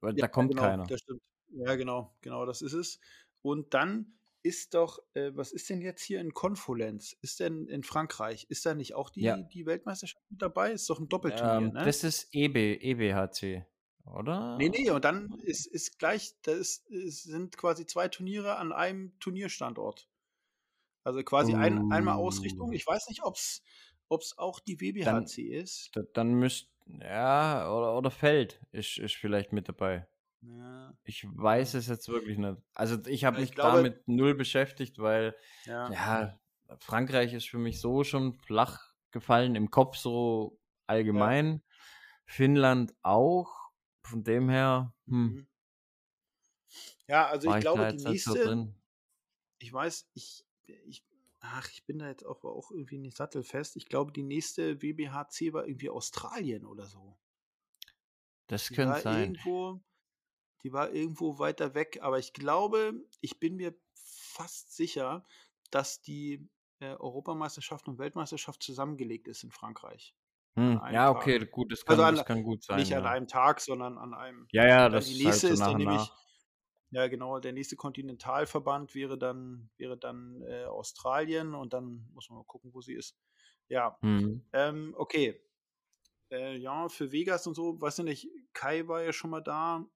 [0.00, 0.86] Weil ja, da kommt genau, keiner.
[0.86, 1.20] Das stimmt.
[1.50, 3.00] Ja, genau, genau, das ist es.
[3.42, 7.16] Und dann ist doch, äh, was ist denn jetzt hier in Konfulenz?
[7.20, 9.36] Ist denn in Frankreich, ist da nicht auch die, ja.
[9.36, 10.72] die Weltmeisterschaft mit dabei?
[10.72, 11.84] Ist doch ein Doppelturnier, ähm, ne?
[11.84, 13.64] Das ist EB, EBHC,
[14.04, 14.56] oder?
[14.58, 19.18] Nee, nee, und dann ist, ist gleich, das ist, sind quasi zwei Turniere an einem
[19.18, 20.08] Turnierstandort.
[21.04, 21.58] Also quasi uh.
[21.58, 22.72] ein, einmal Ausrichtung.
[22.72, 25.90] Ich weiß nicht, ob es auch die WBHC dann, ist.
[26.14, 26.68] Dann müsst,
[27.00, 30.06] ja, oder, oder Feld ist, ist vielleicht mit dabei.
[30.40, 30.94] Ja.
[31.04, 32.58] Ich weiß es jetzt wirklich nicht.
[32.74, 35.34] Also ich habe mich glaube, damit null beschäftigt, weil
[35.64, 35.90] ja.
[35.90, 36.40] ja.
[36.78, 41.54] Frankreich ist für mich so schon flach gefallen, im Kopf so allgemein.
[41.54, 41.60] Ja.
[42.26, 43.56] Finnland auch.
[44.02, 45.22] Von dem her, hm.
[45.22, 45.46] Mhm.
[47.08, 48.44] Ja, also ich glaube, die nächste.
[48.44, 48.74] So
[49.58, 51.04] ich weiß, ich, ich,
[51.40, 53.76] ach, ich bin da jetzt auch, auch irgendwie nicht sattelfest.
[53.76, 57.18] Ich glaube, die nächste WBHC war irgendwie Australien oder so.
[58.46, 59.34] Das könnte sein.
[59.34, 59.80] Irgendwo,
[60.62, 65.26] die war irgendwo weiter weg, aber ich glaube, ich bin mir fast sicher,
[65.70, 66.48] dass die
[66.80, 70.14] äh, Europameisterschaft und Weltmeisterschaft zusammengelegt ist in Frankreich.
[70.56, 71.50] Hm, ja, okay, Tag.
[71.50, 73.06] gut, das Also kann, an, das kann gut sein, nicht an ja.
[73.06, 74.50] einem Tag, sondern an einem.
[74.52, 76.12] Ja, ja, das die ist halt nächste so ist dann nämlich,
[76.90, 82.38] ja genau, der nächste Kontinentalverband wäre dann, wäre dann äh, Australien und dann muss man
[82.38, 83.18] mal gucken, wo sie ist.
[83.68, 84.38] Ja, Hm.
[84.52, 85.40] ähm, okay.
[86.30, 89.86] Äh, ja, für Vegas und so, weiß ich nicht, Kai war ja schon mal da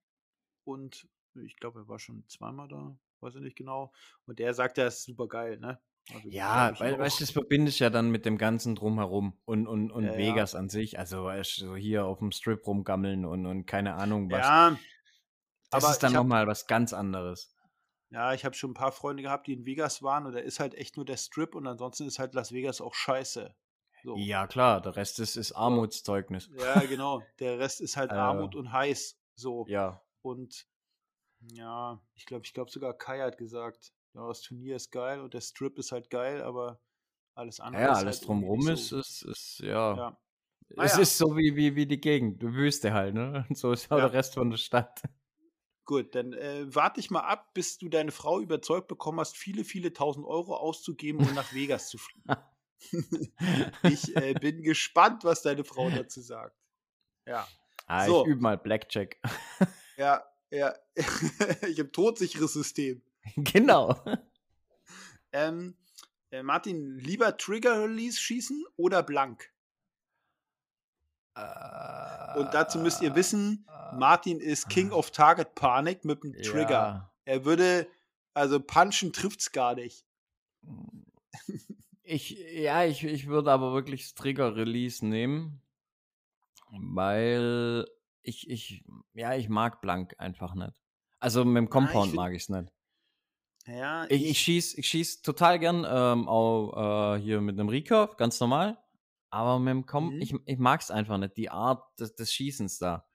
[0.64, 3.92] und ich glaube, er war schon zweimal da, weiß ich nicht genau.
[4.26, 5.80] Und der sagt, er ist super geil, ne?
[6.12, 9.66] Also Ja, weil, weißt du, das verbinde ich ja dann mit dem ganzen Drumherum und,
[9.68, 10.18] und, und Ja, ja.
[10.18, 10.98] Vegas an sich.
[10.98, 14.40] Also weißt du, so hier auf dem Strip rumgammeln und, und keine Ahnung was.
[14.40, 14.78] Ja,
[15.70, 17.54] Das ist dann nochmal was ganz anderes.
[18.10, 20.58] ja, ich habe schon ein paar Freunde gehabt, die in Vegas waren und da ist
[20.60, 23.54] halt echt nur der Strip und ansonsten ist halt Las Vegas auch scheiße.
[24.02, 24.16] So.
[24.16, 25.52] Ja, klar, der Rest ist, ist.
[25.52, 26.50] Armutszeugnis.
[26.58, 27.22] Ja, genau.
[27.38, 29.16] Der Rest ist halt Äh, Armut und heiß.
[29.36, 29.64] So.
[29.68, 30.02] ja.
[30.22, 30.66] Und
[31.52, 35.34] ja, ich glaube, ich glaube sogar Kai hat gesagt, ja, das Turnier ist geil und
[35.34, 36.80] der Strip ist halt geil, aber
[37.34, 38.98] alles andere Ja, ist alles halt drumrum ist, so.
[38.98, 39.94] ist, ist, ja.
[39.96, 40.18] Ja.
[40.76, 43.46] Es Naja, ist so wie, wie, wie die Gegend, die Wüste halt, ne?
[43.48, 44.06] Und so ist auch der ja.
[44.12, 45.02] Rest von der Stadt.
[45.84, 49.64] Gut, dann äh, warte ich mal ab, bis du deine Frau überzeugt bekommen hast, viele,
[49.64, 52.36] viele tausend Euro auszugeben und nach Vegas zu fliegen.
[53.82, 56.56] ich äh, bin gespannt, was deine Frau dazu sagt.
[57.26, 57.48] Ja.
[57.86, 59.18] Ah, ich So, übe mal Blackjack.
[60.02, 60.74] ja, ja.
[61.68, 63.02] ich habe todsicheres System.
[63.36, 64.02] genau.
[65.30, 65.76] Ähm,
[66.30, 69.50] äh, Martin, lieber Trigger Release schießen oder blank?
[71.34, 76.70] Und dazu müsst ihr wissen, Martin ist King of Target Panik mit dem Trigger.
[76.70, 77.12] ja.
[77.24, 77.88] Er würde,
[78.34, 80.04] also punchen trifft's gar nicht.
[82.04, 85.62] Ich, ja, ich, ich würde aber wirklich das Trigger Release nehmen,
[86.68, 87.86] weil
[88.22, 88.84] ich, ich,
[89.14, 90.80] ja, ich mag blank einfach nicht.
[91.20, 92.72] Also mit dem Ah, Compound mag ich es nicht.
[93.66, 98.16] ja, Ich, ich schieß, ich schieß total gern ähm, auch äh, hier mit einem Recurve,
[98.16, 98.78] ganz normal.
[99.30, 102.32] Aber mit dem Com mhm, ich, ich mag es einfach nicht, die Art des, des
[102.32, 103.06] Schießens da.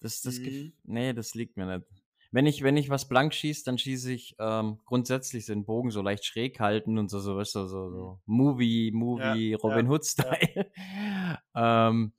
[0.00, 1.88] Das, das, mhm, nee, das liegt mir nicht.
[2.30, 6.02] Wenn ich, wenn ich was blank schieße, dann schieße ich ähm, grundsätzlich den Bogen so
[6.02, 7.92] leicht schräg halten und so, so, weißt du, so, mhm.
[7.92, 10.72] so Movie, ja, Movie, Robin ja, Hood ja, Style.
[11.54, 12.12] ähm,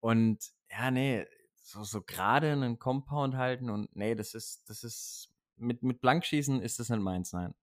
[0.00, 0.38] und
[0.70, 1.26] ja, nee,
[1.76, 6.60] so, so gerade einen Compound halten und nee, das ist, das ist, mit, mit Blankschießen
[6.60, 7.54] ist das nicht meins, nein.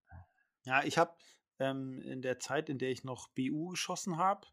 [0.64, 1.16] ja, ich habe
[1.58, 4.46] ähm, in der Zeit, in der ich noch BU geschossen habe,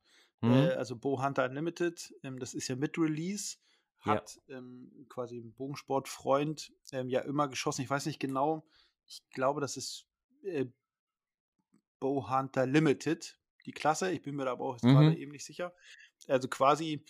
[0.46, 0.72] äh, Hm?
[0.74, 3.58] also Bow Hunter Unlimited, ähm, das ist ja mit Release,
[4.04, 4.22] Ja.
[4.22, 7.84] hat ähm, quasi ein Bogensportfreund ähm, ja immer geschossen.
[7.84, 8.68] Ich weiß nicht genau,
[9.06, 10.08] ich glaube, das ist
[10.44, 10.66] äh,
[12.02, 14.12] Hunter Limited, die Klasse.
[14.12, 15.16] Ich bin mir da aber auch jetzt gerade Mhm.
[15.16, 15.74] eben nicht sicher.
[16.28, 17.04] Also quasi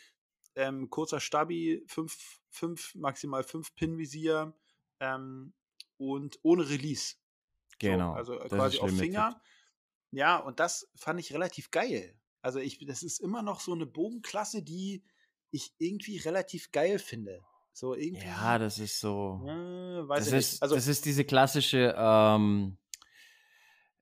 [0.56, 4.54] ähm, kurzer Stabi, fünf, fünf, maximal fünf Pin-Visier
[5.00, 5.54] ähm,
[5.98, 7.16] und ohne Release.
[7.82, 8.92] So, Genau, also äh, quasi auf.
[8.92, 9.42] Finger.
[10.12, 12.16] Ja, und das fand ich relativ geil.
[12.42, 15.04] Also ich, das ist immer noch so eine Bogenklasse, die
[15.52, 17.44] ich irgendwie relativ geil finde.
[17.74, 19.42] So Ja, irgendwie, das ist so.
[19.48, 22.78] äh, Das ist, Also, das ist diese klassische ähm,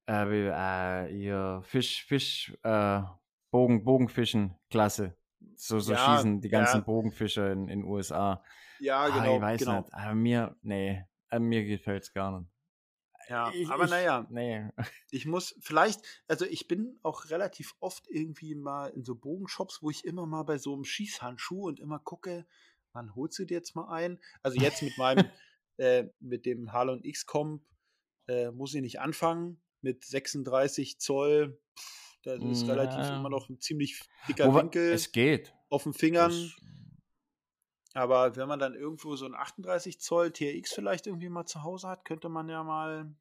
[0.08, 3.02] äh, äh, Fisch, Fisch, äh,
[3.52, 5.16] Bogen, Bogenfischen-Klasse.
[5.56, 8.44] So, so ja, schießen die ganzen ja, Bogenfischer in den USA.
[8.80, 9.82] ja, Ah, ich genau, weiß genau.
[9.82, 9.94] nicht.
[9.94, 11.04] Aber mir, nee,
[11.38, 12.50] mir gefällt es gar nicht.
[13.30, 14.68] Ja, Ich, aber naja, nee.
[15.12, 19.92] ich muss vielleicht, also ich bin auch relativ oft irgendwie mal in so Bogenshops, wo
[19.92, 22.48] ich immer mal bei so einem Schießhandschuh und immer gucke,
[22.92, 24.20] wann holst du dir jetzt mal ein?
[24.42, 25.26] Also jetzt mit meinem,
[25.78, 27.64] äh, mit dem Harlon X-Comp
[28.28, 29.62] äh, muss ich nicht anfangen.
[29.82, 33.30] Mit 36 Zoll, pff, das ist relativ immer Ja.
[33.30, 35.54] noch ein ziemlich dicker Wobei, Winkel es geht.
[35.70, 36.52] auf den Fingern.
[37.94, 41.88] Aber wenn man dann irgendwo so ein 38 Zoll TRX vielleicht irgendwie mal zu Hause
[41.88, 43.12] hat, könnte man ja mal.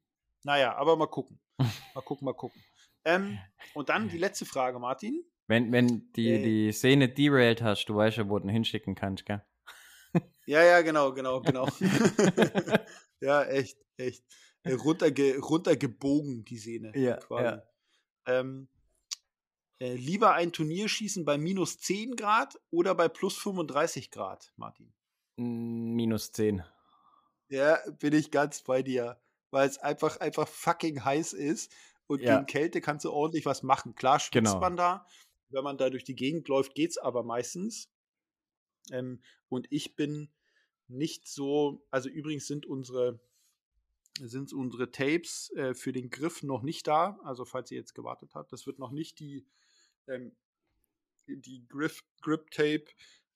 [0.43, 1.39] Naja, aber mal gucken.
[1.95, 2.63] Mal gucken, mal gucken.
[3.03, 3.37] Ähm,
[3.73, 5.23] und dann die letzte Frage, Martin.
[5.47, 8.95] wenn, wenn die, Äh, die Szene derailed hast, du weißt ja, wo du ihn hinschicken
[8.95, 9.41] kannst, gell?
[10.45, 11.67] ja, ja, genau, genau, genau.
[13.21, 14.23] ja, echt, echt.
[14.63, 17.43] Äh, Runterge runtergebogen, die Sehne, Ja, quasi.
[17.45, 17.63] ja.
[18.25, 18.69] Ähm,
[19.79, 24.93] äh, lieber ein Turnier schießen bei minus 10 Grad oder bei plus 35 Grad, Martin?
[25.37, 26.63] Mm, Minus 10.
[27.47, 29.19] Ja, bin ich ganz bei dir.
[29.51, 31.71] Weil es einfach, einfach fucking heiß ist
[32.07, 33.95] und Ja, gegen Kälte kannst du ordentlich was machen.
[33.95, 34.59] Klar schwitzt genau.
[34.59, 35.07] man da.
[35.49, 37.89] Wenn man da durch die Gegend läuft, geht's aber meistens.
[38.91, 40.29] Ähm, und ich bin
[40.87, 43.19] nicht so, also übrigens sind unsere,
[44.19, 47.19] sind unsere Tapes äh, für den Griff noch nicht da.
[47.23, 49.47] Also falls ihr jetzt gewartet habt, das wird noch nicht die,
[50.09, 50.35] ähm,
[51.27, 52.85] die Griff, Grip Tape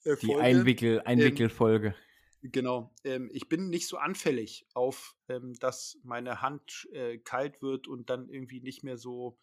[0.04, 0.42] äh, Die Folge.
[0.42, 1.96] Einwickel, Ähm, Einwickelfolge.
[2.42, 2.94] Genau.
[3.04, 8.10] Ähm, ich bin nicht so anfällig auf, ähm, dass meine Hand äh, kalt wird und
[8.10, 9.40] dann irgendwie nicht mehr so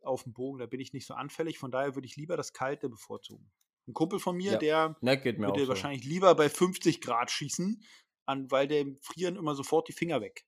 [0.00, 1.58] auf dem Bogen, da bin ich nicht so anfällig.
[1.58, 3.52] Von daher würde ich lieber das Kalte bevorzugen.
[3.86, 4.58] Ein Kumpel von mir, Ja.
[4.58, 5.68] der Ne, würde so.
[5.68, 7.84] wahrscheinlich lieber bei 50 Grad schießen,
[8.26, 10.44] an, weil dem frieren immer sofort die Finger weg.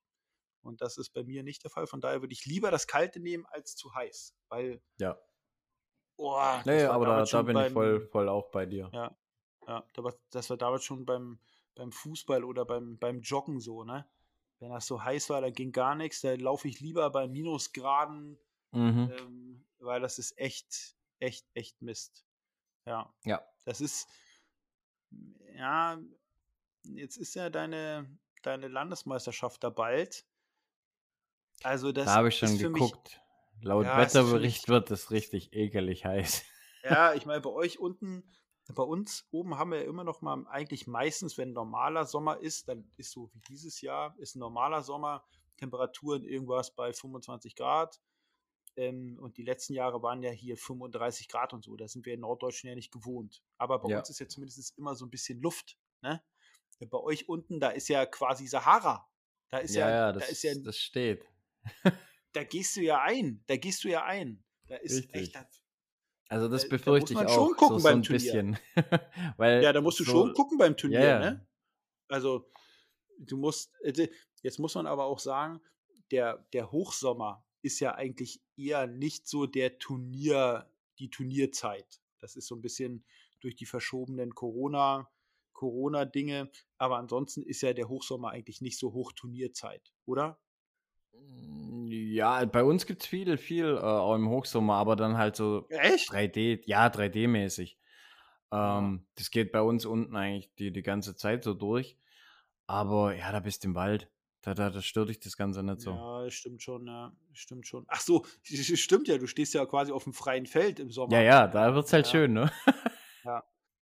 [0.62, 1.86] Und das ist bei mir nicht der Fall.
[1.86, 4.34] Von daher würde ich lieber das Kalte nehmen als zu heiß.
[4.48, 5.16] Weil, Ja.
[6.16, 8.90] Oh, Nee, war aber da, da bin ich beim- voll, voll auch bei dir.
[8.92, 9.16] Ja,
[9.66, 11.38] ja da war, das war damals schon beim,
[11.74, 14.06] beim Fußball oder beim, beim Joggen so, ne?
[14.60, 16.20] Wenn das so heiß war, dann ging gar nichts.
[16.20, 18.38] Da laufe ich lieber bei Minusgraden,
[18.72, 19.12] Mhm.
[19.18, 22.24] ähm, weil das ist echt, echt, echt Mist.
[22.86, 23.12] Ja.
[23.24, 23.44] Ja.
[23.64, 24.08] Das ist,
[25.56, 25.98] ja,
[26.84, 28.08] jetzt ist ja deine,
[28.42, 30.24] deine Landesmeisterschaft da bald.
[31.62, 33.20] Also das Da habe ich schon geguckt.
[33.64, 36.44] Laut Ja, Wetterbericht wird es richtig ekelig heiß.
[36.82, 38.30] Ja, ich meine, bei euch unten,
[38.74, 42.68] bei uns oben haben wir ja immer noch mal eigentlich meistens, wenn normaler Sommer ist,
[42.68, 45.24] dann ist so wie dieses Jahr, ist ein normaler Sommer,
[45.56, 48.00] Temperaturen irgendwas bei 25 Grad.
[48.76, 51.76] Ähm, und die letzten Jahre waren ja hier 35 Grad und so.
[51.76, 53.42] Da sind wir in Norddeutschland ja nicht gewohnt.
[53.56, 53.98] Aber bei Ja.
[53.98, 55.78] uns ist ja zumindest immer so ein bisschen Luft.
[56.02, 56.22] Ne?
[56.90, 59.08] Bei euch unten, da ist ja quasi Sahara.
[59.48, 61.24] Da ist ja, ja, ja, da das, ist ja, das steht.
[62.34, 63.42] da gehst du ja ein.
[63.46, 64.44] Da gehst du ja ein.
[64.66, 65.14] Da ist Richtig.
[65.14, 65.48] echt, da,
[66.28, 68.18] Also das da befürchte muss ich man auch schon gucken so, so beim ein Turnier.
[68.22, 68.58] bisschen.
[69.38, 71.18] Weil Ja, da musst du so, schon gucken beim Turnier, ja.
[71.20, 71.46] ne?
[72.08, 72.50] Also,
[73.18, 74.08] du musst, äh,
[74.42, 75.60] jetzt muss man aber auch sagen,
[76.10, 82.00] der, der Hochsommer ist ja eigentlich eher nicht so der Turnier, die Turnierzeit.
[82.20, 83.04] Das ist so ein bisschen
[83.40, 85.10] durch die verschobenen Corona,
[85.52, 86.50] Corona-Dinge.
[86.78, 90.38] Aber ansonsten ist ja der Hochsommer eigentlich nicht so hoch Turnierzeit, oder?
[92.14, 95.66] Ja, bei uns gibt es viel, viel äh, auch im Hochsommer, aber dann halt so
[95.68, 96.10] Echt?
[96.10, 97.76] 3D, ja, 3D-mäßig.
[98.52, 98.78] Ja.
[98.78, 101.98] Ähm, das geht bei uns unten eigentlich die, die ganze Zeit so durch.
[102.66, 104.10] Aber ja, da bist du im Wald.
[104.42, 105.92] Da, da, da stört dich das Ganze nicht so.
[105.92, 107.12] Ja, stimmt schon, ja.
[107.32, 107.84] Stimmt schon.
[107.88, 111.14] Ach so, stimmt ja, du stehst ja quasi auf dem freien Feld im Sommer.
[111.14, 112.12] Ja, ja, da wird's halt Ja.
[112.12, 112.50] schön, ne?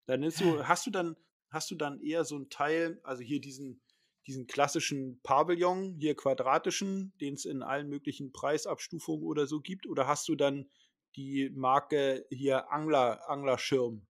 [0.07, 1.17] Dann nimmst du, hast du dann,
[1.51, 3.81] hast du dann eher so ein Teil, also hier diesen,
[4.27, 10.07] diesen klassischen Pavillon, hier quadratischen, den es in allen möglichen Preisabstufungen oder so gibt, oder
[10.07, 10.71] hast du dann
[11.17, 14.07] die Marke hier Angler, Anglerschirm?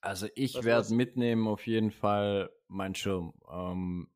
[0.00, 3.32] Also ich werde mitnehmen auf jeden Fall meinen Schirm.
[3.50, 4.08] Ähm,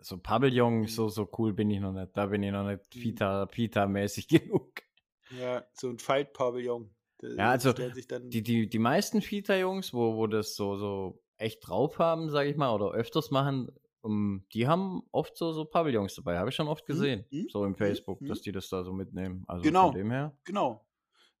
[0.00, 0.86] so Pavillon, Mhm.
[0.86, 2.16] so, so cool bin ich noch nicht.
[2.16, 3.00] Da bin ich noch nicht Mhm.
[3.00, 4.82] Pita, Pita-mäßig genug.
[5.28, 6.94] Ja, so ein Faltpavillon.
[7.20, 11.22] Ja, also stellen sich dann, Die, die, die meisten Fita-Jungs, wo, wo das so, so
[11.36, 13.70] echt drauf haben, sage ich mal, oder öfters machen,
[14.04, 16.38] um, die haben oft so, so Pavillons dabei.
[16.38, 17.24] Habe ich schon oft Mhm, gesehen.
[17.30, 18.26] mhm, So im Facebook, mhm.
[18.26, 19.44] dass die das da so mitnehmen.
[19.48, 19.86] Also Genau.
[19.88, 20.36] von dem her.
[20.44, 20.86] genau.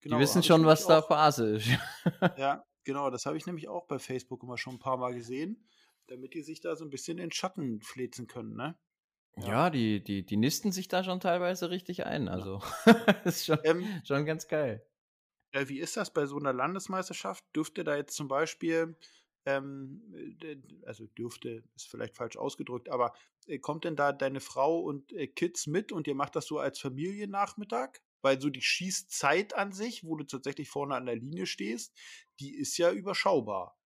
[0.00, 1.68] genau die wissen hab schon, was da auch- Phase ist.
[2.38, 5.66] Ja, genau, das habe ich nämlich auch bei Facebook immer schon ein paar Mal gesehen,
[6.08, 8.76] damit die sich da so ein bisschen in Schatten flitzen können, ne?
[9.36, 12.28] Ja, die, die, die nisten sich da schon teilweise richtig ein.
[12.28, 12.86] Also, das
[13.36, 14.86] ist schon, Ähm, schon ganz geil.
[15.50, 17.44] Äh, wie ist das bei so einer Landesmeisterschaft?
[17.54, 18.96] Dürfte da jetzt zum Beispiel,
[19.46, 20.56] ähm, äh,
[20.86, 23.14] also dürfte, ist vielleicht falsch ausgedrückt, aber
[23.46, 26.58] äh, kommt denn da deine Frau und äh, Kids mit und ihr macht das so
[26.58, 28.00] als Familiennachmittag?
[28.22, 31.94] Weil so die Schießzeit an sich, wo du tatsächlich vorne an der Linie stehst,
[32.40, 33.78] die ist ja überschaubar.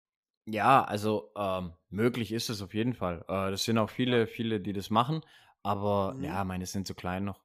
[0.49, 3.24] Ja, also ähm, möglich ist es auf jeden Fall.
[3.28, 5.23] Äh, das sind auch viele, viele, die das machen.
[5.62, 6.20] Aber Mhm.
[6.20, 7.45] ja, meine sind zu klein noch.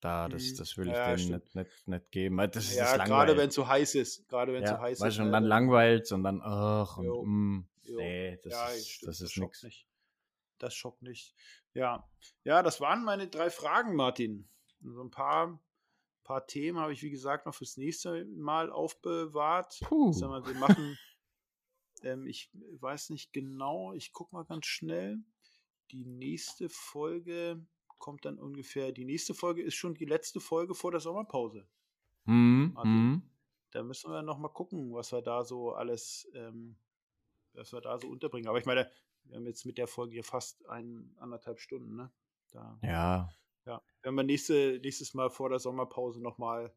[0.00, 0.56] Da, das, Mhm.
[0.58, 1.54] das will ich Ja, denen stimmt.
[1.54, 2.36] nicht, nicht, nicht geben.
[2.36, 4.28] Das ist ja, das gerade wenn es so heiß ist.
[4.28, 5.24] Gerade wenn es ja, so heiß weißt ist.
[5.24, 7.96] und dann langweilt und dann, ach, und Jo, mm, jo.
[7.98, 9.62] nee, das ja, ist, stimmt, das ist schockt nix.
[9.64, 9.88] nicht.
[10.58, 11.34] Das schockt nicht.
[11.74, 12.08] Ja.
[12.44, 14.48] Ja, das waren meine drei Fragen, Martin.
[14.82, 15.60] So ein paar,
[16.22, 19.78] paar Themen habe ich, wie gesagt, noch fürs nächste Mal aufbewahrt.
[19.82, 20.12] Puh.
[20.12, 20.96] Sag mal, wir machen,
[22.04, 25.18] ähm, ich weiß nicht genau, ich gucke mal ganz schnell.
[25.90, 27.66] Die nächste Folge
[27.98, 31.66] kommt dann ungefähr, die nächste Folge ist schon die letzte Folge vor der Sommerpause.
[32.24, 32.92] Mhm, Martin.
[32.92, 33.22] mhm.
[33.70, 36.76] Da müssen wir noch mal gucken, was wir da so alles, ähm,
[37.52, 38.48] was wir da so unterbringen.
[38.48, 38.90] Aber ich meine,
[39.24, 42.10] wir haben jetzt mit der Folge hier fast ein, anderthalb Stunden, ne?
[42.50, 43.28] Da, Ja,
[43.66, 43.82] ja.
[44.02, 46.72] Wenn wir nächste, nächstes Mal vor der Sommerpause noch mal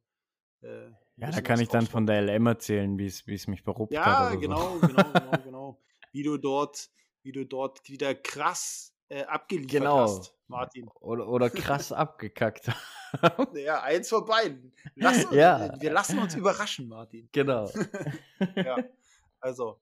[0.61, 4.05] äh, ja, da kann ich dann von der LM erzählen, wie es mich beruppt Ja,
[4.05, 4.87] hat oder genau, so.
[4.87, 5.81] genau, genau, genau.
[6.11, 6.89] Wie du dort,
[7.23, 9.99] wie du dort wieder krass äh, abgeliefert Genau.
[9.99, 10.87] hast, Martin.
[11.01, 12.71] Oder, oder krass abgekackt.
[13.53, 14.73] Ja, eins von beiden.
[14.95, 15.79] Lass, Ja.
[15.81, 17.27] Wir lassen uns überraschen, Martin.
[17.33, 17.69] genau.
[18.55, 18.77] ja.
[19.41, 19.81] Also,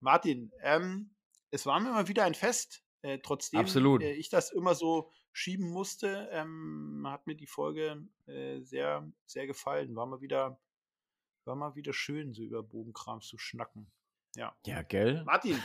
[0.00, 1.10] Martin, ähm,
[1.50, 2.82] es war mir mal wieder ein Fest.
[3.02, 4.02] Äh, trotzdem Absolut.
[4.02, 9.46] Äh, ich das immer so schieben musste, ähm, hat mir die Folge äh, sehr, sehr
[9.46, 9.94] gefallen.
[9.94, 10.58] War mal wieder,
[11.44, 13.90] war mal wieder schön, so über Bogenkram zu schnacken.
[14.36, 14.54] Ja.
[14.64, 15.22] Ja, gell?
[15.24, 15.60] Martin,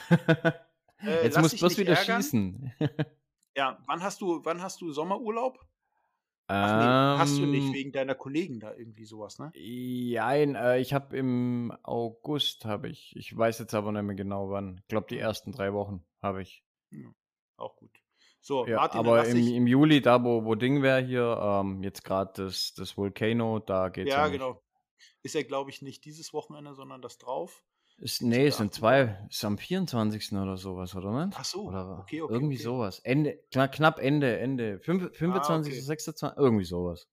[1.02, 2.22] äh, Jetzt lass muss dich bloß wieder ärgern.
[2.22, 2.74] schießen.
[3.58, 5.60] Ja, wann hast du, wann hast du Sommerurlaub?
[6.48, 9.52] Ach nee, hast du nicht Ähm, wegen deiner Kollegen da irgendwie sowas, ne?
[9.56, 14.50] jein, äh, ich habe im August habe ich ich weiß jetzt aber nicht mehr genau
[14.52, 14.78] wann.
[14.82, 16.64] Ich glaube, die ersten 3 Wochen habe ich.
[16.92, 17.10] Ja,
[17.58, 17.90] auch gut.
[18.42, 22.04] So, Ja, Martin, aber im im Juli, da wo wo Ding wäre hier, ähm, jetzt
[22.04, 24.62] gerade das das Volcano, da geht's ja Ja, genau.
[25.24, 27.64] Ist ja, glaube ich, nicht dieses Wochenende, sondern das drauf.
[28.00, 29.12] Ist ne, der es sind 28.?
[29.14, 30.38] 2 ist am 24.
[30.38, 31.38] oder so was, oder nicht?
[31.38, 32.68] Ach so, Oder okay, okay, irgendwie okay.
[32.68, 33.00] so was.
[33.00, 35.86] Ende kna knapp Ende Ende fünf Ah, 25., okay.
[35.86, 37.08] 26., irgendwie so was.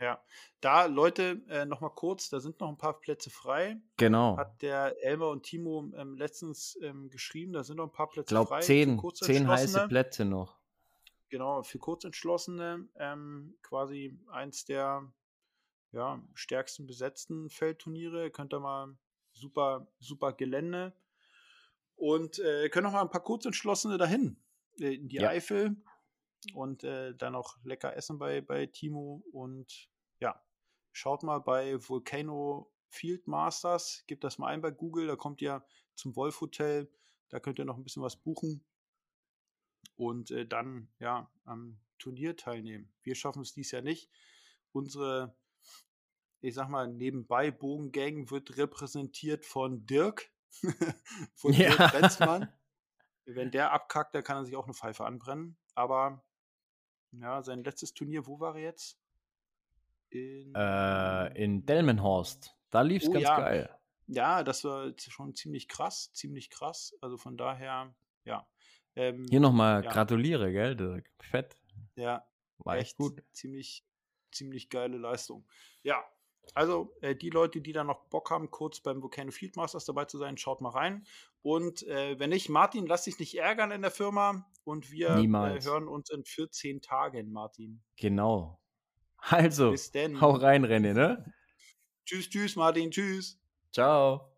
[0.00, 0.22] Ja.
[0.60, 3.80] Da, Leute, äh, noch mal kurz, da sind noch 'n paar Plätze frei.
[3.98, 4.36] Genau.
[4.36, 8.24] Hat der Elmar und Timo, ähm, letztens, ähm, geschrieben, da sind noch 'n paar Ich
[8.26, 9.88] Plätze glaube frei für 10 10 heiße Kurzentschlossene.
[9.88, 10.58] Plätze noch.
[11.32, 15.12] Genau, für Kurzentschlossene, ähm, quasi eins der,
[15.92, 18.30] ja, stärksten besetzten Feldturniere.
[18.30, 18.96] Könnt ihr mal
[19.36, 20.94] super super Gelände.
[21.98, 24.36] Und, äh, können auch mal 'n paar Kurzentschlossene dahin,
[24.80, 25.22] äh, in die Ja.
[25.22, 25.76] Eifel
[26.54, 29.90] und, äh, dann auch lecker essen bei bei Timo und
[30.20, 30.44] ja,
[30.92, 35.64] schaut mal bei Volcano Field Masters, gebt das mal ein bei Google, da kommt ihr
[35.96, 36.90] zum Wolf-Hotel,
[37.30, 38.64] da könnt ihr noch 'n bisschen was buchen
[39.96, 42.92] und, äh, dann, ja, am Turnier teilnehmen.
[43.02, 44.10] Wir schaffen es dieses Jahr nicht.
[44.72, 45.36] Unsere,
[46.46, 50.32] ich sage mal, nebenbei Bogengang wird repräsentiert von Dirk,
[51.34, 51.90] von Dirk Ja.
[51.90, 52.52] Brenzmann.
[53.26, 55.58] Wenn der abkackt, dann kann er sich auch 'ne Pfeife anbrennen.
[55.74, 56.24] Aber
[57.12, 58.98] ja, sein letztes Turnier, wo war er jetzt?
[60.12, 62.56] In Äh, in Delmenhorst.
[62.70, 63.32] Da lief's Oh ganz ja.
[63.32, 63.78] geil.
[64.06, 66.96] Ja, das war schon ziemlich krass ziemlich krass.
[67.00, 67.94] Also, von daher,
[68.24, 68.48] ja.
[68.96, 69.84] Ähm, Hier noch mal ja.
[69.84, 71.12] gratuliere, gell, Dirk.
[71.20, 71.56] Fett.
[71.96, 72.26] Ja,
[72.58, 73.22] War echt echt gut.
[73.32, 73.86] ziemlich
[74.32, 75.48] ziemlich geile Leistung.
[75.82, 76.04] Ja,
[76.54, 80.04] also, äh, die Leute, die da noch Bock haben, kurz beim Volcano Field Masters dabei
[80.04, 81.06] zu sein, schaut mal rein.
[81.42, 85.60] Und, äh, wenn nicht, Martin, lass dich nicht ärgern in der Firma und wir, äh,
[85.62, 87.82] hören uns in 14 Tagen, Martin.
[87.96, 88.60] Genau.
[89.18, 90.20] Also, Bis denn.
[90.20, 91.32] hau rein, René, ne?
[92.06, 92.90] Tschüss, tschüss, Martin.
[92.90, 93.40] Tschüss.
[93.72, 94.35] Tschau.